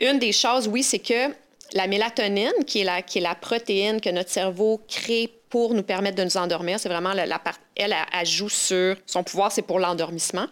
[0.00, 1.32] une des choses, oui, c'est que
[1.74, 5.84] la mélatonine, qui est la, qui est la protéine que notre cerveau crée pour nous
[5.84, 9.22] permettre de nous endormir, c'est vraiment la, la part, elle, elle, elle joue sur, son
[9.22, 10.46] pouvoir, c'est pour l'endormissement.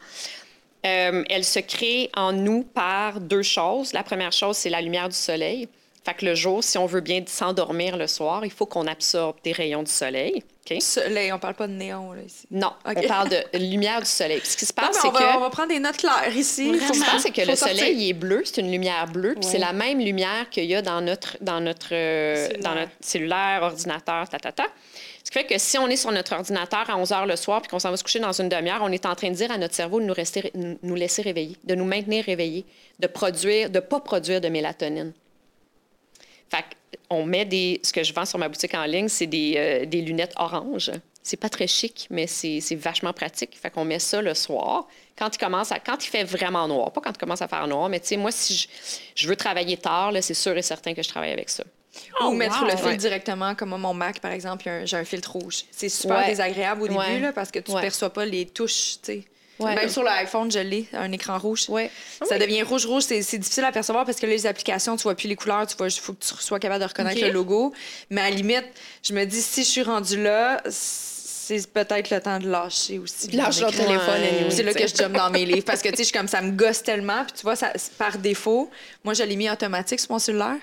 [0.86, 3.92] Euh, elle se crée en nous par deux choses.
[3.92, 5.68] La première chose, c'est la lumière du soleil.
[6.04, 9.36] Fait que le jour, si on veut bien s'endormir le soir, il faut qu'on absorbe
[9.44, 10.42] des rayons du soleil.
[10.68, 10.82] OK?
[10.82, 12.46] Soleil, on parle pas de néon, là, ici.
[12.50, 14.40] Non, on parle de lumière du soleil.
[14.40, 15.36] Puis ce qui se passe, c'est que...
[15.36, 16.68] on va prendre des notes claires ici.
[16.68, 16.86] Vraiment.
[16.86, 17.78] Ce qui se passe, c'est que Faut le sortir.
[17.78, 20.74] soleil il est bleu, c'est une lumière bleue, puis c'est la même lumière qu'il y
[20.74, 22.62] a dans notre, dans notre, euh, Cellulaire.
[22.62, 24.66] dans notre cellulaire, ordinateur, ta, ta, ta.
[25.24, 27.62] Ce qui fait que si on est sur notre ordinateur à 11 h le soir
[27.62, 29.52] puis qu'on s'en va se coucher dans une demi-heure, on est en train de dire
[29.52, 32.64] à notre cerveau de nous, rester, nous laisser réveiller, de nous maintenir réveillés,
[32.98, 35.12] de produire, de pas produire de mélatonine.
[36.52, 36.64] Fait
[37.08, 37.80] on met des.
[37.82, 40.90] Ce que je vends sur ma boutique en ligne, c'est des, euh, des lunettes orange.
[41.22, 43.56] C'est pas très chic, mais c'est c'est vachement pratique.
[43.60, 44.86] Fait qu'on met ça le soir.
[45.16, 45.78] Quand il commence à.
[45.78, 48.16] Quand il fait vraiment noir, pas quand il commence à faire noir, mais tu sais,
[48.16, 48.68] moi, si je,
[49.14, 51.64] je veux travailler tard, là, c'est sûr et certain que je travaille avec ça.
[52.20, 52.68] Ou Oh, mettre wow.
[52.70, 52.96] le fil Ouais.
[52.96, 55.64] directement, comme moi, mon Mac, par exemple, j'ai un filtre rouge.
[55.70, 56.26] C'est super Ouais.
[56.26, 57.20] désagréable au début, Ouais.
[57.20, 57.82] là, parce que tu ne Ouais.
[57.82, 59.24] perçois pas les touches, tu sais.
[59.62, 59.74] Ouais.
[59.74, 61.66] Même sur l'iPhone, je l'ai, un écran rouge.
[61.68, 61.90] Ouais.
[62.28, 65.14] Ça devient rouge-rouge, c'est c'est difficile à percevoir parce que là, les applications, tu vois
[65.14, 67.72] plus les couleurs, tu vois, il faut que tu sois capable de reconnaître le logo.
[68.10, 68.66] Mais à la limite,
[69.02, 73.30] je me dis, si je suis rendue là, c'est peut-être le temps de lâcher aussi.
[73.30, 73.70] Lâche écran.
[73.70, 75.64] téléphone, C'est là que je jump dans mes livres.
[75.64, 77.24] Parce que, tu sais, je suis comme ça me gosse tellement.
[77.24, 78.70] Puis, tu vois, ça, par défaut,
[79.04, 80.58] moi, je l'ai mis automatique sur mon cellulaire.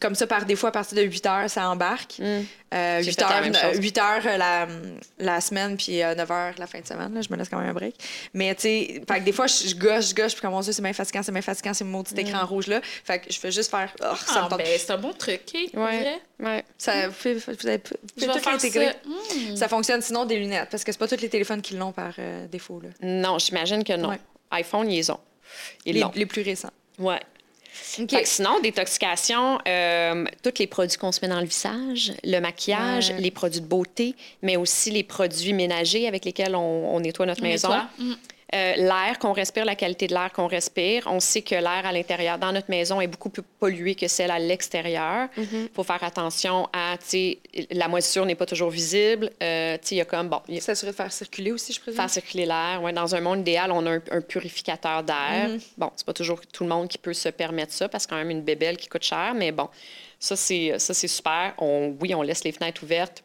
[0.00, 2.16] Comme ça, par défaut, à partir de 8 heures, ça embarque.
[2.20, 3.02] Euh, Mm.
[3.02, 3.74] J'ai 8, fait la heures.
[3.76, 4.66] 8 heures euh, la,
[5.18, 7.14] la semaine, puis 9 heures la fin de semaine.
[7.14, 7.94] Là, je me laisse quand même un break.
[8.34, 10.60] Mais, tu sais, fait que des fois, je, je gosse, je gosse, puis comme mon
[10.60, 12.80] Dieu, c'est bien fatigant, c'est bien fatigant, c'est mon petit écran rouge-là.
[12.82, 13.90] Fait que je fais juste faire.
[14.02, 15.70] Oh, ça Ah, me tente ben, c'est un bon truc, OK?
[15.72, 16.00] pour Ouais.
[16.00, 16.20] vrai?
[16.40, 16.64] Ouais.
[16.76, 18.86] Ça, fait- vous avez- vous Je pouvez vais tout l'intégrer.
[18.88, 18.92] ça.
[19.52, 19.56] Hmm.
[19.56, 22.12] Ça fonctionne sinon des lunettes, parce que c'est pas tous les téléphones qui l'ont par
[22.18, 22.80] euh, défaut.
[22.82, 22.88] Là.
[23.00, 24.10] Non, j'imagine que non.
[24.10, 24.20] Ouais.
[24.50, 25.20] iPhone, ils ont.
[25.86, 26.12] Ils Les, l'ont.
[26.14, 26.72] les plus récents.
[26.98, 27.20] Ouais.
[28.24, 33.20] Sinon, détoxication, euh, tous les produits qu'on se met dans le visage, le maquillage, Ouais.
[33.20, 37.42] les produits de beauté, mais aussi les produits ménagers avec lesquels on, on nettoie notre
[37.42, 37.70] Mais maison.
[37.98, 38.14] Hmm.
[38.54, 41.02] Euh, l'air qu'on respire, la qualité de l'air qu'on respire.
[41.06, 44.30] On sait que l'air à l'intérieur, dans notre maison, est beaucoup plus pollué que celle
[44.30, 45.28] à l'extérieur.
[45.36, 45.68] Il Mm-hmm.
[45.74, 47.38] faut faire attention à, tu sais,
[47.72, 49.30] la moisissure n'est pas toujours visible.
[49.42, 51.80] Euh, tu sais, il y a comme, bon, a- S'assurer de faire circuler aussi, je
[51.80, 52.00] présume?
[52.00, 52.80] faire circuler l'air.
[52.82, 55.48] Ouais, dans un monde idéal, on a un, un purificateur d'air.
[55.48, 55.60] Mhm.
[55.76, 58.16] Bon, c'est pas toujours tout le monde qui peut se permettre ça parce que quand
[58.16, 59.68] même une bébelle qui coûte cher, mais bon,
[60.20, 61.54] ça c'est ça c'est super.
[61.58, 63.24] On, oui, on laisse les fenêtres ouvertes.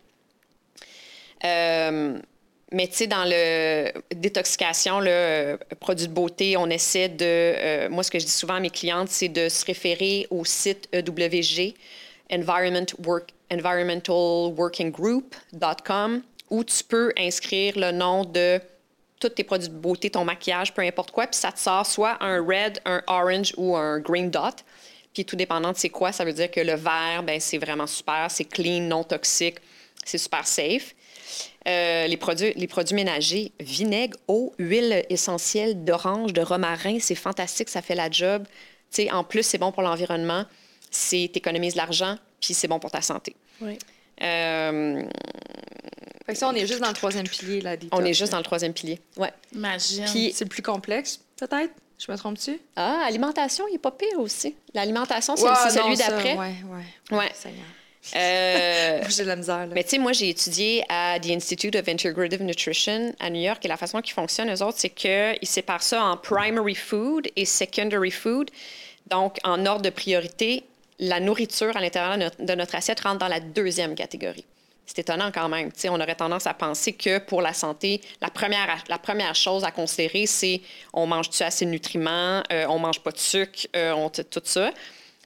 [1.46, 2.18] Euh,
[2.72, 7.26] mais tu sais, dans le détoxication, le euh, produit de beauté, on essaie de.
[7.26, 10.46] euh, moi, ce que je dis souvent à mes clientes, c'est de se référer au
[10.46, 11.74] site EWG,
[12.32, 18.62] Environment Work, environmentalworkinggroup.com, où tu peux inscrire le nom de
[19.20, 22.18] tous tes produits de beauté, ton maquillage, peu importe quoi, puis ça te sort soit
[22.22, 24.64] un red, un orange ou un green dot.
[25.14, 27.86] Puis tout dépendant de c'est quoi, ça veut dire que le vert, ben c'est vraiment
[27.86, 29.58] super, c'est clean, non toxique,
[30.06, 30.96] c'est super safe.
[31.68, 37.70] Euh, les, produits, les produits ménagers, vinaigre, eau, huile essentielle d'orange, de romarin, c'est fantastique,
[37.70, 38.46] ça fait la job.
[38.92, 40.46] Tu sais, en plus, c'est bon pour l'environnement,
[40.90, 43.36] c'est t'économises de l'argent, puis c'est bon pour ta santé.
[43.62, 43.78] Oui.
[44.24, 45.04] Euh,
[46.26, 47.76] Fait que ça, on est juste dans le troisième pilier, là.
[47.92, 49.00] on est juste dans le troisième pilier.
[49.18, 49.32] Ouais.
[49.54, 50.06] Imagine.
[50.06, 51.74] Puis- C'est le plus complexe, peut-être?
[52.00, 52.60] Je me trompe-tu?
[52.76, 54.56] Ah, alimentation, il n'est pas pire aussi.
[54.74, 56.36] L'alimentation, c'est celui non, ça, d'après.
[56.36, 56.56] Ouais,
[57.12, 57.18] ouais.
[57.18, 57.32] Ouais.
[58.16, 59.74] Euh, J'ai de la misère, là.
[59.74, 63.64] mais tu sais, moi, j'ai étudié à The Institute of Integrative Nutrition à New York
[63.64, 67.46] et la façon qu'ils fonctionnent, eux autres, c'est qu'ils séparent ça en primary food et
[67.46, 68.50] secondary food.
[69.08, 70.64] Donc, en ordre de priorité,
[71.00, 74.46] la nourriture à l'intérieur de notre, de notre assiette rentre dans la deuxième catégorie.
[74.86, 75.72] C'est étonnant quand même.
[75.72, 79.36] Tu sais, on aurait tendance à penser que pour la santé, la première, la première
[79.36, 80.62] chose à considérer, c'est
[80.94, 84.72] on mange-tu assez de nutriments, euh, on mange pas de sucre, euh, on, tout ça.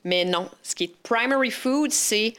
[0.03, 2.36] Mais non, ce qui est primary food, c'est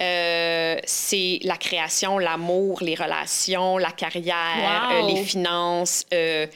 [0.00, 4.96] euh, c'est la création, l'amour, les relations, la carrière, Wow.
[4.96, 6.04] euh, les finances.
[6.12, 6.46] Euh,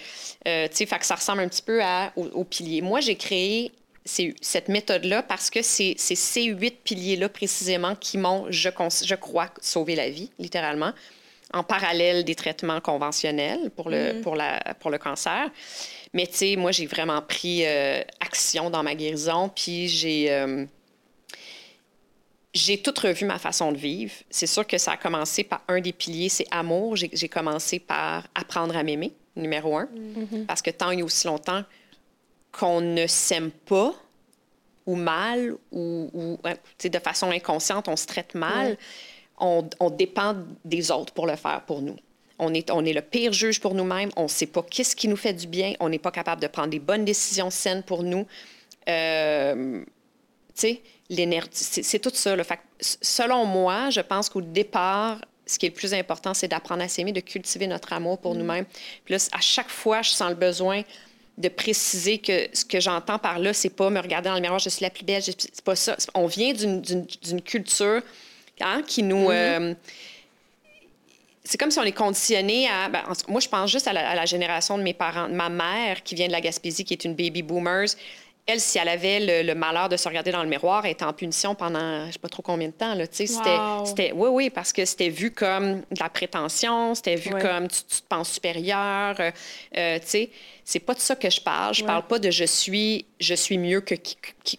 [0.45, 2.81] tu sais, ça ressemble un petit peu à, au, au pilier.
[2.81, 3.71] Moi, j'ai créé
[4.05, 8.71] ces- cette méthode-là parce que c'est ces huit piliers-là précisément qui m'ont, je,
[9.05, 10.93] je crois, sauvé la vie, littéralement,
[11.53, 15.49] en parallèle des traitements conventionnels pour le, pour la, pour le cancer.
[16.15, 17.65] Mais tu sais, moi, j'ai vraiment pris
[18.21, 20.29] action dans ma guérison, puis j'ai...
[22.55, 24.13] j'ai tout revu ma façon de vivre.
[24.31, 26.97] C'est sûr que ça a commencé par un des piliers, c'est amour.
[26.97, 29.89] J'ai commencé par apprendre à m'aimer, numéro un.
[30.47, 31.63] Parce que tant et aussi longtemps
[32.53, 33.95] qu'on ne s'aime pas
[34.87, 38.79] ou mal ou, ou, hein, de façon inconsciente, on se traite mal,
[39.39, 40.35] on, on dépend
[40.65, 41.97] des autres pour le faire pour nous.
[42.39, 44.11] On est, on est le pire juge pour nous-mêmes.
[44.17, 45.75] On ne sait pas qu'est-ce qui nous fait du bien.
[45.81, 48.27] On n'est pas capable de prendre des bonnes décisions saines pour nous.
[48.89, 49.83] Euh,
[50.55, 52.37] tu sais, l'énergie, c'est tout ça.
[52.37, 52.45] là.
[52.45, 56.49] Fait que, selon moi, je pense qu'au départ, ce qui est le plus important, c'est
[56.49, 58.67] d'apprendre à s'aimer, de cultiver notre amour pour nous-mêmes.
[59.05, 60.83] Puis là, à chaque fois, je sens le besoin
[61.39, 64.59] de préciser que ce que j'entends par là, c'est pas me regarder dans le miroir,
[64.59, 65.97] je suis la plus belle, c'est pas ça.
[66.15, 67.07] On vient d'une-
[67.43, 68.03] culture
[68.61, 69.31] hein, qui nous...
[69.31, 69.75] euh,
[71.45, 72.91] c'est comme si on est conditionné à.
[72.91, 75.31] ben, moi, je pense juste à la, à la génération de mes parents.
[75.31, 77.89] Ma mère, qui vient de la Gaspésie, qui est une baby boomers,
[78.49, 81.05] elle, si elle avait le, le malheur de se regarder dans le miroir, elle était
[81.05, 82.95] en punition pendant je sais pas trop combien de temps.
[82.95, 83.85] Là, c'était, Wow.
[83.85, 87.41] c'était- oui, oui, parce que c'était vu comme de la prétention, c'était vu Ouais.
[87.43, 89.15] comme tu, tu te penses supérieur.
[89.21, 89.31] euh,
[89.77, 90.31] euh, tu sais,
[90.65, 91.75] c'est pas de ça que je parle.
[91.75, 91.87] Je Ouais.
[91.87, 94.59] parle pas de je suis, je suis mieux que, qui- qui-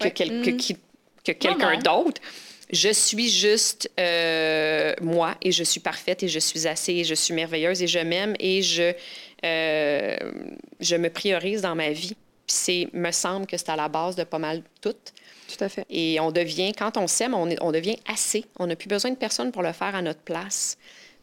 [0.00, 0.10] que, Ouais.
[0.10, 0.76] quel- que- qui-
[1.24, 2.20] que quelqu'un d'autre.
[2.70, 7.14] Je suis juste euh, moi et je suis parfaite et je suis assez et je
[7.14, 8.92] suis merveilleuse et je m'aime et je,
[9.44, 10.16] euh,
[10.80, 12.14] je me priorise dans ma vie.
[12.48, 14.94] Puis c'est, me semble que c'est à la base de pas mal tout.
[14.94, 15.84] Tout à fait.
[15.90, 18.44] Et on devient, quand on s'aime, on, est- on devient assez.
[18.58, 20.76] On n'a plus besoin de personne pour le faire à notre place.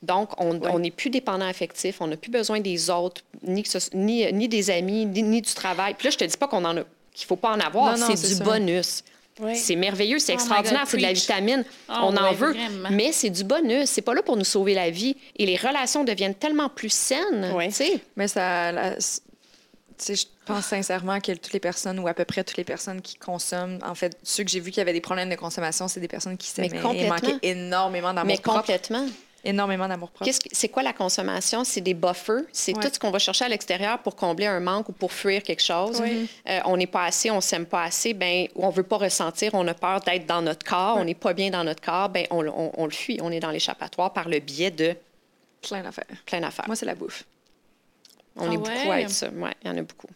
[0.03, 3.77] Donc, on on n'est plus dépendant affectif, on n'a plus besoin des autres, ni, ce-
[3.95, 5.95] ni, ni des amis, ni, ni du travail.
[5.95, 6.83] Puis là, je te dis pas qu'on en a,
[7.13, 8.43] qu'il faut pas en avoir, Non, non, c'est c'est du ça.
[8.43, 9.03] bonus.
[9.39, 9.55] Ouais.
[9.55, 11.65] C'est merveilleux, c'est Oh extraordinaire, God, c'est de la vitamine.
[11.89, 12.89] Oh, on en ouais, veut, vraiment.
[12.91, 13.89] mais c'est du bonus.
[13.89, 15.15] C'est pas là pour nous sauver la vie.
[15.37, 17.51] Et les relations deviennent tellement plus saines.
[17.53, 17.67] Ouais.
[17.69, 17.99] tu sais.
[18.15, 18.71] Mais ça.
[18.71, 23.01] la- je pense sincèrement que toutes les personnes, ou à peu près toutes les personnes
[23.01, 25.99] qui consomment, en fait, ceux que j'ai vus qui avaient des problèmes de consommation, c'est
[25.99, 28.59] des personnes qui Mais s'aimaient et manquaient énormément Mais d'amour propre.
[28.59, 29.05] complètement.
[29.47, 30.25] Énormément d'amour propre.
[30.25, 31.63] Qu'est-ce que- C'est quoi la consommation?
[31.63, 32.41] C'est des buffers.
[32.51, 32.81] C'est Ouais.
[32.81, 35.61] tout ce qu'on va chercher à l'extérieur pour combler un manque ou pour fuir quelque
[35.61, 36.01] chose.
[36.01, 36.27] Oui.
[36.49, 39.67] Euh, on n'est pas assez, on s'aime pas assez, ben, on veut pas ressentir, on
[39.67, 42.43] a peur d'être dans notre corps, on n'est pas bien dans notre corps, ben, on,
[42.47, 43.19] on- on le fuit.
[43.21, 44.95] On est dans l'échappatoire par le biais de
[45.61, 46.05] Plein d'affaires.
[46.25, 46.65] plein d'affaires.
[46.65, 47.23] Moi, c'est la bouffe.
[48.37, 49.29] On Ah est beaucoup à être ça.
[49.31, 50.09] Oui, il y en a beaucoup.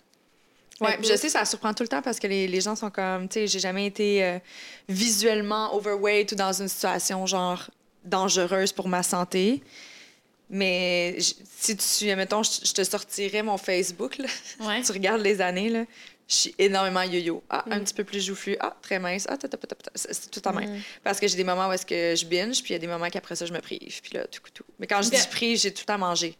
[0.79, 3.27] Puis je sais, ça surprend tout le temps parce que les, les gens sont comme,
[3.27, 4.39] tu sais, j'ai jamais été euh,
[4.87, 7.69] visuellement overweight ou dans une situation genre
[8.05, 9.61] dangereuse pour ma santé.
[10.49, 11.17] Mais
[11.59, 14.27] si tu, mettons, je je te sortirais mon Facebook, là,
[14.61, 14.81] Ouais.
[14.81, 15.85] tu regardes les années, là,
[16.27, 17.43] je suis énormément yo-yo.
[17.49, 17.71] Ah, Mm.
[17.73, 18.55] un petit peu plus joufflu.
[18.59, 19.25] Ah, très mince.
[19.29, 19.37] Ah,
[19.95, 20.81] c'est tout en même.
[21.03, 22.87] Parce que j'ai des moments où est-ce que je binge, puis il y a des
[22.87, 24.01] moments qu'après ça, je me prive.
[24.01, 24.63] Puis là, tout, tout.
[24.79, 26.35] Mais quand je dis prive, j'ai tout à manger.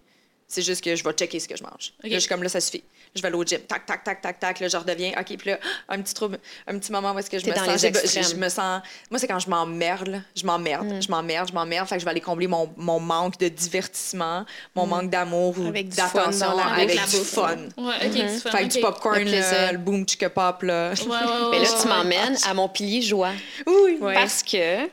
[0.48, 1.94] C'est juste que je vais checker ce que je mange.
[2.04, 2.10] Ok.
[2.10, 2.84] Là, je suis comme là, ça suffit.
[3.16, 3.60] Je vais aller au gym.
[3.62, 4.60] Tac, tac, tac, tac, tac.
[4.60, 5.12] Là, je redeviens.
[5.20, 5.60] OK, puis là,
[5.90, 6.38] un petit trouble,
[6.68, 7.68] un petit moment où est-ce que je me dans sens.
[7.68, 8.24] les j'ai- je, extrêmes.
[8.30, 8.82] je me sens.
[9.10, 10.18] Moi, c'est quand je m'emmerde, là.
[10.36, 10.86] Je m'emmerde.
[10.88, 11.02] Mm.
[11.02, 11.88] Je m'emmerde, je m'emmerde.
[11.88, 14.46] Fait que je vais aller combler mon, mon manque de divertissement,
[14.76, 17.56] mon manque d'amour ou Avec du fun d'attention avec du fun.
[17.78, 19.52] Ouais, OK, c'est fun, Fait que du popcorn, Le plaisir.
[19.52, 20.92] là, le boom chicka pop, là.
[20.92, 21.18] Ouais, ouais, ouais,
[21.52, 21.94] Mais là, ouais, tu ouais.
[21.96, 23.32] m'emmènes à mon pilier joie.
[23.66, 23.98] Oui.
[24.00, 24.14] Ouais.
[24.14, 24.88] Parce que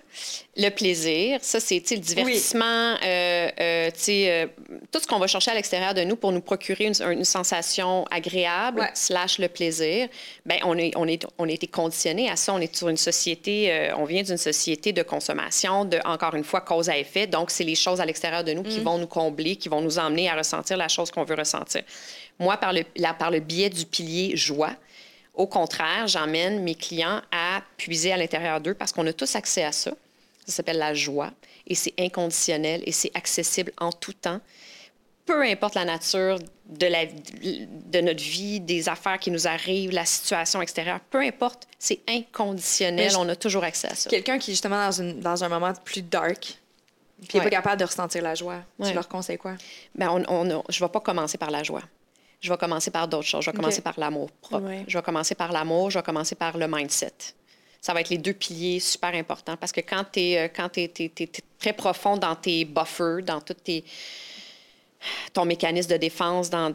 [0.58, 4.46] le plaisir, ça, c'est le divertissement, euh, euh, euh,
[4.90, 8.06] tout ce qu'on va chercher à l'extérieur de nous pour nous procurer une, une sensation
[8.10, 8.90] agréable, Ouais.
[8.94, 10.08] slash le plaisir,
[10.46, 12.54] ben on, est, on, est, on a été conditionné à ça.
[12.54, 16.62] On est sur une société, on vient d'une société de consommation, de, encore une fois,
[16.62, 17.26] cause à effet.
[17.26, 19.98] Donc, c'est les choses à l'extérieur de nous qui vont nous combler, qui vont nous
[19.98, 21.82] emmener à ressentir la chose qu'on veut ressentir.
[22.38, 22.82] Moi, par le,
[23.18, 24.72] par le biais du pilier joie,
[25.34, 29.64] au contraire, j'emmène mes clients à puiser à l'intérieur d'eux parce qu'on a tous accès
[29.64, 29.92] à ça.
[30.46, 31.32] Ça s'appelle la joie
[31.66, 34.40] et c'est inconditionnel et c'est accessible en tout temps.
[35.24, 40.06] Peu importe la nature de, la, de notre vie, des affaires qui nous arrivent, la
[40.06, 43.10] situation extérieure, peu importe, c'est inconditionnel.
[43.10, 44.08] Je- On a toujours accès à ça.
[44.08, 46.56] Quelqu'un qui est justement dans, une, dans un moment plus dark,
[47.18, 47.50] puis qui n'est Ouais.
[47.50, 48.88] pas capable de ressentir la joie, Ouais.
[48.90, 49.54] tu leur conseilles quoi?
[50.00, 51.82] On, on a- je ne vais pas commencer par la joie.
[52.40, 53.44] Je vais commencer par d'autres choses.
[53.44, 54.68] Je vais commencer par l'amour propre.
[54.86, 55.90] Je vais commencer par l'amour.
[55.90, 57.12] Je vais commencer par le mindset.
[57.86, 60.50] Ça va être les deux piliers super importants parce que quand tu es,
[61.60, 63.84] très profond dans tes buffers, dans tout tes,
[65.32, 66.72] ton mécanisme de défense, dans,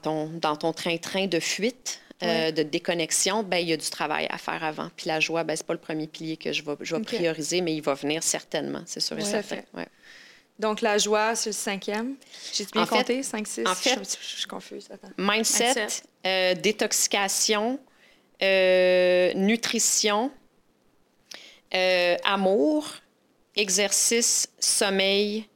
[0.00, 4.28] ton dans ton train-train de fuite, euh, de déconnexion, ben il y a du travail
[4.30, 4.88] à faire avant.
[4.96, 7.06] Puis la joie, ben, c'est pas le premier pilier que je vais, je vais OK.
[7.08, 9.62] prioriser, mais il va venir certainement, c'est sûr et certain.
[9.74, 9.88] Ouais.
[10.60, 12.14] Donc, la joie, c'est le cinquième.
[12.52, 13.20] J'ai bien En compté?
[13.24, 13.66] 5, 6?
[13.66, 14.86] en fait- je, je suis confuse.
[14.92, 15.10] Attends.
[15.18, 16.02] Mindset, Mindset.
[16.24, 17.80] euh, détoxication,
[18.42, 20.30] euh, nutrition,
[21.74, 22.86] euh, amour,
[23.56, 25.46] exercice, sommeil,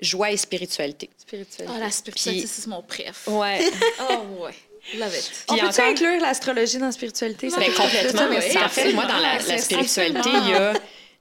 [0.00, 1.10] joie et spiritualité.
[1.16, 1.68] Spirituel.
[1.74, 3.26] Ah, la spiritualité, Puis- c'est mon préf.
[3.26, 3.60] Ouais.
[4.10, 4.54] Oh, ouais.
[4.96, 5.32] Love it.
[5.48, 7.50] On peut-tu encore- inclure l'astrologie dans la spiritualité?
[7.50, 8.22] Ça Ben, complètement.
[8.64, 10.74] en fait, moi, dans la, spiritualité, il y a.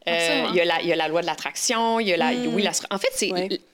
[0.07, 2.17] euh, il y, a la, il y a la loi de l'attraction, il y a
[2.17, 2.31] la.
[2.31, 3.31] Oui, l'astro- en fait, c'est.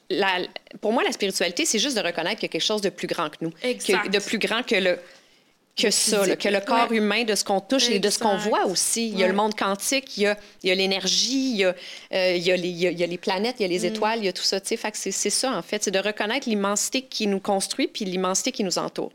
[0.09, 0.39] La,
[0.79, 3.07] pour moi, la spiritualité, c'est juste de reconnaître qu'il y a quelque chose de plus
[3.07, 3.51] grand que nous.
[3.63, 4.03] Exact.
[4.05, 4.97] Que- de plus grand que le.
[5.81, 6.97] Que ça, là, que le corps Ouais.
[6.97, 9.09] humain, de ce qu'on touche et de ce qu'on voit aussi.
[9.09, 11.75] Il y a le monde quantique, il y a, l'énergie, il, y a,
[12.13, 13.71] euh, il, les, il, a, il y a les planètes, il y a Mm.
[13.71, 14.59] les étoiles, il y a tout ça.
[14.63, 15.83] c'est ça, en fait.
[15.83, 19.11] C'est de reconnaître l'immensité qui nous construit puis l'immensité qui nous entoure.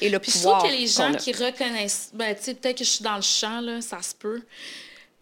[0.00, 2.78] Et le Puis je pouvoir trouve que les gens qui reconnaissent, ben, tu sais, peut-être
[2.78, 4.42] que je suis dans le champ, là, ça se peut.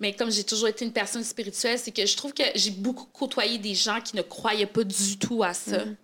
[0.01, 3.07] Mais comme j'ai toujours été une personne spirituelle, c'est que je trouve que j'ai beaucoup
[3.13, 5.79] côtoyé des gens qui ne croyaient pas du tout à ça.
[5.85, 5.97] Mm.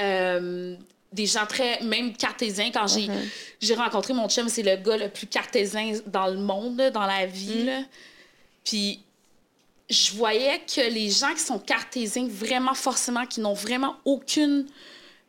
[0.00, 0.76] Euh,
[1.12, 2.70] des gens très, même cartésiens.
[2.72, 3.28] Quand j'ai, Mm-hmm.
[3.60, 7.06] j'ai rencontré mon chum, c'est le gars le plus cartésien dans le monde, là, dans
[7.06, 7.62] la vie.
[7.62, 7.66] Mm.
[7.66, 7.80] là.
[8.64, 9.00] Puis
[9.90, 14.66] je voyais que les gens qui sont cartésiens, vraiment forcément, qui n'ont vraiment aucune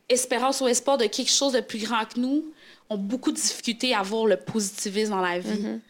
[0.08, 2.44] espérance ou espoir de quelque chose de plus grand que nous,
[2.90, 5.80] ont beaucoup de difficultés à voir le positivisme dans la vie.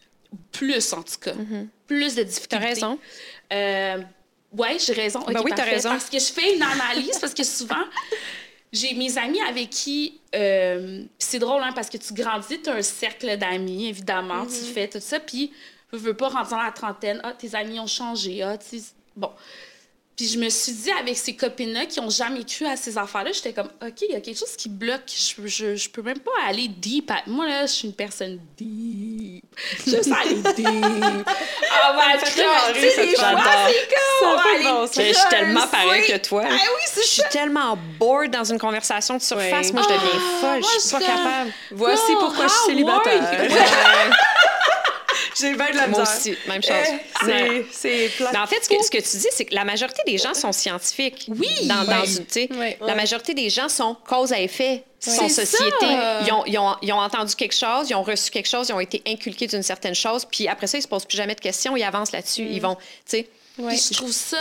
[0.52, 1.34] Plus, en tout cas.
[1.86, 2.56] Plus de difficultés.
[2.56, 2.60] Mm-hmm.
[2.60, 2.98] T'as raison.
[3.52, 4.02] Euh,
[4.56, 5.20] ouais, j'ai raison.
[5.20, 5.90] Ok, Ben oui, t'as raison.
[5.90, 7.84] Parce que je fais une analyse, parce que souvent,
[8.74, 10.20] j'ai mes amis avec qui.
[10.34, 14.72] euh, c'est drôle, hein, parce que tu grandis, tu as un cercle d'amis, évidemment, tu
[14.72, 15.52] fais tout ça, puis
[15.92, 17.20] tu veux pas rentrer dans la trentaine.
[17.22, 18.42] Ah, tes amis ont changé.
[18.42, 18.84] Ah, tu sais,
[19.16, 19.30] Bon.
[20.16, 23.32] Puis je me suis dit, avec ces copines-là qui ont jamais cru à ces affaires-là,
[23.32, 25.02] j'étais comme, OK, il y a quelque chose qui bloque.
[25.08, 27.10] Je, je, je peux même pas aller deep.
[27.10, 29.44] à- Moi, là, je suis une personne deep.
[29.84, 30.68] Je sais aller deep.
[31.86, 33.34] Ah, ouais, tu sais, fois, c'est comme,
[34.36, 36.42] va Je suis tellement pareil que toi.
[36.46, 39.72] Ah oui, c'est Je suis tellement bored dans une conversation de surface.
[39.72, 40.60] Moi, je deviens Ah, folle.
[40.60, 41.52] moi, Je suis pas capable.
[41.72, 43.50] Voici Oh, pourquoi je suis ah, célibataire.
[45.42, 45.50] ouais.
[45.50, 46.16] J'ai bien de la Moi misère.
[46.16, 46.72] aussi, même chose.
[47.22, 47.66] Eh, Ouais.
[47.70, 48.30] C'est c'est plat.
[48.32, 50.34] Mais en fait, ce que, ce que tu dis, c'est que la majorité des gens
[50.34, 51.26] sont scientifiques.
[51.28, 51.48] Oui.
[51.66, 52.06] Dans, dans Ouais.
[52.06, 52.78] une, tu sais, Ouais.
[52.80, 55.86] La majorité des gens sont cause à effet, sont C'est société.
[56.26, 58.72] Ils, ont, ils, ont, ils ont entendu quelque chose, ils ont reçu quelque chose, ils
[58.74, 61.40] ont été inculqués d'une certaine chose, puis après ça, ils se posent plus jamais de
[61.40, 62.46] questions, ils avancent là-dessus.
[62.50, 63.28] Ils vont, tu sais.
[63.56, 64.38] Puis je trouve ça.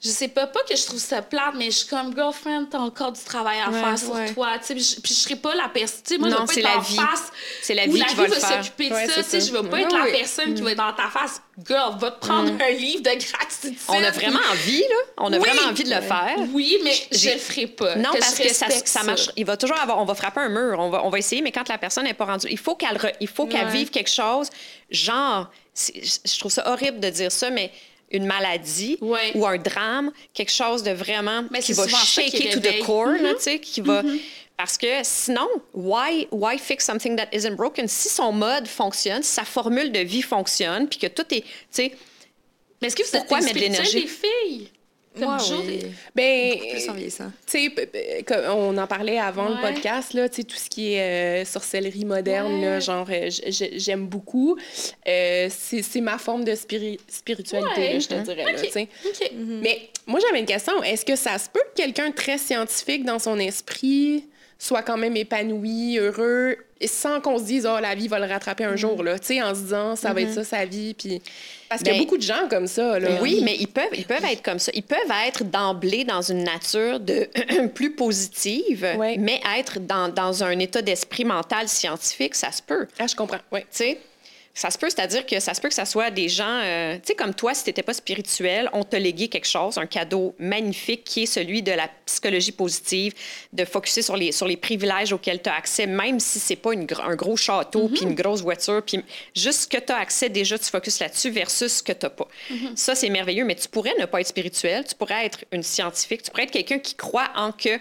[0.00, 2.78] Je sais pas, pas que je trouve ça plate, mais je suis comme girlfriend, t'as
[2.78, 4.32] encore du travail à Ouais, faire sur ouais.
[4.32, 4.50] toi.
[4.64, 6.18] Puis je, puis je serais pas la personne.
[6.20, 6.94] Moi, je Non, vais pas être la en vie.
[6.96, 7.32] face.
[7.62, 8.62] C'est la où vie qui va le faire.
[8.64, 9.22] s'occuper de Ouais, ça.
[9.24, 9.38] ça.
[9.40, 11.42] Je vais pas être la personne qui va être dans ta face.
[11.66, 13.72] Girl, va te prendre un livre de gratitude.
[13.72, 13.76] Mm.
[13.92, 14.96] On a vraiment envie, là.
[15.16, 15.44] On a Oui.
[15.48, 16.36] vraiment envie de le faire.
[16.52, 17.96] Oui, mais je le ferai pas.
[17.96, 19.30] Non, Que parce je que ça, ça marche.
[19.36, 19.98] Il va toujours avoir.
[19.98, 20.78] On va frapper un mur.
[20.78, 22.96] On va, on va essayer, mais quand la personne n'est pas rendue, il faut qu'elle,
[22.98, 23.72] re- Ouais.
[23.72, 24.48] vive quelque chose.
[24.90, 25.90] Genre, je
[26.24, 27.72] je trouve ça horrible de dire ça, mais
[28.10, 29.32] une maladie Ouais.
[29.34, 32.82] ou un drame, quelque chose de vraiment Mais qui va shaker to the réveille.
[32.82, 33.22] core, Mm-hmm.
[33.22, 34.02] là, tu sais, qui va.
[34.56, 37.86] Parce que sinon, why, why fix something that isn't broken?
[37.86, 41.46] Si son mode fonctionne, si sa formule de vie fonctionne, puis que tout est, tu
[41.70, 41.92] sais,
[42.82, 44.00] Mais est-ce que vous Pourquoi mettre de l'énergie?
[44.00, 44.70] les filles?
[45.26, 45.86] Comme Joe, oui.
[46.14, 46.86] Ben, Plus
[48.26, 49.56] comme on en parlait avant Ouais.
[49.56, 53.30] le podcast, là, tout ce qui est euh, sorcellerie moderne, là, genre, euh,
[53.76, 54.56] j'aime beaucoup.
[55.06, 58.52] Euh, c'est ma forme de spiri- spiritualité, je te dirais.
[58.52, 58.88] là, tu sais.
[59.06, 59.30] OK.
[59.62, 60.82] Mais moi, j'avais une question.
[60.82, 64.24] Est-ce que ça se peut que quelqu'un très scientifique dans son esprit
[64.60, 68.64] soit quand même épanoui, heureux, sans qu'on se dise, oh, la vie va le rattraper
[68.64, 71.22] un jour, là, tu sais, en se disant, ça va être ça, sa vie, puis...
[71.68, 73.20] Parce qu'il y a beaucoup de gens comme ça, là.
[73.20, 74.72] Oui, mais ils peuvent, ils peuvent être comme ça.
[74.74, 77.28] Ils peuvent être d'emblée dans une nature de
[77.74, 78.86] plus positive,
[79.18, 82.86] mais être dans, dans un état d'esprit mental scientifique, ça se peut.
[82.98, 83.60] Ah, je comprends, oui.
[83.60, 83.98] Tu sais,
[84.58, 87.02] ça se peut, c'est-à-dire que ça se peut que ça soit des gens, euh, tu
[87.04, 90.34] sais, comme toi, si tu n'étais pas spirituel, on t'a légué quelque chose, un cadeau
[90.40, 93.14] magnifique qui est celui de la psychologie positive,
[93.52, 96.72] de focuser sur les, sur les privilèges auxquels tu as accès, même si c'est pas
[96.72, 99.00] une un gros château, puis une grosse voiture, puis
[99.32, 102.10] juste ce que tu as accès, déjà, tu focuses là-dessus versus ce que tu n'as
[102.10, 102.26] pas.
[102.74, 106.24] Ça, c'est merveilleux, mais tu pourrais ne pas être spirituel, tu pourrais être une scientifique,
[106.24, 107.78] tu pourrais être quelqu'un qui croit en que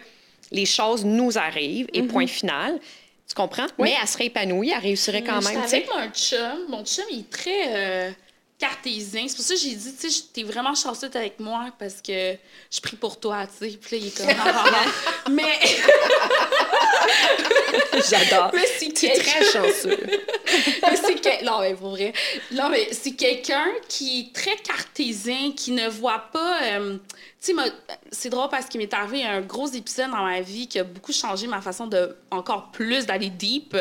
[0.51, 2.79] les choses nous arrivent et point final.
[3.27, 3.67] Tu comprends?
[3.77, 5.57] Mais elle serait épanouie, elle réussirait quand même.
[5.61, 6.65] avec mon chum.
[6.69, 8.11] Mon chum, il est très euh,
[8.57, 9.25] cartésien.
[9.27, 12.35] C'est pour ça que j'ai dit, tu sais, t'es vraiment chanceuse avec moi parce que
[12.71, 13.77] je prie pour toi, tu sais.
[13.77, 14.27] Puis là, il est comme...
[14.45, 14.85] ah.
[15.29, 15.43] Mais...
[18.09, 18.51] J'adore.
[18.53, 19.97] mais c'est quelqu'un- très chanceux.
[20.83, 22.13] mais c'est que- Non, mais pour vrai.
[22.51, 26.59] Non, mais c'est quelqu'un qui est très cartésien, qui ne voit pas.
[26.63, 26.97] euh,
[27.39, 27.73] Tu sais,
[28.11, 31.13] c'est drôle parce qu'il m'est arrivé un gros épisode dans ma vie qui a beaucoup
[31.13, 33.77] changé ma façon de encore plus d'aller deep.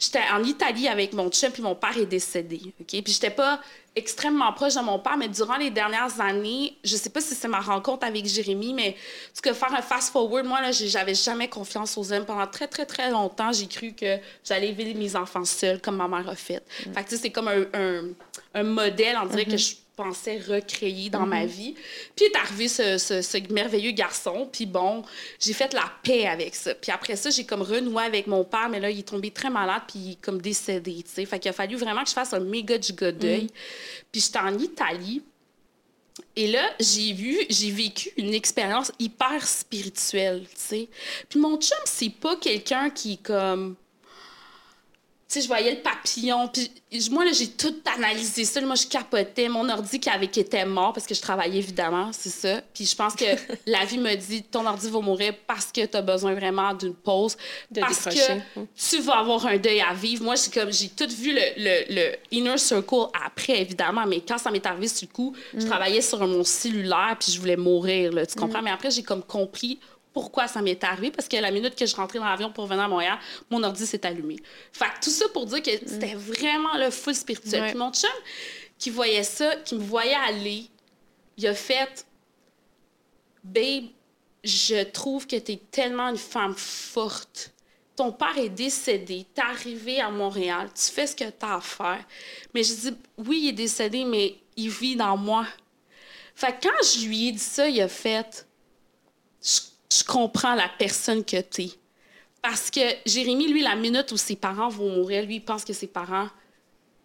[0.00, 2.60] J'étais en Italie avec mon chum, puis mon père est décédé.
[2.80, 2.86] OK?
[2.88, 3.60] Puis j'étais pas
[3.94, 7.48] extrêmement proche de mon père, mais durant les dernières années, je sais pas si c'est
[7.48, 8.96] ma rencontre avec Jérémy, mais
[9.34, 12.24] tout cas, faire un fast-forward, moi, là, j'avais jamais confiance aux hommes.
[12.24, 16.08] Pendant très, très, très longtemps, j'ai cru que j'allais élever mes enfants seuls, comme ma
[16.08, 16.62] mère a fait.
[16.68, 18.02] Fait que, tu sais, c'est comme un, un,
[18.54, 21.74] un modèle, on dirait, que je pensais recréer dans ma vie.
[22.14, 25.02] Puis est arrivé ce, ce, ce merveilleux garçon, puis bon,
[25.40, 26.74] j'ai fait la paix avec ça.
[26.74, 29.50] Puis après ça, j'ai comme renoué avec mon père, mais là, il est tombé très
[29.50, 31.26] malade, puis il est comme décédé, tu sais.
[31.26, 33.48] Fait qu'il a fallu vraiment que je fasse un méga giga deuil.
[34.12, 35.22] Puis j'étais en Italie,
[36.36, 40.88] et là, j'ai vu, j'ai vécu une expérience hyper spirituelle, tu sais.
[41.28, 43.74] Puis mon chum, c'est pas quelqu'un qui est comme
[45.28, 46.48] sais, je voyais le papillon.
[46.48, 46.70] Puis
[47.10, 48.60] moi, là, j'ai tout analysé ça.
[48.62, 49.48] Moi, je capotais.
[49.48, 52.62] Mon ordi qui, avait, qui était mort parce que je travaillais, évidemment, c'est ça.
[52.72, 53.24] Puis je pense que
[53.66, 56.94] la vie me dit, ton ordi va mourir parce que tu as besoin vraiment d'une
[56.94, 57.36] pause.
[57.70, 58.42] De parce décrocher.
[58.54, 58.60] que
[58.90, 60.24] tu vas avoir un deuil à vivre.
[60.24, 64.06] Moi, c'est comme, j'ai tout vu le, le, le inner circle après, évidemment.
[64.06, 67.38] Mais quand ça m'est arrivé sur le coup, je travaillais sur mon cellulaire puis je
[67.38, 68.62] voulais mourir, là, tu comprends?
[68.62, 69.78] Mais après, j'ai comme compris
[70.18, 72.82] pourquoi ça m'est arrivé, parce que la minute que je rentrais dans l'avion pour venir
[72.82, 73.18] à Montréal,
[73.50, 74.34] mon ordi s'est allumé.
[74.72, 77.68] Fait que tout ça pour dire que c'était vraiment le full spirituel.
[77.68, 78.10] Puis mon chum,
[78.80, 80.64] qui voyait ça, qui me voyait aller,
[81.36, 82.04] il a fait
[83.44, 83.84] Babe,
[84.42, 87.52] je trouve que tu es tellement une femme forte.
[87.94, 92.04] Ton père est décédé, t'es arrivé à Montréal, tu fais ce que t'as à faire.
[92.54, 95.46] Mais je dis, oui, il est décédé, mais il vit dans moi.
[96.34, 98.48] Fait que quand je lui ai dit ça, il a fait,
[99.40, 99.60] je,
[99.92, 101.70] je comprends la personne que t'es.
[102.42, 105.72] Parce que Jérémy, lui, la minute où ses parents vont mourir, lui, il pense que
[105.72, 106.28] ses parents,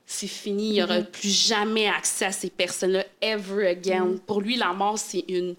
[0.06, 0.76] c'est fini.
[0.76, 4.16] Il n'aura plus jamais accès à ces personnes-là, ever again.
[4.28, 5.56] Pour lui, la mort, c'est une,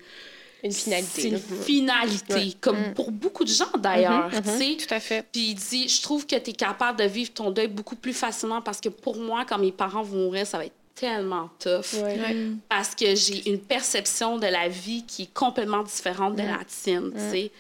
[0.63, 1.23] Une finalité.
[1.23, 1.41] c'est une là.
[1.65, 2.53] finalité, Ouais.
[2.61, 4.31] comme pour beaucoup de gens d'ailleurs.
[4.31, 4.77] Tu sais.
[4.87, 5.27] Tout à fait.
[5.33, 8.15] Puis il dit, je trouve que tu es capable de vivre ton deuil beaucoup plus
[8.15, 11.95] facilement parce que pour moi, quand mes parents vont mourir, ça va être tellement tough.
[12.03, 12.19] Ouais.
[12.69, 17.11] Parce que j'ai une perception de la vie qui est complètement différente de la tienne,
[17.13, 17.51] tu sais.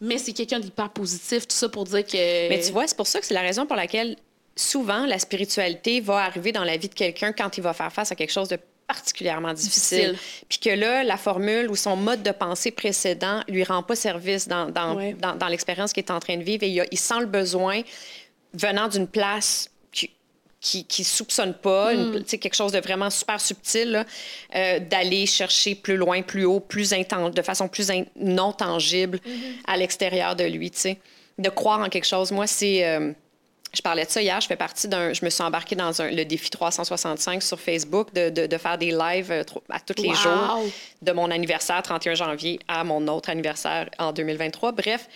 [0.00, 2.48] Mais c'est quelqu'un d'hyper positif, tout ça pour dire que...
[2.50, 4.16] Mais tu vois, c'est pour ça que c'est la raison pour laquelle
[4.54, 8.12] souvent la spiritualité va arriver dans la vie de quelqu'un quand il va faire face
[8.12, 10.10] à quelque chose de particulièrement difficile.
[10.12, 10.44] Difficile.
[10.48, 14.46] Puis que là, la formule ou son mode de pensée précédent lui rend pas service
[14.48, 15.14] dans, dans, Ouais.
[15.14, 17.26] dans, dans l'expérience qu'il est en train de vivre et il, a- il sent le
[17.26, 17.80] besoin,
[18.54, 19.70] venant d'une place
[20.60, 24.04] qui qui, qui soupçonne pas, une- tu sais, quelque chose de vraiment super subtil,
[24.54, 29.20] euh, d'aller chercher plus loin, plus haut, plus de façon plus in- non tangible
[29.66, 30.98] à l'extérieur de lui, tu sais.
[31.38, 32.32] De croire en quelque chose.
[32.32, 32.84] Moi, c'est...
[32.86, 33.12] euh,
[33.74, 34.40] je parlais de ça hier.
[34.40, 35.12] Je fais partie d'un.
[35.12, 38.78] Je me suis embarquée dans un- le défi 365 sur Facebook de, de- de faire
[38.78, 40.14] des lives euh, à tous les Wow!
[40.14, 40.64] jours
[41.02, 44.72] de mon anniversaire 31 janvier à mon autre anniversaire en 2023.
[44.72, 45.06] Bref.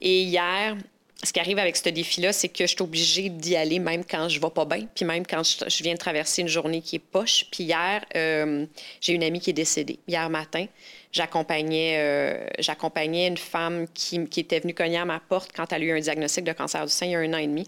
[0.00, 0.76] Et hier,
[1.24, 4.28] ce qui arrive avec ce défi-là, c'est que je suis obligée d'y aller même quand
[4.28, 7.00] je vais pas bien, puis même quand je, viens de traverser une journée qui est
[7.00, 7.46] poche.
[7.50, 8.66] Puis hier, euh,
[9.00, 9.98] j'ai une amie qui est décédée.
[10.06, 10.66] Hier matin,
[11.12, 15.96] j'accompagnais euh, une femme qui, était venue cogner à ma porte quand elle a eu
[15.96, 17.66] un diagnostic de cancer du sein il y a un an et demi.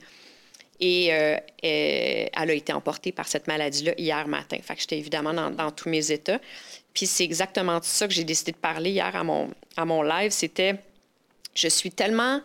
[0.81, 4.59] Et euh, elle a été emportée par cette maladie-là hier matin.
[4.63, 6.39] Fait que j'étais évidemment dans, tous mes états.
[6.93, 10.31] Puis c'est exactement ça que j'ai décidé de parler hier à mon, à mon live.
[10.31, 10.77] C'était,
[11.55, 12.43] je suis tellement,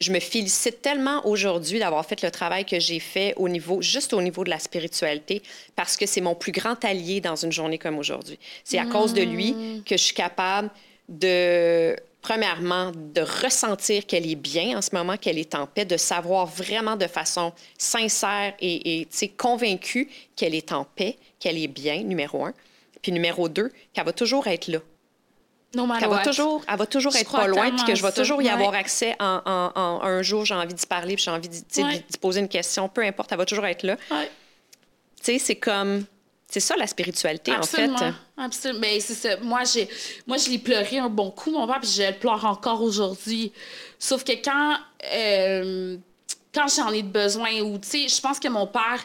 [0.00, 4.14] je me félicite tellement aujourd'hui d'avoir fait le travail que j'ai fait au niveau, juste
[4.14, 5.42] au niveau de la spiritualité,
[5.76, 8.38] parce que c'est mon plus grand allié dans une journée comme aujourd'hui.
[8.64, 10.70] C'est à cause de lui que je suis capable
[11.08, 15.98] de, premièrement, de ressentir qu'elle est bien en ce moment, qu'elle est en paix, de
[15.98, 22.02] savoir vraiment de façon sincère et, et convaincue qu'elle est en paix, qu'elle est bien,
[22.02, 22.54] numéro un.
[23.02, 24.78] Puis numéro deux, qu'elle va toujours être là.
[25.74, 28.42] No Qu'elle va toujours, elle va toujours être pas loin, puis que je vais toujours
[28.42, 28.50] y Ouais.
[28.50, 31.82] avoir accès en, en- en- un jour, j'ai envie d'y parler, puis j'ai envie d'y
[31.82, 32.04] Ouais.
[32.20, 33.96] poser une question, peu importe, elle va toujours être là.
[34.10, 34.28] Ouais.
[35.22, 36.04] Tu sais, c'est comme,
[36.48, 37.84] c'est ça la spiritualité, en fait.
[37.84, 38.14] Absolument.
[38.36, 38.80] Absolument.
[38.80, 39.36] Mais c'est ça.
[39.36, 39.88] Moi, j'ai,
[40.26, 43.52] moi, je l'ai pleuré un bon coup, mon père, puis je le pleure encore aujourd'hui.
[43.98, 44.76] Sauf que quand,
[45.14, 45.96] euh,
[46.52, 49.04] quand j'en ai besoin, ou, tu sais, je pense que mon père,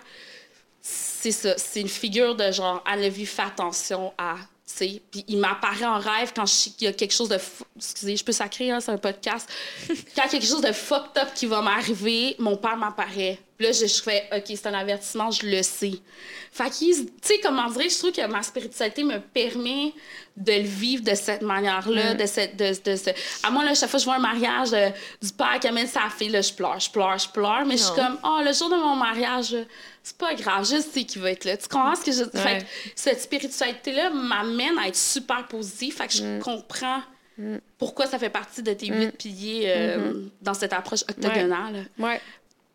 [0.82, 4.36] c'est ça, c'est une figure de genre, la vie, fais attention à.
[4.68, 7.38] Puis il m'apparaît en rêve quand qu'il y a quelque chose de.
[7.78, 9.48] Excusez, je peux sacrer, hein, c'est un podcast.
[9.88, 13.40] quand il y a quelque chose de fucked up qui va m'arriver, mon père m'apparaît.
[13.58, 15.94] Puis là, je, je fais, OK, c'est un avertissement, je le sais.
[16.52, 19.94] Fait que, tu sais, comment dire, je trouve que ma spiritualité me permet
[20.38, 22.58] de le vivre de cette manière-là, de cette.
[22.58, 22.74] De.
[23.44, 24.90] À moi, là, chaque fois que je vois un mariage euh,
[25.22, 27.84] du père qui amène sa fille, là, je pleure, je pleure, je pleure, mais je
[27.84, 29.64] suis comme, oh, le jour de mon mariage, euh,
[30.04, 31.56] c'est pas grave, je sais qu'il va être là.
[31.56, 32.38] Tu comprends ce que je dis?
[32.38, 32.66] Fait que
[32.96, 35.96] cette spiritualité-là m'amène à être super positive.
[35.96, 37.02] Fait que je comprends
[37.78, 41.88] pourquoi ça fait partie de tes huit piliers euh, dans cette approche octogonale.
[41.98, 42.22] Ouais.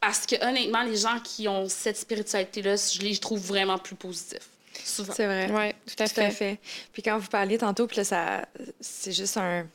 [0.01, 4.49] Parce que honnêtement, les gens qui ont cette spiritualité-là, je les trouve vraiment plus positifs.
[4.85, 5.13] Souvent.
[5.15, 5.51] C'est vrai.
[5.51, 6.31] Ouais, tout à Tout à fait.
[6.31, 6.59] fait.
[6.93, 8.47] Puis quand vous parliez tantôt, puis là, ça,
[8.81, 9.67] c'est juste un-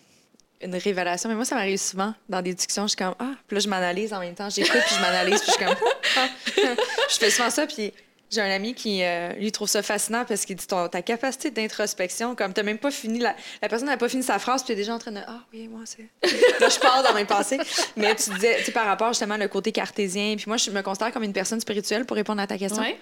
[0.61, 1.30] une révélation.
[1.30, 2.84] Mais moi, ça m'arrive souvent dans des discussions.
[2.84, 4.49] Je suis comme, ah, puis là, je m'analyse en même temps.
[4.49, 5.76] J'écoute, puis je m'analyse, puis je suis comme,
[6.18, 6.27] ah.
[7.10, 7.93] je fais souvent ça, puis
[8.36, 11.49] j'ai un ami qui, euh, lui, trouve ça fascinant parce qu'il dit, ton, ta capacité
[11.49, 14.68] d'introspection, comme t'as même pas fini, la, la personne n'a pas fini sa phrase, puis
[14.68, 16.03] t'es déjà en train de, ah, oui, moi, c'est.
[16.60, 17.57] là, je pars dans mes pensées.
[17.95, 21.12] Mais tu disais, tu par rapport justement le côté cartésien, puis moi, je me considère
[21.12, 22.82] comme une personne spirituelle pour répondre à ta question.
[22.84, 22.98] Ouais.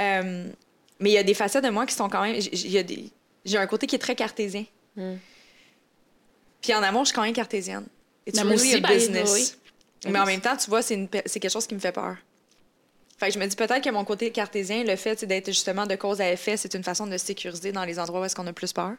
[0.00, 0.46] Euh,
[1.00, 2.36] mais il y a des facettes de moi qui sont quand même.
[2.40, 3.10] j'ai- des-
[3.56, 4.64] un côté qui est très cartésien.
[6.60, 7.86] Puis en amour, je suis quand même cartésienne.
[8.26, 9.32] It's really a the business.
[9.32, 10.10] way.
[10.10, 12.16] Mais en même temps, tu vois, c'est une quelque chose qui me fait peur.
[13.18, 15.94] Fait que je me dis peut-être que mon côté cartésien, le fait d'être justement de
[15.94, 18.46] cause à effet, c'est une façon de se sécuriser dans les endroits où est-ce qu'on
[18.46, 18.92] a plus peur.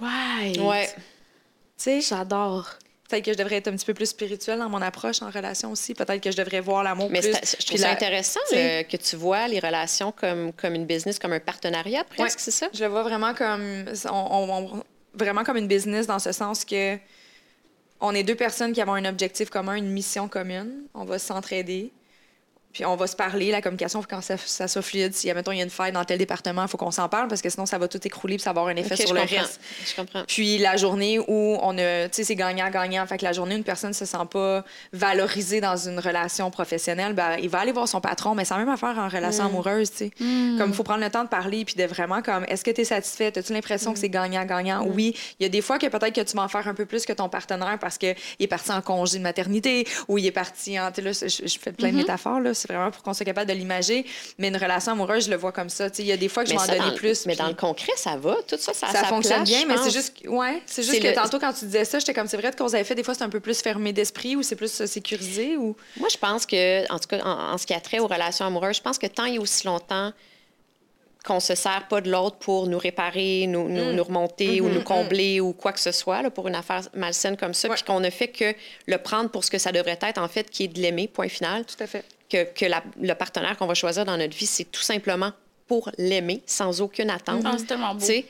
[0.00, 0.58] Ouais.
[0.58, 0.88] Ouais.
[0.88, 0.92] Tu
[1.76, 2.68] sais, J'adore.
[3.08, 5.72] peut-être que je devrais être un petit peu plus spirituelle dans mon approche en relation
[5.72, 5.94] aussi.
[5.94, 7.32] Peut-être que je devrais voir l'amour Mais plus.
[7.42, 10.52] c'est- je trouve ça la- intéressant tu sais- le- que tu vois les relations comme,
[10.52, 12.42] comme une business, comme un partenariat presque, Ouais.
[12.44, 12.68] c'est ça?
[12.72, 13.84] Je le vois vraiment comme.
[14.06, 14.84] on- on- on-
[15.14, 16.96] vraiment comme une business dans ce sens que
[18.00, 20.84] on est deux personnes qui avons un objectif commun, une mission commune.
[20.94, 21.92] On va s'entraider.
[22.72, 25.14] Puis on va se parler, la communication, faut quand ça, ça soit fluide.
[25.14, 27.28] Si, admettons, il y a une faille dans tel département, il faut qu'on s'en parle
[27.28, 29.14] parce que sinon, ça va tout écrouler puis ça va avoir un effet sur je
[29.14, 29.36] le comprends.
[29.36, 29.60] reste.
[29.86, 30.22] Je comprends.
[30.26, 33.06] Puis la journée où on a, tu sais, c'est gagnant-gagnant.
[33.06, 37.12] Fait que la journée où une personne se sent pas valorisée dans une relation professionnelle,
[37.12, 39.96] ben, il va aller voir son patron, mais la même affaire en relation amoureuse, tu
[39.96, 40.10] sais.
[40.18, 42.82] Comme il faut prendre le temps de parler puis de vraiment comme, est-ce que tu
[42.82, 43.36] es satisfait?
[43.36, 44.84] As-tu l'impression que c'est gagnant-gagnant?
[44.86, 45.16] Oui.
[45.40, 47.04] Il y a des fois que peut-être que tu vas en faire un peu plus
[47.04, 50.78] que ton partenaire parce qu'il est parti en congé de maternité ou il est parti
[50.78, 52.52] en, tu sais, là, je, je fais plein de métaphores, là.
[52.62, 54.06] C'est vraiment pour qu'on soit capable de l'imager.
[54.38, 55.88] Mais une relation amoureuse, je le vois comme ça.
[55.98, 57.26] Il y a des fois que je vais en ça, donner dans, plus.
[57.26, 58.36] mais puis- dans le concret, ça va.
[58.46, 61.14] Tout ça, ça, ça fonctionne place, bien, mais c'est juste, ouais, c'est juste que le-
[61.14, 63.24] tantôt quand tu disais ça, j'étais comme c'est vrai qu'on avait fait des fois c'est
[63.24, 65.76] un peu plus fermé d'esprit ou c'est plus euh, sécurisé ou?
[65.98, 68.44] Moi, je pense que, en tout cas, en, en ce qui a trait aux relations
[68.46, 70.12] amoureuses, je pense que tant et aussi longtemps
[71.24, 73.72] qu'on se sert pas de l'autre pour nous réparer, nous, Mm.
[73.72, 76.82] nous, nous remonter ou nous combler ou quoi que ce soit, là, pour une affaire
[76.94, 77.76] malsaine comme ça, Ouais.
[77.76, 78.52] puis qu'on ne fait que
[78.86, 81.28] le prendre pour ce que ça devrait être, en fait, qui est de l'aimer, point
[81.28, 82.04] final, tout à fait.
[82.32, 85.32] Que, que la- le partenaire qu'on va choisir dans notre vie, c'est tout simplement
[85.68, 87.42] pour l'aimer, sans aucune attente.
[87.46, 88.00] Ah, c'est tellement beau.
[88.00, 88.26] Tu sais,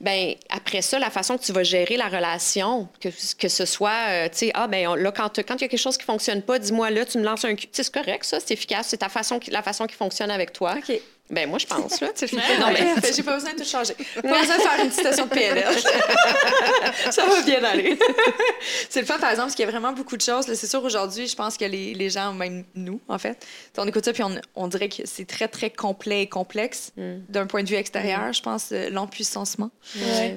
[0.00, 3.90] ben après ça, la façon que tu vas gérer la relation, que, que ce soit,
[4.08, 6.42] euh, tu sais, ah, ben on- là, quand il y a quelque chose qui fonctionne
[6.42, 7.66] pas, dis-moi là, tu me lances un cul.
[7.72, 10.76] C'est correct, ça, c'est efficace, c'est ta façon, la façon qui fonctionne avec toi.
[10.78, 10.98] OK.
[11.28, 12.08] Ben moi, je pense, là.
[12.60, 13.94] Non, mais j'ai pas besoin de tout changer.
[14.14, 15.66] Pas besoin de faire une petite station de PNL.
[17.10, 17.98] ça va bien aller.
[18.90, 20.46] c'est le fun, par exemple, parce qu'il y a vraiment beaucoup de choses.
[20.54, 23.44] C'est sûr, aujourd'hui, je pense que les, les gens, même nous, en fait,
[23.76, 27.46] on écoute ça, puis on, on dirait que c'est très, très complet et complexe d'un
[27.46, 29.70] point de vue extérieur, je pense, euh, l'empuissancement.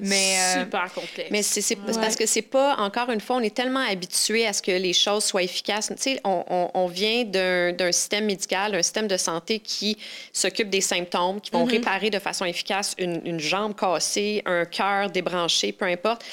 [0.02, 1.30] Mais, euh, Super complexe.
[1.32, 1.94] Mais c'est Ouais.
[2.02, 4.94] parce que c'est pas, encore une fois, on est tellement habitué à ce que les
[4.94, 5.88] choses soient efficaces.
[5.90, 9.98] Tu sais, on, on- on vient d'un d'un système médical, d'un système de santé qui
[10.34, 15.10] s'occupe des symptômes, qui vont réparer de façon efficace une, une jambe cassée, un cœur
[15.10, 16.24] débranché, peu importe.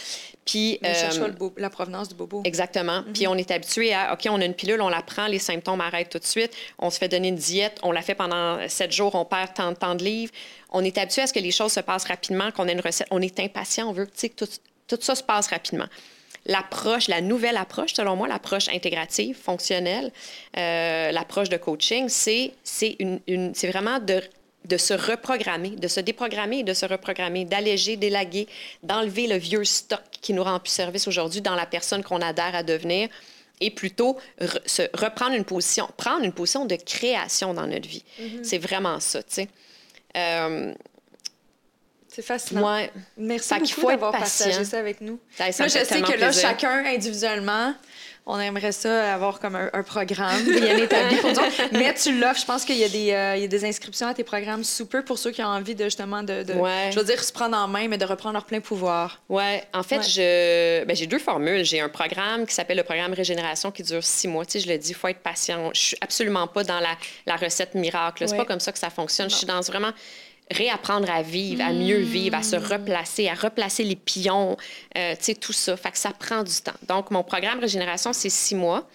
[0.47, 2.41] Puis, on cherche euh, pas la provenance du bobo.
[2.45, 3.03] Exactement.
[3.13, 5.81] Puis on est habitué à, OK, on a une pilule, on la prend, les symptômes
[5.81, 6.53] arrêtent tout de suite.
[6.79, 9.75] On se fait donner une diète, on la fait pendant sept jours, on perd tant,
[9.75, 10.33] tant de livres.
[10.71, 13.09] On est habitué à ce que les choses se passent rapidement, qu'on ait une recette.
[13.11, 14.49] On est impatient, on veut que tout,
[14.87, 15.87] tout ça se passe rapidement.
[16.47, 20.11] L'approche, la nouvelle approche, selon moi, l'approche intégrative, fonctionnelle,
[20.57, 24.23] euh, l'approche de coaching, c'est c'est une, une- c'est vraiment de
[24.65, 28.49] de se reprogrammer, de se déprogrammer et de se reprogrammer, d'alléger, d'élaguer,
[28.83, 32.53] d'enlever le vieux stock qui nous rend plus service aujourd'hui dans la personne qu'on adhère
[32.57, 33.09] à devenir
[33.61, 38.03] et plutôt re- se reprendre une position, prendre une position de création dans notre vie.
[38.43, 39.49] C'est vraiment ça, tu sais.
[40.17, 40.75] Euh,
[42.17, 42.61] C'est fascinant.
[42.63, 42.79] moi,
[43.19, 45.21] Merci Fait beaucoup d'avoir partagé ça avec nous.
[45.37, 47.75] ça, ça Là, je sais que là, chacun individuellement,
[48.25, 51.31] on aimerait ça avoir comme un, un programme bien établi pour.
[51.73, 52.41] Mais tu l'offres.
[52.41, 55.05] Je pense qu'il y, a des, euh, y a des inscriptions à tes programmes super
[55.05, 56.89] pour ceux qui ont envie de justement de, de- Ouais.
[56.91, 59.21] je veux dire, se prendre en main, mais de reprendre leur plein pouvoir.
[59.29, 60.03] Ouais, en fait, Ouais.
[60.03, 61.65] je ben, j'ai deux formules.
[61.67, 64.47] J'ai un programme qui s'appelle le programme Régénération qui dure six mois.
[64.47, 65.71] Tu sais, je le dis, il faut être patient.
[65.75, 68.25] Je suis absolument pas dans la, la recette miracle.
[68.27, 68.39] C'est Ouais.
[68.39, 69.29] pas comme ça que ça fonctionne.
[69.31, 69.93] Je suis dans vraiment
[70.51, 74.57] réapprendre à vivre, à mieux vivre, à se replacer, à replacer les pions,
[74.97, 75.77] euh, tu sais, tout ça.
[75.77, 76.73] Fait que ça prend du temps.
[76.89, 78.89] Donc, mon programme Régénération, c'est six mois.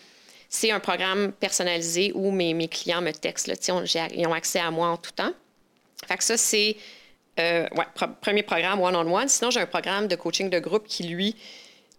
[0.50, 3.48] C'est un programme personnalisé où mes, mes clients me textent.
[3.48, 5.32] Là, on- ils ont accès à moi en tout temps.
[6.08, 6.76] Fait que ça, c'est
[7.40, 9.30] euh, ouais, pro- premier programme one-on-one.
[9.30, 11.36] Sinon, j'ai un programme de coaching de groupe qui, lui,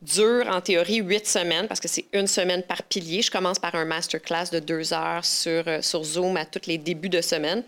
[0.02, 3.22] dure en théorie huit semaines parce que c'est une semaine par pilier.
[3.22, 6.76] Je commence par un masterclass de deux heures sur, euh, sur Zoom à tous les
[6.76, 7.62] débuts de semaine.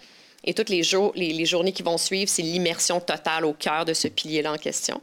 [0.45, 3.85] Et toutes les, jours, les, les journées qui vont suivre, c'est l'immersion totale au cœur
[3.85, 5.01] de ce pilier-là en question.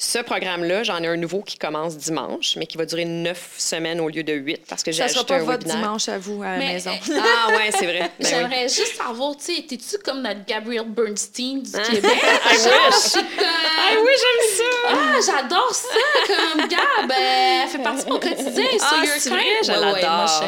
[0.00, 3.98] Ce programme-là, j'en ai un nouveau qui commence dimanche, mais qui va durer neuf semaines
[4.00, 5.76] au lieu de huit parce que j'ai Ça sera ajouté pas un votre webinaire.
[5.78, 6.92] dimanche à vous à la Mais- maison.
[7.16, 7.98] Ah ouais, c'est vrai.
[8.02, 8.26] Ben oui.
[8.30, 11.82] J'aimerais juste savoir, tu sais, t'es-tu comme notre Gabrielle Bernstein du Hein?
[11.90, 12.12] Québec?
[12.22, 14.88] Ah oui, j'aime ça!
[14.90, 15.88] Ah, j'adore ça
[16.28, 17.10] comme Gab.
[17.10, 18.64] euh, Elle fait partie de mon quotidien.
[18.80, 20.44] Ah, c'est vrai, je l'adore.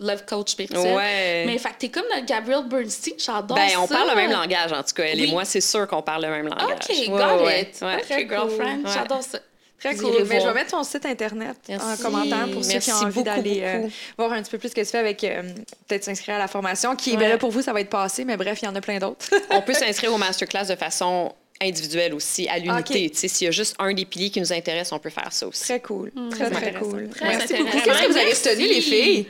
[0.00, 0.94] Je- love coach spirituel.
[0.94, 1.44] Ouais.
[1.46, 3.14] Mais fait que t'es comme notre Gabrielle Bernstein.
[3.18, 3.80] J'adore Ben, ça.
[3.80, 5.04] on parle le même langage, en tout cas.
[5.04, 6.78] Elle et moi, c'est sûr qu'on parle le même langage.
[6.88, 7.82] OK, Ouais, got ouais, it.
[7.82, 8.00] ouais.
[8.00, 8.82] Très girlfriend.
[8.82, 8.92] cool.
[8.92, 9.38] J'adore ça.
[9.80, 10.12] Très cool.
[10.28, 10.54] Mais je voir.
[10.54, 13.86] vais mettre ton site Internet en commentaire pour ceux Merci qui ont envie d'aller euh,
[14.16, 15.42] voir un petit peu plus ce que tu fais avec euh,
[15.88, 16.96] peut-être s'inscrire à la formation.
[16.96, 17.28] Qui, ben Ouais.
[17.30, 19.26] là, pour vous, ça va être passé, mais bref, il y en a plein d'autres.
[19.50, 23.04] On peut s'inscrire au masterclass de façon individuelle aussi, à l'unité.
[23.06, 23.12] Ok.
[23.12, 25.32] Tu sais, S'il y a juste un des piliers qui nous intéresse, on peut faire
[25.32, 25.62] ça aussi.
[25.64, 26.10] très cool.
[26.30, 26.90] Très, c'est très intéressant.
[26.90, 27.08] cool.
[27.10, 27.70] Très Merci beaucoup.
[27.84, 29.26] Qu'est-ce que vous avez retenu, les filles?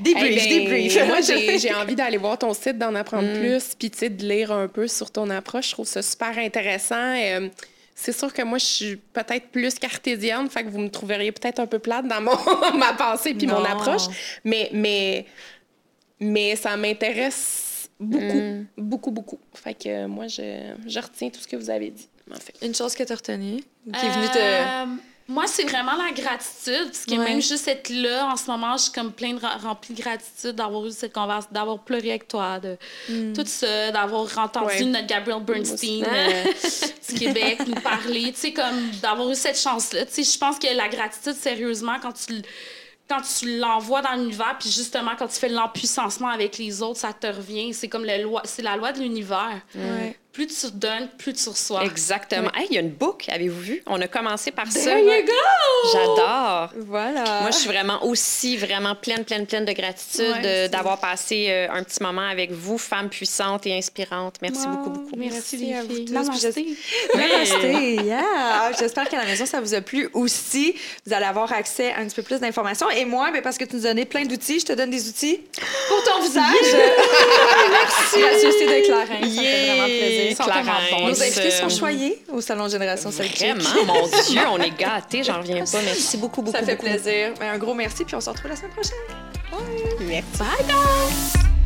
[0.00, 1.06] Débrief, Eh ben, débrief.
[1.06, 3.38] Moi, j'ai envie d'aller voir ton site, d'en apprendre Mm.
[3.38, 5.68] plus, puis de lire un peu sur ton approche.
[5.68, 7.14] Je trouve ça super intéressant.
[7.16, 7.48] Euh,
[7.94, 11.60] c'est sûr que moi, je suis peut-être plus cartésienne, fait que vous me trouveriez peut-être
[11.60, 12.32] un peu plate dans mon,
[12.78, 14.06] ma pensée puis mon approche.
[14.44, 15.26] Mais, mais,
[16.18, 19.38] mais ça m'intéresse beaucoup, beaucoup, beaucoup.
[19.54, 22.08] Fait que euh, moi, je, je retiens tout ce que vous avez dit.
[22.40, 22.66] fait.
[22.66, 24.38] Une chose que tu as retenue, qui est venue te...
[24.38, 24.84] Euh,
[25.32, 26.86] Moi, c'est vraiment la gratitude.
[26.92, 27.24] Parce que Ouais.
[27.24, 30.52] même juste être là, en ce moment, je suis comme plein de remplie de gratitude
[30.52, 32.76] d'avoir eu cette conversation, d'avoir pleuré avec toi, de
[33.34, 34.82] tout ça, d'avoir entendu Ouais.
[34.84, 36.44] notre Gabrielle Bernstein euh,
[37.08, 38.32] du Québec nous parler.
[38.32, 40.04] Tu sais, comme d'avoir eu cette chance-là.
[40.06, 42.42] Tu sais, je pense que la gratitude, sérieusement, quand tu
[43.08, 47.12] quand tu l'envoies dans l'univers, puis justement, quand tu fais l'empuissancement avec les autres, ça
[47.12, 47.74] te revient.
[47.74, 49.60] C'est comme le loi, c'est la loi de l'univers.
[49.74, 50.16] Ouais.
[50.32, 51.84] Plus tu donnes, plus tu reçois.
[51.84, 52.50] Exactement.
[52.54, 53.82] Hey, il y a une book, avez-vous vu?
[53.86, 54.80] On a commencé par ça.
[54.80, 55.90] There you go!
[55.92, 56.70] J'adore.
[56.86, 57.40] Voilà.
[57.42, 61.48] Moi, je suis vraiment aussi vraiment pleine, pleine, pleine de gratitude Ouais, de- d'avoir passé
[61.50, 64.36] euh, un petit moment avec vous, femme puissante et inspirante.
[64.40, 65.16] Merci beaucoup, beaucoup.
[65.18, 66.12] Merci, Merci les à vous tous.
[68.06, 68.22] Yeah!
[68.38, 70.74] Ah, J'espère qu'à la maison, ça vous a plu aussi.
[71.06, 72.88] Vous allez avoir accès à un petit peu plus d'informations.
[72.88, 75.40] Et moi, ben, parce que tu nous donnais plein d'outils, je te donne des outils
[75.88, 76.42] pour ton visage.
[77.70, 78.16] Merci!
[78.62, 79.06] De Clarins.
[79.08, 80.21] Ça me fait vraiment plaisir.
[80.34, 81.08] Tellement bons.
[81.08, 83.56] Nos invités sont choyés au Salon Génération Sidechick.
[83.56, 85.80] Vraiment, mon Dieu, on est gâtés, j'en reviens pas.
[85.84, 86.56] Merci beaucoup, beaucoup.
[86.56, 86.86] Ça fait beaucoup.
[86.88, 87.32] plaisir.
[87.38, 88.98] Ben, Un gros merci, puis on se retrouve la semaine prochaine.
[90.00, 90.38] Merci.
[90.38, 91.61] Bye, guys!